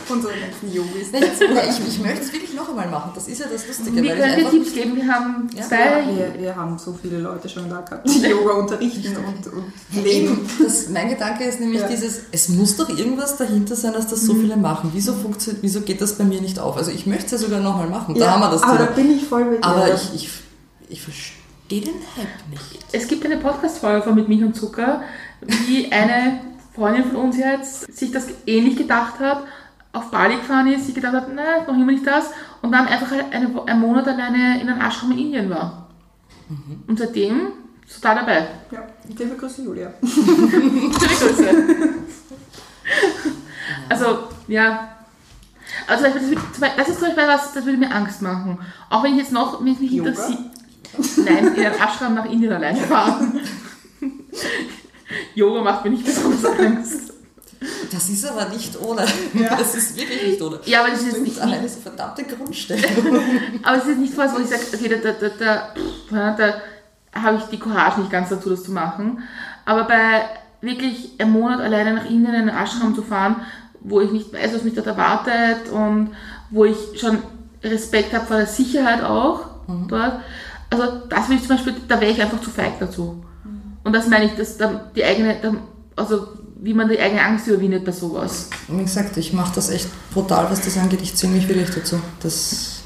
Unsere 0.09 0.33
ganzen 0.33 0.73
Yogis. 0.73 1.11
Nein, 1.11 1.23
ich, 1.69 1.87
ich 1.87 1.99
möchte 1.99 2.21
es 2.23 2.33
wirklich 2.33 2.53
noch 2.53 2.67
einmal 2.69 2.89
machen, 2.89 3.11
das 3.15 3.27
ist 3.27 3.39
ja 3.39 3.45
das 3.51 3.67
Lustige, 3.67 4.01
Wir 4.01 4.15
können 4.15 4.35
dir 4.39 4.49
Tipps 4.49 4.73
geben, 4.73 4.95
wir 4.95 5.07
haben 5.07 5.49
Ja, 5.55 5.63
zwei. 5.67 6.03
Wir, 6.07 6.33
wir 6.41 6.55
haben 6.55 6.77
so 6.79 6.97
viele 6.99 7.19
Leute 7.19 7.47
schon 7.47 7.69
da 7.69 7.81
gehabt, 7.81 8.07
die 8.09 8.21
Yoga 8.27 8.53
unterrichten 8.53 9.15
und, 9.17 9.47
und 9.53 10.03
leben. 10.03 10.27
Eben, 10.33 10.49
das, 10.63 10.89
mein 10.89 11.09
Gedanke 11.09 11.43
ist 11.43 11.59
nämlich 11.59 11.81
Ja. 11.81 11.87
dieses, 11.87 12.21
es 12.31 12.49
muss 12.49 12.75
doch 12.77 12.89
irgendwas 12.89 13.37
dahinter 13.37 13.75
sein, 13.75 13.93
dass 13.93 14.07
das 14.07 14.21
so 14.21 14.33
viele 14.33 14.57
machen. 14.57 14.91
Wieso, 14.93 15.13
funktioniert, 15.13 15.61
wieso 15.63 15.81
geht 15.81 16.01
das 16.01 16.13
bei 16.17 16.23
mir 16.23 16.41
nicht 16.41 16.59
auf? 16.59 16.75
Also 16.77 16.91
ich 16.91 17.05
möchte 17.05 17.25
es 17.27 17.31
ja 17.33 17.37
sogar 17.37 17.59
nochmal 17.59 17.89
machen, 17.89 18.15
da 18.15 18.31
haben 18.31 18.41
wir 18.41 18.49
das 18.51 18.63
aber 18.63 18.77
Thema. 18.77 18.85
da 18.87 18.93
bin 18.93 19.11
ich 19.17 19.23
voll 19.25 19.45
mit 19.45 19.63
dir. 19.63 19.67
Aber 19.67 19.93
ich, 19.93 20.13
ich, 20.15 20.29
ich 20.89 21.01
verstehe 21.01 21.81
den 21.81 21.93
Hype 22.17 22.49
nicht. 22.49 22.79
Es 22.91 23.07
gibt 23.07 23.23
eine 23.25 23.37
Podcast-Folge 23.37 24.01
von 24.03 24.15
Mit 24.15 24.27
Milch 24.27 24.43
und 24.43 24.55
Zucker, 24.55 25.03
wie 25.67 25.91
eine 25.91 26.41
Freundin 26.73 27.03
von 27.05 27.15
uns 27.17 27.37
jetzt 27.37 27.93
sich 27.95 28.11
das 28.11 28.25
ähnlich 28.47 28.75
gedacht 28.77 29.19
hat, 29.19 29.43
auf 29.91 30.11
Bali 30.11 30.35
gefahren 30.35 30.67
ist, 30.67 30.85
sich 30.85 30.95
gedacht 30.95 31.13
hat, 31.13 31.33
nein, 31.33 31.65
noch 31.65 31.73
immer 31.73 31.91
nicht 31.91 32.05
das, 32.05 32.31
und 32.61 32.71
dann 32.71 32.87
einfach 32.87 33.11
eine, 33.11 33.63
einen 33.65 33.79
Monat 33.79 34.07
alleine 34.07 34.61
in 34.61 34.69
einem 34.69 34.81
Ashram 34.81 35.11
in 35.11 35.17
Indien 35.19 35.49
war. 35.49 35.89
Und 36.87 36.97
seitdem 36.97 37.53
total 37.93 38.15
dabei. 38.15 38.47
Ja, 38.71 38.83
liebe 39.07 39.35
Grüße, 39.35 39.61
Julia. 39.63 39.93
Schöne 40.01 40.89
Grüße. 40.89 41.89
Also, 43.87 44.19
ja. 44.47 44.95
Also, 45.87 46.05
das, 46.05 46.15
ist 46.15 46.33
zum 46.53 46.61
Beispiel 46.61 47.27
was, 47.27 47.53
das 47.53 47.65
würde 47.65 47.77
mir 47.77 47.93
Angst 47.93 48.21
machen. 48.21 48.57
Auch 48.89 49.03
wenn 49.03 49.13
ich 49.13 49.19
jetzt 49.19 49.31
noch, 49.31 49.63
wenn 49.63 49.73
es 49.73 49.79
mich 49.79 49.91
Yoga? 49.91 50.09
interessiert. 50.09 50.39
Nein, 51.25 51.47
in 51.47 51.53
den 51.55 51.73
Ashram 51.73 52.15
nach 52.15 52.25
Indien 52.25 52.51
alleine 52.51 52.79
fahren. 52.87 53.39
Yoga 55.35 55.61
macht 55.61 55.83
mir 55.83 55.91
nicht 55.91 56.05
besonders 56.05 56.45
Angst. 56.45 57.13
Das 57.91 58.09
ist 58.09 58.25
aber 58.25 58.49
nicht 58.49 58.79
ohne. 58.79 59.05
Ja. 59.33 59.55
Das 59.57 59.75
ist 59.75 59.97
wirklich 59.97 60.27
nicht 60.27 60.41
ohne. 60.41 60.59
Ja, 60.65 60.81
aber 60.81 60.91
das 60.91 61.01
ist 61.01 61.21
nicht, 61.21 61.39
alleine 61.39 61.63
diese 61.63 61.79
verdammte 61.79 62.23
Grundstellung. 62.23 63.21
aber 63.63 63.77
es 63.77 63.85
ist 63.85 63.97
nicht 63.97 64.17
was, 64.17 64.33
wo 64.33 64.39
ich 64.39 64.47
sage, 64.47 64.61
okay, 64.73 64.89
da, 64.89 65.11
da, 65.11 65.29
da, 65.29 65.73
da, 66.09 66.31
da 66.31 67.21
habe 67.21 67.37
ich 67.37 67.43
die 67.45 67.59
Courage 67.59 68.01
nicht 68.01 68.11
ganz 68.11 68.29
dazu, 68.29 68.49
das 68.49 68.63
zu 68.63 68.71
machen. 68.71 69.23
Aber 69.65 69.85
bei 69.85 70.21
wirklich 70.61 71.19
einem 71.19 71.31
Monat 71.31 71.61
alleine 71.61 71.93
nach 71.93 72.05
Indien 72.05 72.33
in 72.33 72.49
einen 72.49 72.49
Ashram 72.49 72.95
zu 72.95 73.01
fahren, 73.01 73.37
wo 73.81 74.01
ich 74.01 74.11
nicht 74.11 74.33
weiß, 74.33 74.53
was 74.53 74.63
mich 74.63 74.75
dort 74.75 74.87
erwartet 74.87 75.69
und 75.71 76.11
wo 76.51 76.65
ich 76.65 76.77
schon 76.99 77.19
Respekt 77.63 78.13
habe 78.13 78.25
vor 78.25 78.37
der 78.37 78.45
Sicherheit 78.45 79.03
auch 79.03 79.45
dort. 79.87 80.19
Also 80.69 80.85
das 81.09 81.29
will 81.29 81.37
ich 81.37 81.47
zum 81.47 81.55
Beispiel, 81.55 81.75
da 81.87 81.99
wäre 81.99 82.11
ich 82.11 82.21
einfach 82.21 82.41
zu 82.41 82.49
feig 82.49 82.79
dazu. 82.79 83.23
Und 83.83 83.93
das 83.93 84.07
meine 84.07 84.25
ich, 84.25 84.35
dass 84.35 84.57
dann 84.57 84.81
die 84.95 85.03
eigene, 85.03 85.37
dann, 85.41 85.61
also 85.95 86.27
wie 86.61 86.73
man 86.73 86.89
die 86.89 86.99
eigene 86.99 87.23
Angst 87.23 87.47
überwindet 87.47 87.85
bei 87.85 87.91
sowas. 87.91 88.47
Wie 88.67 88.83
gesagt, 88.83 89.15
ich 89.17 89.33
mache 89.33 89.55
das 89.55 89.69
echt 89.69 89.87
brutal, 90.13 90.49
was 90.49 90.61
das 90.61 90.77
angeht. 90.77 91.01
Ich 91.01 91.15
zwinge 91.15 91.35
mich 91.35 91.47
wirklich 91.47 91.69
dazu. 91.69 91.99
Das 92.21 92.79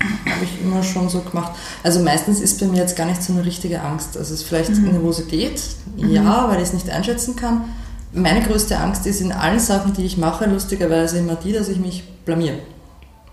habe 0.00 0.44
ich 0.44 0.60
immer 0.60 0.82
schon 0.82 1.08
so 1.08 1.20
gemacht. 1.20 1.52
Also 1.82 2.00
meistens 2.00 2.40
ist 2.40 2.60
bei 2.60 2.66
mir 2.66 2.78
jetzt 2.78 2.96
gar 2.96 3.06
nicht 3.06 3.22
so 3.22 3.32
eine 3.32 3.44
richtige 3.44 3.80
Angst. 3.80 4.18
Also 4.18 4.34
es 4.34 4.40
ist 4.40 4.46
vielleicht 4.46 4.70
Nervosität, 4.70 5.60
ja, 5.96 6.48
weil 6.48 6.58
ich 6.58 6.64
es 6.64 6.72
nicht 6.74 6.90
einschätzen 6.90 7.34
kann. 7.36 7.64
Meine 8.12 8.42
größte 8.42 8.78
Angst 8.78 9.06
ist 9.06 9.20
in 9.20 9.32
allen 9.32 9.58
Sachen, 9.58 9.94
die 9.94 10.04
ich 10.04 10.18
mache, 10.18 10.46
lustigerweise 10.46 11.18
immer 11.18 11.36
die, 11.36 11.52
dass 11.52 11.68
ich 11.68 11.78
mich 11.78 12.04
blamier. 12.24 12.58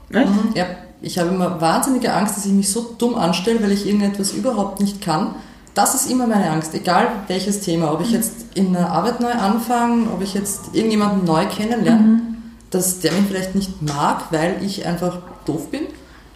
Nicht? 0.10 0.28
Ja, 0.56 0.66
ich 1.02 1.20
habe 1.20 1.30
immer 1.30 1.60
wahnsinnige 1.60 2.14
Angst, 2.14 2.38
dass 2.38 2.46
ich 2.46 2.52
mich 2.52 2.70
so 2.70 2.96
dumm 2.98 3.16
anstelle, 3.16 3.62
weil 3.62 3.72
ich 3.72 3.86
irgendetwas 3.86 4.32
überhaupt 4.32 4.80
nicht 4.80 5.02
kann. 5.02 5.36
Das 5.74 5.96
ist 5.96 6.12
immer 6.12 6.28
meine 6.28 6.50
Angst, 6.50 6.74
egal 6.74 7.08
welches 7.28 7.62
Thema. 7.62 7.94
Ob 7.94 8.02
ich 8.02 8.12
jetzt 8.12 8.34
in 8.56 8.76
einer 8.76 8.90
Arbeit 8.90 9.22
neu 9.22 9.32
anfange, 9.32 10.12
ob 10.12 10.22
ich 10.22 10.34
jetzt 10.34 10.74
irgendjemanden 10.74 11.24
neu 11.24 11.46
kennenlerne, 11.46 12.22
dass 12.70 13.00
der 13.00 13.14
mich 13.14 13.28
vielleicht 13.28 13.56
nicht 13.56 13.82
mag, 13.82 14.32
weil 14.32 14.62
ich 14.64 14.86
einfach 14.86 15.20
doof 15.46 15.70
bin. 15.70 15.84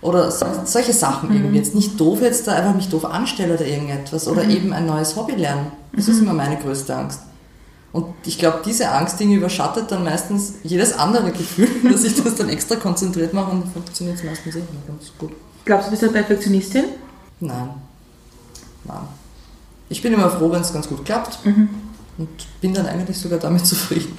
Oder 0.01 0.29
so, 0.29 0.45
solche 0.65 0.93
Sachen 0.93 1.33
irgendwie. 1.33 1.57
Jetzt 1.57 1.73
nicht 1.73 1.99
doof, 1.99 2.21
jetzt 2.21 2.47
da 2.47 2.53
einfach 2.53 2.75
mich 2.75 2.89
doof 2.89 3.05
anstelle 3.05 3.55
oder 3.55 3.65
irgendetwas. 3.65 4.27
Oder 4.27 4.43
eben 4.43 4.71
ein 4.71 4.85
neues 4.85 5.15
Hobby 5.15 5.33
lernen. 5.33 5.71
Das 5.93 6.07
ist 6.07 6.19
immer 6.19 6.33
meine 6.33 6.57
größte 6.57 6.95
Angst. 6.95 7.21
Und 7.91 8.13
ich 8.25 8.37
glaube, 8.37 8.59
diese 8.65 8.89
Angst 8.91 9.19
Dinge 9.19 9.35
überschattet 9.35 9.89
dann 9.89 10.03
meistens 10.03 10.55
jedes 10.63 10.97
andere 10.97 11.31
Gefühl, 11.31 11.69
dass 11.91 12.03
ich 12.03 12.21
das 12.21 12.35
dann 12.35 12.49
extra 12.49 12.75
konzentriert 12.75 13.33
mache 13.33 13.51
und 13.51 13.67
funktioniert 13.71 14.17
es 14.17 14.23
meistens 14.23 14.55
immer 14.55 14.65
ganz 14.85 15.11
gut. 15.17 15.31
Glaubst 15.63 15.87
du, 15.87 15.91
du 15.91 15.91
bist 15.91 16.03
eine 16.03 16.11
Perfektionistin? 16.11 16.83
Nein. 17.39 17.69
Nein. 18.83 19.07
Ich 19.89 20.01
bin 20.01 20.13
immer 20.13 20.29
froh, 20.29 20.51
wenn 20.51 20.61
es 20.61 20.73
ganz 20.73 20.87
gut 20.87 21.05
klappt 21.05 21.39
und 21.45 22.29
bin 22.61 22.73
dann 22.73 22.85
eigentlich 22.87 23.17
sogar 23.17 23.39
damit 23.39 23.65
zufrieden. 23.65 24.17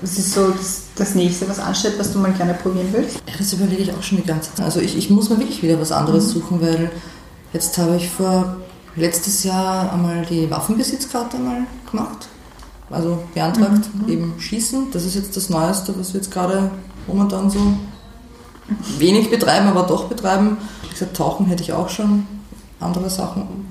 Was 0.00 0.18
ist 0.18 0.32
so 0.32 0.50
das, 0.50 0.84
das 0.94 1.14
nächste, 1.14 1.48
was 1.48 1.58
ansteht, 1.58 1.98
was 1.98 2.12
du 2.12 2.18
mal 2.18 2.32
gerne 2.32 2.54
probieren 2.54 2.88
willst? 2.92 3.16
Ja, 3.26 3.34
das 3.36 3.52
überlege 3.52 3.82
ich 3.82 3.92
auch 3.92 4.02
schon 4.02 4.18
die 4.18 4.26
ganze 4.26 4.54
Zeit. 4.54 4.64
Also 4.64 4.80
ich, 4.80 4.96
ich 4.96 5.10
muss 5.10 5.28
mir 5.28 5.38
wirklich 5.38 5.62
wieder 5.62 5.78
was 5.78 5.92
anderes 5.92 6.30
suchen, 6.30 6.60
weil 6.60 6.90
jetzt 7.52 7.76
habe 7.76 7.96
ich 7.96 8.08
vor 8.08 8.56
letztes 8.96 9.44
Jahr 9.44 9.92
einmal 9.92 10.24
die 10.24 10.50
Waffenbesitzkarte 10.50 11.38
mal 11.38 11.66
gemacht. 11.90 12.28
Also 12.88 13.22
beantragt, 13.34 13.88
eben 14.08 14.34
Schießen. 14.38 14.90
Das 14.90 15.04
ist 15.04 15.14
jetzt 15.14 15.36
das 15.36 15.48
Neueste, 15.50 15.96
was 15.98 16.12
wir 16.12 16.20
jetzt 16.20 16.32
gerade 16.32 16.70
momentan 17.06 17.50
so 17.50 17.74
wenig 18.98 19.30
betreiben, 19.30 19.68
aber 19.68 19.82
doch 19.82 20.04
betreiben. 20.08 20.56
Wie 20.82 20.88
gesagt, 20.88 21.16
Tauchen 21.16 21.46
hätte 21.46 21.62
ich 21.62 21.72
auch 21.72 21.88
schon, 21.88 22.26
andere 22.80 23.10
Sachen. 23.10 23.69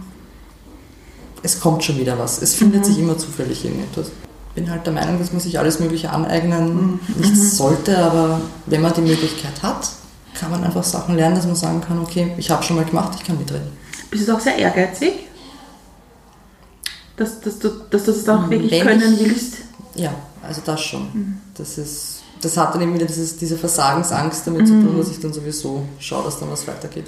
Es 1.44 1.60
kommt 1.60 1.84
schon 1.84 1.98
wieder 1.98 2.18
was. 2.20 2.42
Es 2.42 2.56
findet 2.56 2.86
sich 2.86 2.98
immer 3.00 3.18
zufällig 3.18 3.64
irgendetwas. 3.64 4.08
Bin 4.56 4.70
halt 4.70 4.86
der 4.86 4.94
Meinung, 4.94 5.20
dass 5.20 5.32
man 5.32 5.40
sich 5.40 5.58
alles 5.60 5.80
Mögliche 5.80 6.10
aneignen 6.10 7.00
nicht 7.18 7.36
sollte, 7.38 7.98
aber 7.98 8.42
wenn 8.66 8.82
man 8.82 8.94
die 8.94 9.02
Möglichkeit 9.02 9.62
hat, 9.64 9.90
kann 10.34 10.52
man 10.52 10.64
einfach 10.64 10.84
Sachen 10.84 11.16
lernen, 11.16 11.36
dass 11.36 11.46
man 11.46 11.56
sagen 11.56 11.82
kann, 11.82 12.00
okay, 12.00 12.34
ich 12.38 12.50
habe 12.52 12.64
schon 12.64 12.76
mal 12.76 12.86
gemacht, 12.86 13.14
ich 13.20 13.26
kann 13.26 13.38
mitreden. 13.38 13.68
Bist 14.12 14.28
du 14.28 14.34
auch 14.36 14.40
sehr 14.40 14.58
ehrgeizig? 14.58 15.14
Dass, 17.18 17.42
dass, 17.42 17.60
du, 17.60 17.70
dass 17.90 18.06
du 18.06 18.12
das 18.12 18.28
auch 18.30 18.50
wirklich 18.50 18.72
Wenn 18.72 18.88
können 18.88 19.14
ich- 19.14 19.20
willst? 19.20 19.58
Ja, 19.96 20.14
also 20.42 20.62
das 20.66 20.82
schon. 20.82 21.38
Das 21.56 21.78
ist, 21.78 22.22
das 22.42 22.56
hat 22.56 22.74
dann 22.74 22.82
eben 22.82 22.94
wieder 22.94 23.06
dieses, 23.06 23.38
diese 23.38 23.58
Versagensangst 23.58 24.48
damit 24.48 24.68
zu 24.68 24.74
tun, 24.74 24.98
dass 24.98 25.10
ich 25.10 25.20
dann 25.20 25.34
sowieso 25.34 25.84
schaue, 26.00 26.24
dass 26.24 26.40
dann 26.40 26.50
was 26.50 26.66
weitergeht. 26.68 27.06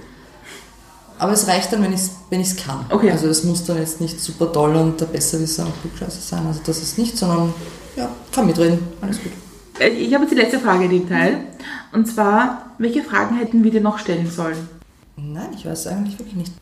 Aber 1.22 1.34
es 1.34 1.48
reicht 1.48 1.72
dann, 1.72 1.84
wenn 1.84 1.94
ich 1.94 2.00
es 2.00 2.12
wenn 2.32 2.42
ich's 2.42 2.56
kann. 2.56 2.84
Okay. 2.90 3.12
Also 3.12 3.28
es 3.28 3.44
muss 3.44 3.64
dann 3.64 3.78
jetzt 3.78 4.02
nicht 4.02 4.20
super 4.20 4.52
toll 4.52 4.76
und 4.76 5.00
der 5.00 5.06
Besserwisser 5.06 5.68
und 5.68 5.80
Klugscheißer 5.80 6.20
sein. 6.20 6.48
Also 6.48 6.62
das 6.66 6.82
ist 6.82 6.98
nicht, 6.98 7.16
sondern 7.16 7.54
ja, 7.96 8.10
kann 8.32 8.48
mitreden. 8.48 8.80
Alles 9.02 9.22
gut. 9.22 9.32
Äh, 9.78 9.90
Ich 9.90 10.12
habe 10.16 10.24
jetzt 10.24 10.32
die 10.32 10.38
letzte 10.40 10.60
Frage 10.60 10.86
in 10.86 10.90
dem 10.90 11.08
Teil. 11.08 11.44
Und 11.92 12.08
zwar, 12.08 12.72
welche 12.80 13.04
Fragen 13.04 13.36
hätten 13.38 13.64
wir 13.64 13.70
dir 13.70 13.82
noch 13.82 14.00
stellen 14.00 14.32
sollen? 14.32 14.68
Nein, 15.16 15.50
ich 15.56 15.64
weiß 15.64 15.86
eigentlich 15.88 16.18
wirklich 16.18 16.38
nicht. 16.38 16.54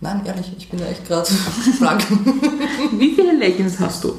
Nein, 0.00 0.22
ehrlich, 0.26 0.52
ich 0.58 0.68
bin 0.68 0.80
da 0.80 0.86
echt 0.86 1.06
gerade 1.06 1.30
blank. 1.78 2.04
Wie 2.98 3.14
viele 3.14 3.36
Leggings 3.36 3.78
hast 3.78 4.02
du? 4.02 4.14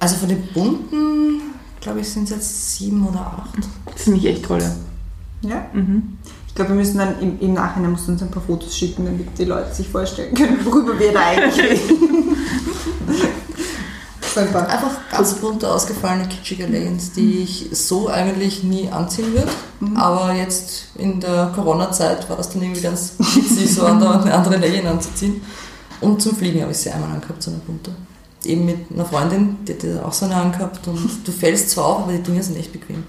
Also 0.00 0.16
von 0.16 0.28
den 0.28 0.44
bunten, 0.52 1.40
glaube 1.80 2.00
ich, 2.00 2.08
sind 2.08 2.24
es 2.24 2.30
jetzt 2.30 2.74
sieben 2.78 3.06
oder 3.06 3.20
acht. 3.20 3.58
Das 3.92 4.02
finde 4.02 4.18
ich 4.18 4.26
echt 4.26 4.44
toll. 4.44 4.60
Ja? 5.42 5.66
Mhm. 5.72 6.18
Ich 6.46 6.54
glaube, 6.54 6.70
wir 6.70 6.76
müssen 6.76 6.98
dann 6.98 7.18
im, 7.20 7.38
im 7.40 7.54
Nachhinein 7.54 7.92
musst 7.92 8.08
du 8.08 8.12
uns 8.12 8.22
ein 8.22 8.30
paar 8.30 8.42
Fotos 8.42 8.76
schicken, 8.76 9.04
damit 9.04 9.38
die 9.38 9.44
Leute 9.44 9.72
sich 9.72 9.88
vorstellen 9.88 10.34
können, 10.34 10.58
worüber 10.64 10.98
wir 10.98 11.12
da 11.12 11.20
eigentlich 11.20 11.58
reden. 11.58 12.36
Super. 14.34 14.68
Einfach 14.68 14.90
ganz 15.10 15.34
bunte, 15.34 15.68
ausgefallene, 15.68 16.28
kitschige 16.28 16.66
Leggings, 16.66 17.12
die 17.12 17.38
ich 17.38 17.68
so 17.72 18.08
eigentlich 18.08 18.62
nie 18.62 18.88
anziehen 18.88 19.32
würde. 19.32 19.50
Aber 19.96 20.32
jetzt 20.34 20.88
in 20.96 21.20
der 21.20 21.52
Corona-Zeit 21.54 22.28
war 22.28 22.36
das 22.36 22.50
dann 22.50 22.62
irgendwie 22.62 22.80
ganz 22.80 23.14
witzig, 23.18 23.74
so 23.74 23.84
eine 23.84 24.32
andere 24.32 24.56
Legging 24.56 24.86
anzuziehen. 24.86 25.40
Und 26.00 26.22
zum 26.22 26.36
Fliegen 26.36 26.62
habe 26.62 26.72
ich 26.72 26.78
sie 26.78 26.90
einmal 26.90 27.10
angehabt, 27.10 27.42
so 27.42 27.50
eine 27.50 27.60
bunte. 27.60 27.92
Eben 28.44 28.66
mit 28.66 28.90
einer 28.92 29.04
Freundin, 29.04 29.56
die 29.66 29.72
hat 29.74 30.04
auch 30.04 30.12
so 30.12 30.26
eine 30.26 30.36
angehabt. 30.36 30.86
Und 30.86 31.26
du 31.26 31.32
fällst 31.32 31.70
zwar 31.70 31.86
auf, 31.86 32.02
aber 32.04 32.12
die 32.12 32.22
Dinger 32.22 32.42
sind 32.42 32.56
echt 32.56 32.72
bequem. 32.72 33.04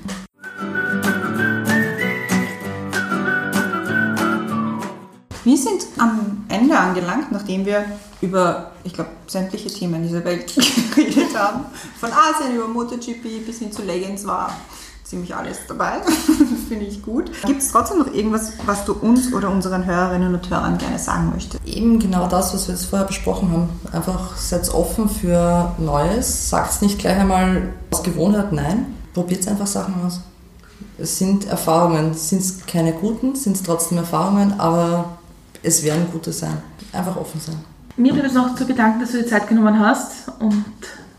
Wir 5.44 5.58
sind 5.58 5.86
am 5.98 6.46
Ende 6.50 6.78
angelangt, 6.78 7.32
nachdem 7.32 7.66
wir 7.66 7.86
über, 8.22 8.72
ich 8.84 8.94
glaube, 8.94 9.10
sämtliche 9.26 9.70
Themen 9.70 10.04
dieser 10.04 10.24
Welt 10.24 10.54
geredet 10.96 11.36
haben. 11.36 11.66
Von 12.00 12.10
Asien 12.12 12.56
über 12.56 12.68
MotoGP 12.68 13.46
bis 13.46 13.60
hin 13.60 13.72
zu 13.72 13.82
Leggings 13.82 14.26
war 14.28 14.56
ziemlich 15.04 15.36
alles 15.36 15.58
dabei. 15.68 16.02
Finde 16.70 16.86
ich 16.86 17.02
gut. 17.02 17.32
Gibt 17.46 17.62
es 17.62 17.72
trotzdem 17.72 18.00
noch 18.00 18.14
irgendwas, 18.14 18.54
was 18.66 18.86
du 18.86 18.94
uns 18.94 19.34
oder 19.34 19.50
unseren 19.50 19.86
Hörerinnen 19.86 20.34
und 20.34 20.50
Hörern 20.50 20.78
gerne 20.78 21.00
sagen 21.00 21.32
möchtest? 21.34 21.66
Eben 21.66 22.00
genau 22.00 22.28
das, 22.28 22.54
was 22.54 22.68
wir 22.68 22.76
jetzt 22.76 22.86
vorher 22.86 23.08
besprochen 23.08 23.52
haben. 23.52 23.70
Einfach 23.92 24.38
seid 24.38 24.72
offen 24.74 25.10
für 25.10 25.76
Neues. 25.80 26.50
Sagt 26.50 26.82
nicht 26.82 27.00
gleich 27.00 27.18
einmal 27.18 27.74
aus 27.92 28.04
Gewohnheit 28.04 28.54
nein. 28.54 28.96
Probiert 29.14 29.48
einfach 29.48 29.68
Sachen 29.68 29.96
aus. 30.06 30.22
Es 30.98 31.18
sind 31.18 31.46
Erfahrungen. 31.48 32.14
Sind 32.14 32.42
es 32.42 32.66
keine 32.66 32.94
guten, 32.94 33.36
sind 33.36 33.58
es 33.58 33.64
trotzdem 33.64 33.98
Erfahrungen, 33.98 34.60
aber 34.60 35.18
es 35.64 35.84
werden 35.84 36.08
gute 36.12 36.32
sein. 36.32 36.58
Einfach 36.92 37.16
offen 37.16 37.40
sein. 37.40 37.58
Mir 37.98 38.14
bleibt 38.14 38.28
es 38.28 38.34
noch 38.34 38.56
zu 38.56 38.66
bedanken, 38.66 39.00
dass 39.00 39.12
du 39.12 39.18
dir 39.20 39.28
Zeit 39.28 39.48
genommen 39.48 39.80
hast 39.80 40.30
und 40.40 40.66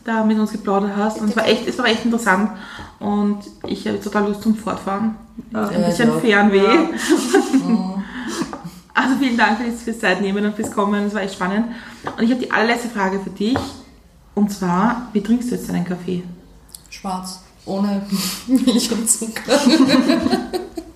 da 0.04 0.24
mit 0.24 0.38
uns 0.38 0.52
geplaudert 0.52 0.92
hast. 0.96 1.20
Und 1.20 1.30
es 1.30 1.36
war 1.36 1.46
echt, 1.46 1.66
es 1.66 1.78
war 1.78 1.86
echt 1.86 2.04
interessant. 2.04 2.50
Und 2.98 3.40
ich 3.66 3.86
habe 3.86 4.00
total 4.00 4.28
Lust 4.28 4.42
zum 4.42 4.54
Fortfahren. 4.54 5.16
Ja, 5.52 5.68
ein 5.68 5.84
bisschen. 5.84 6.20
Fernweh. 6.20 6.88
Mhm. 7.52 7.94
Also 8.94 9.16
vielen 9.16 9.38
Dank 9.38 9.58
für 9.58 9.70
das, 9.70 9.80
fürs 9.82 10.00
Zeitnehmen 10.00 10.44
und 10.44 10.54
fürs 10.54 10.70
Kommen. 10.70 11.04
Das 11.04 11.14
war 11.14 11.22
echt 11.22 11.32
spannend. 11.32 11.68
Und 12.04 12.24
ich 12.24 12.30
habe 12.30 12.40
die 12.40 12.50
allerletzte 12.50 12.90
Frage 12.90 13.20
für 13.20 13.30
dich. 13.30 13.56
Und 14.34 14.52
zwar, 14.52 15.08
wie 15.14 15.22
trinkst 15.22 15.50
du 15.50 15.54
jetzt 15.54 15.68
deinen 15.68 15.86
Kaffee? 15.86 16.22
Schwarz. 16.90 17.40
Ohne 17.64 18.02
Milch 18.46 18.92
und 18.92 19.08
Zucker. 19.08 19.58